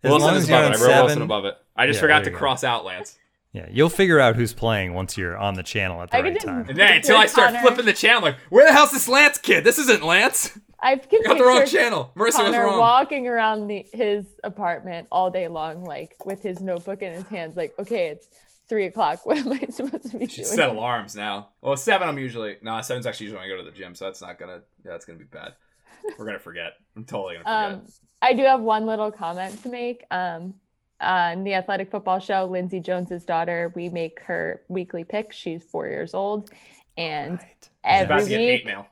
as 0.03 0.09
Wilson 0.11 0.27
long 0.27 0.36
is 0.36 0.43
as 0.43 0.49
above 0.49 0.63
it. 0.63 0.65
I 0.65 0.69
wrote 0.69 0.79
Wilson 0.88 1.07
seven, 1.09 1.21
above 1.23 1.45
it. 1.45 1.55
I 1.75 1.88
just 1.88 1.97
Yeah, 1.97 2.01
forgot 2.01 2.23
to 2.25 2.29
go. 2.31 2.38
cross 2.38 2.63
out 2.63 2.83
Lance. 2.86 3.17
Yeah, 3.56 3.68
you'll 3.72 3.89
figure 3.89 4.20
out 4.20 4.36
who's 4.36 4.51
playing 4.53 4.93
once 4.93 5.18
you're 5.18 5.38
on 5.38 5.53
the 5.53 5.64
channel 5.64 6.01
at 6.01 6.12
the 6.12 6.18
I 6.18 6.22
right 6.22 6.39
time. 6.39 6.66
And 6.68 6.78
then 6.78 6.97
until 6.97 7.16
I 7.16 7.26
start 7.28 7.51
Connor. 7.53 7.62
flipping 7.62 7.86
the 7.86 7.93
channel, 7.93 8.22
like, 8.22 8.36
where 8.49 8.66
the 8.68 8.74
hell's 8.74 8.91
this 8.91 9.08
Lance 9.08 9.38
kid? 9.38 9.64
This 9.64 9.80
isn't 9.80 10.03
Lance. 10.03 10.60
I 10.82 10.97
can 10.97 11.22
got 11.26 11.38
the 11.38 11.45
wrong 11.45 11.66
channel. 11.66 12.12
Marissa 12.18 12.26
was 12.26 12.34
Connor 12.36 12.66
wrong. 12.66 12.80
walking 12.80 13.28
around 13.30 13.68
the, 13.68 13.86
his 13.93 14.26
apartment 14.43 15.08
all 15.10 15.32
day 15.32 15.47
long, 15.47 15.86
like 15.86 16.16
with 16.26 16.43
his 16.43 16.60
notebook 16.60 17.01
in 17.01 17.14
his 17.14 17.24
hands, 17.28 17.56
like, 17.56 17.74
okay, 17.80 18.08
it's 18.08 18.28
three 18.68 18.88
o'clock. 18.88 19.22
What 19.26 19.38
am 19.38 19.53
I 19.53 19.66
supposed 19.72 20.12
to 20.12 20.18
be 20.20 20.28
Should 20.28 20.43
doing? 20.43 20.47
set 20.58 20.70
alarms 20.70 21.16
now. 21.16 21.49
Well, 21.62 21.78
seven 21.78 22.10
I'm 22.10 22.20
usually 22.20 22.58
no 22.62 22.82
seven's 22.82 23.06
actually 23.06 23.28
usually 23.28 23.39
when 23.39 23.49
I 23.49 23.56
go 23.56 23.64
to 23.64 23.72
the 23.72 23.78
gym, 23.78 23.95
so 23.95 24.03
that's 24.03 24.22
not 24.22 24.38
gonna 24.38 24.62
yeah, 24.84 24.91
that's 24.91 25.06
gonna 25.06 25.20
be 25.20 25.26
bad. 25.26 25.53
We're 26.20 26.26
gonna 26.26 26.39
forget. 26.39 26.74
I'm 26.97 27.06
totally 27.06 27.36
gonna 27.36 27.45
forget. 27.45 27.86
Um, 27.86 27.93
I 28.22 28.34
do 28.34 28.43
have 28.43 28.60
one 28.60 28.86
little 28.86 29.12
comment 29.12 29.64
to 29.64 29.70
make. 29.70 30.03
Um, 30.12 30.56
Uh, 31.01 31.33
on 31.35 31.43
the 31.43 31.53
athletic 31.53 31.91
football 31.91 32.19
show, 32.19 32.45
Lindsay 32.45 32.79
Jones's 32.79 33.25
daughter, 33.25 33.71
we 33.75 33.89
make 33.89 34.21
her 34.21 34.61
weekly 34.69 35.03
pick. 35.03 35.33
She's 35.33 35.63
four 35.63 35.87
years 35.87 36.13
old, 36.13 36.49
and 36.97 37.39
She's 37.41 37.69
every 37.83 38.05
about 38.15 38.23
to 38.23 38.29
get 38.29 38.37
week, 38.39 38.49
hate 38.49 38.65
mail. 38.65 38.87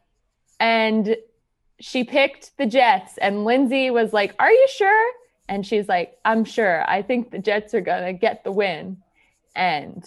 and 0.59 1.15
she 1.79 2.03
picked 2.03 2.57
the 2.57 2.65
Jets. 2.65 3.17
And 3.17 3.45
Lindsay 3.45 3.89
was 3.89 4.11
like, 4.13 4.35
"Are 4.39 4.51
you 4.51 4.67
sure?" 4.69 5.11
And 5.49 5.65
she's 5.65 5.87
like, 5.87 6.17
"I'm 6.25 6.43
sure. 6.45 6.89
I 6.89 7.01
think 7.01 7.31
the 7.31 7.39
Jets 7.39 7.73
are 7.73 7.81
gonna 7.81 8.13
get 8.13 8.43
the 8.43 8.51
win." 8.51 8.97
And 9.55 10.03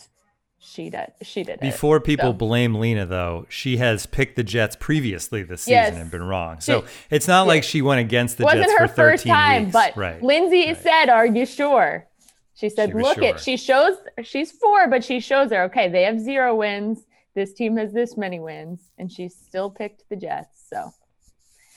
she 0.58 0.90
did. 0.90 1.12
She 1.22 1.42
did 1.44 1.54
it. 1.54 1.60
Before 1.60 2.00
people 2.00 2.30
So- 2.30 2.34
blame 2.34 2.74
Lena, 2.76 3.06
though, 3.06 3.46
she 3.48 3.76
has 3.76 4.06
picked 4.06 4.36
the 4.36 4.42
Jets 4.44 4.76
previously 4.78 5.42
this 5.42 5.62
season 5.62 5.72
Yes. 5.74 5.94
and 5.96 6.10
been 6.10 6.22
wrong. 6.24 6.60
So 6.60 6.82
She- 6.82 6.86
it's 7.10 7.28
not 7.28 7.46
like 7.46 7.62
she 7.62 7.82
went 7.82 8.00
against 8.00 8.38
the 8.38 8.44
wasn't 8.44 8.64
Jets 8.64 8.72
her 8.80 8.88
for 8.88 8.94
13 8.94 9.12
first 9.12 9.26
time, 9.26 9.62
weeks. 9.64 9.72
but 9.72 9.96
right. 9.96 10.22
Lindsay 10.22 10.74
said, 10.74 11.08
"Are 11.08 11.26
you 11.26 11.46
sure?" 11.46 12.06
She 12.54 12.68
said, 12.70 12.88
She 12.90 12.94
"Look 12.94 13.16
sure. 13.18 13.24
it." 13.24 13.40
She 13.40 13.56
shows 13.56 13.96
she's 14.22 14.50
four, 14.50 14.88
but 14.88 15.04
she 15.04 15.20
shows 15.20 15.50
her 15.50 15.62
okay. 15.64 15.88
They 15.88 16.02
have 16.04 16.18
zero 16.18 16.54
wins. 16.54 17.04
This 17.34 17.52
team 17.52 17.76
has 17.76 17.92
this 17.92 18.16
many 18.16 18.40
wins, 18.40 18.80
and 18.98 19.12
she 19.12 19.28
still 19.28 19.68
picked 19.70 20.08
the 20.08 20.16
Jets. 20.16 20.64
So 20.70 20.92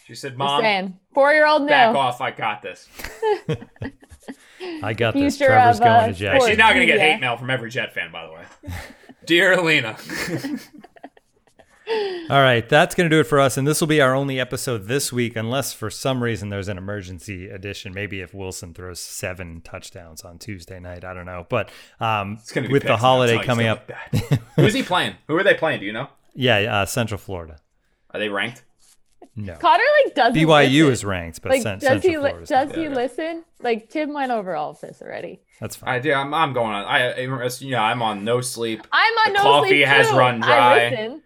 She 0.06 0.16
said, 0.16 0.38
"Mom, 0.38 0.62
saying, 0.62 0.98
four-year-old 1.14 1.68
back 1.68 1.94
no. 1.94 2.00
off. 2.00 2.22
I 2.22 2.32
got 2.32 2.62
this." 2.62 2.88
I 4.84 4.93
got 4.93 5.14
this. 5.14 5.38
Future 5.38 5.51
Trevor's 5.51 5.78
of, 5.78 5.84
going 5.84 5.95
uh, 5.95 6.07
to 6.07 6.14
Jets. 6.14 6.36
sports. 6.36 6.47
She's 6.49 6.57
now 6.57 6.70
gonna 6.74 6.86
get 6.86 6.97
Yeah. 6.97 7.14
hate 7.14 7.22
mail 7.22 7.38
from 7.38 7.49
every 7.49 7.70
Jet 7.70 7.93
fan, 7.93 8.12
by 8.12 8.26
the 8.26 8.34
way. 8.34 8.43
Dear 9.26 9.53
Alina. 9.53 9.97
All 12.30 12.41
right, 12.41 12.68
that's 12.70 12.93
going 12.93 13.10
to 13.10 13.16
do 13.16 13.20
it 13.20 13.24
for 13.24 13.39
us. 13.39 13.57
And 13.57 13.68
this 13.68 13.82
will 13.82 13.88
be 13.88 13.99
our 13.99 14.14
only 14.14 14.39
episode 14.39 14.88
this 14.88 15.12
week, 15.12 15.36
unless 15.36 15.74
for 15.74 15.89
some 15.89 16.22
reason 16.22 16.49
there's 16.49 16.68
an 16.68 16.78
emergency 16.78 17.49
edition. 17.49 17.95
Maybe 17.95 18.22
if 18.22 18.32
Wilson 18.32 18.76
throws 18.76 18.99
seven 18.99 19.62
touchdowns 19.62 20.22
on 20.22 20.38
Tuesday 20.38 20.80
night. 20.80 21.03
I 21.03 21.16
don't 21.16 21.26
know. 21.26 21.47
But 21.49 21.72
um, 21.99 22.38
It's 22.39 22.51
gonna 22.51 22.70
with 22.70 22.84
the 22.84 22.97
holiday 22.97 23.43
coming 23.43 23.66
up, 23.66 23.89
like. 24.14 24.39
Who's 24.55 24.76
he 24.76 24.84
playing? 24.84 25.16
Who 25.28 25.36
are 25.36 25.43
they 25.43 25.55
playing? 25.55 25.80
Do 25.80 25.88
you 25.88 25.93
know? 25.93 26.10
yeah, 26.36 26.57
uh, 26.82 26.86
Central 26.86 27.18
Florida. 27.18 27.57
Are 28.12 28.20
they 28.20 28.30
ranked? 28.30 28.64
No. 29.46 29.56
Connor 29.56 29.84
like 30.06 30.16
doesn't 30.16 30.42
BYU 30.42 30.70
listen. 30.72 30.92
is 30.92 31.06
ranked, 31.06 31.42
but 31.42 31.52
like 31.52 31.62
Cen- 31.62 31.80
does 31.80 31.88
Central 32.02 32.12
he 32.12 32.18
li- 32.18 32.46
does 32.46 32.70
not. 32.70 32.76
he 32.78 32.90
listen? 32.90 33.44
Like 33.62 33.90
Tim 33.90 34.14
went 34.14 34.32
over 34.32 34.56
all 34.56 34.72
of 34.72 34.82
this 34.82 35.02
already. 35.02 35.40
That's 35.62 35.76
fine. 35.78 35.90
I 35.90 36.00
do. 36.00 36.12
I'm, 36.14 36.34
I'm 36.34 36.54
going 36.54 36.72
on. 36.74 36.86
I, 36.86 37.12
I 37.12 37.20
you 37.60 37.72
know 37.72 37.78
I'm 37.80 38.02
on 38.02 38.24
no 38.24 38.42
sleep. 38.42 38.86
I'm 38.92 39.14
on 39.14 39.34
The 39.34 39.38
no 39.40 39.44
coffee 39.44 39.70
sleep 39.70 39.88
has 39.88 40.10
too. 40.10 40.16
run 40.18 40.44
I 40.44 40.48
dry. 40.48 40.90
listen. 40.90 41.22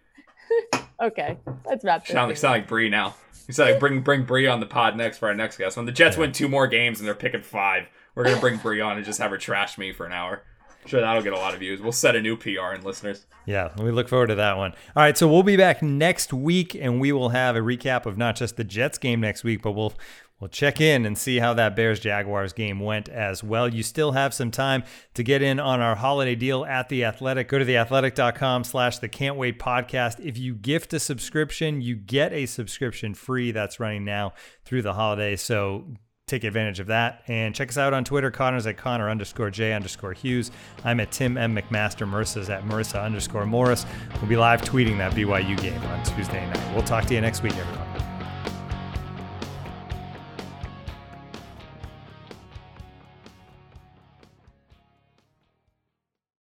okay, 1.02 1.36
let's 1.66 1.84
wrap 1.84 2.04
this. 2.06 2.12
Sound 2.12 2.28
like 2.28 2.36
thing 2.36 2.40
sound 2.40 2.52
like 2.52 2.68
Bree 2.68 2.88
now. 2.88 3.14
You 3.48 3.54
said 3.54 3.70
like 3.72 3.80
bring 3.80 4.00
bring 4.00 4.24
Bree 4.24 4.46
on 4.46 4.60
the 4.60 4.66
pod 4.66 4.96
next 4.96 5.18
for 5.18 5.28
our 5.28 5.34
next 5.34 5.56
guest. 5.58 5.76
When 5.76 5.86
the 5.86 5.92
Jets 5.92 6.16
win 6.16 6.32
two 6.32 6.48
more 6.48 6.66
games 6.66 7.00
and 7.00 7.06
they're 7.06 7.14
picking 7.14 7.42
five, 7.42 7.86
we're 8.14 8.24
gonna 8.24 8.40
bring 8.40 8.56
Bree 8.58 8.80
on 8.80 8.96
and 8.96 9.04
just 9.04 9.18
have 9.18 9.30
her 9.32 9.38
trash 9.38 9.76
me 9.76 9.92
for 9.92 10.06
an 10.06 10.12
hour. 10.12 10.42
Sure 10.86 11.00
that'll 11.00 11.22
get 11.22 11.32
a 11.32 11.38
lot 11.38 11.54
of 11.54 11.60
views. 11.60 11.80
We'll 11.80 11.92
set 11.92 12.16
a 12.16 12.20
new 12.20 12.36
PR 12.36 12.72
and 12.74 12.84
listeners. 12.84 13.26
Yeah, 13.46 13.70
we 13.78 13.90
look 13.90 14.08
forward 14.08 14.28
to 14.28 14.34
that 14.36 14.56
one. 14.56 14.72
All 14.96 15.02
right, 15.02 15.16
so 15.16 15.28
we'll 15.28 15.42
be 15.42 15.56
back 15.56 15.82
next 15.82 16.32
week 16.32 16.74
and 16.74 17.00
we 17.00 17.12
will 17.12 17.30
have 17.30 17.56
a 17.56 17.60
recap 17.60 18.06
of 18.06 18.16
not 18.16 18.36
just 18.36 18.56
the 18.56 18.64
Jets 18.64 18.98
game 18.98 19.20
next 19.20 19.44
week, 19.44 19.62
but 19.62 19.72
we'll 19.72 19.94
we'll 20.40 20.48
check 20.48 20.80
in 20.80 21.06
and 21.06 21.16
see 21.16 21.38
how 21.38 21.54
that 21.54 21.76
Bears 21.76 22.00
Jaguars 22.00 22.52
game 22.52 22.80
went 22.80 23.08
as 23.08 23.42
well. 23.44 23.68
You 23.68 23.82
still 23.82 24.12
have 24.12 24.34
some 24.34 24.50
time 24.50 24.84
to 25.14 25.22
get 25.22 25.42
in 25.42 25.60
on 25.60 25.80
our 25.80 25.94
holiday 25.94 26.34
deal 26.34 26.64
at 26.64 26.88
the 26.88 27.04
Athletic. 27.04 27.48
Go 27.48 27.58
to 27.58 27.64
theathletic.com 27.64 28.64
slash 28.64 28.98
the 28.98 29.08
can't 29.08 29.36
wait 29.36 29.58
podcast. 29.58 30.24
If 30.24 30.36
you 30.38 30.54
gift 30.54 30.92
a 30.92 31.00
subscription, 31.00 31.80
you 31.80 31.96
get 31.96 32.32
a 32.32 32.46
subscription 32.46 33.14
free 33.14 33.52
that's 33.52 33.78
running 33.78 34.04
now 34.04 34.32
through 34.64 34.82
the 34.82 34.94
holiday. 34.94 35.36
So 35.36 35.84
take 36.26 36.44
advantage 36.44 36.80
of 36.80 36.86
that. 36.88 37.22
And 37.28 37.54
check 37.54 37.68
us 37.68 37.78
out 37.78 37.92
on 37.92 38.04
Twitter. 38.04 38.30
Connor's 38.30 38.66
at 38.66 38.76
Connor 38.76 39.10
underscore 39.10 39.50
J 39.50 39.72
underscore 39.72 40.12
Hughes. 40.12 40.50
I'm 40.84 41.00
at 41.00 41.10
Tim 41.10 41.36
M. 41.36 41.54
McMaster. 41.54 42.08
Marissa's 42.08 42.50
at 42.50 42.64
Marissa 42.64 43.02
underscore 43.02 43.46
Morris. 43.46 43.86
We'll 44.20 44.28
be 44.28 44.36
live 44.36 44.62
tweeting 44.62 44.98
that 44.98 45.12
BYU 45.12 45.60
game 45.60 45.80
on 45.82 46.02
Tuesday 46.04 46.46
night. 46.46 46.74
We'll 46.74 46.84
talk 46.84 47.04
to 47.06 47.14
you 47.14 47.20
next 47.20 47.42
week, 47.42 47.56
everyone. 47.56 47.93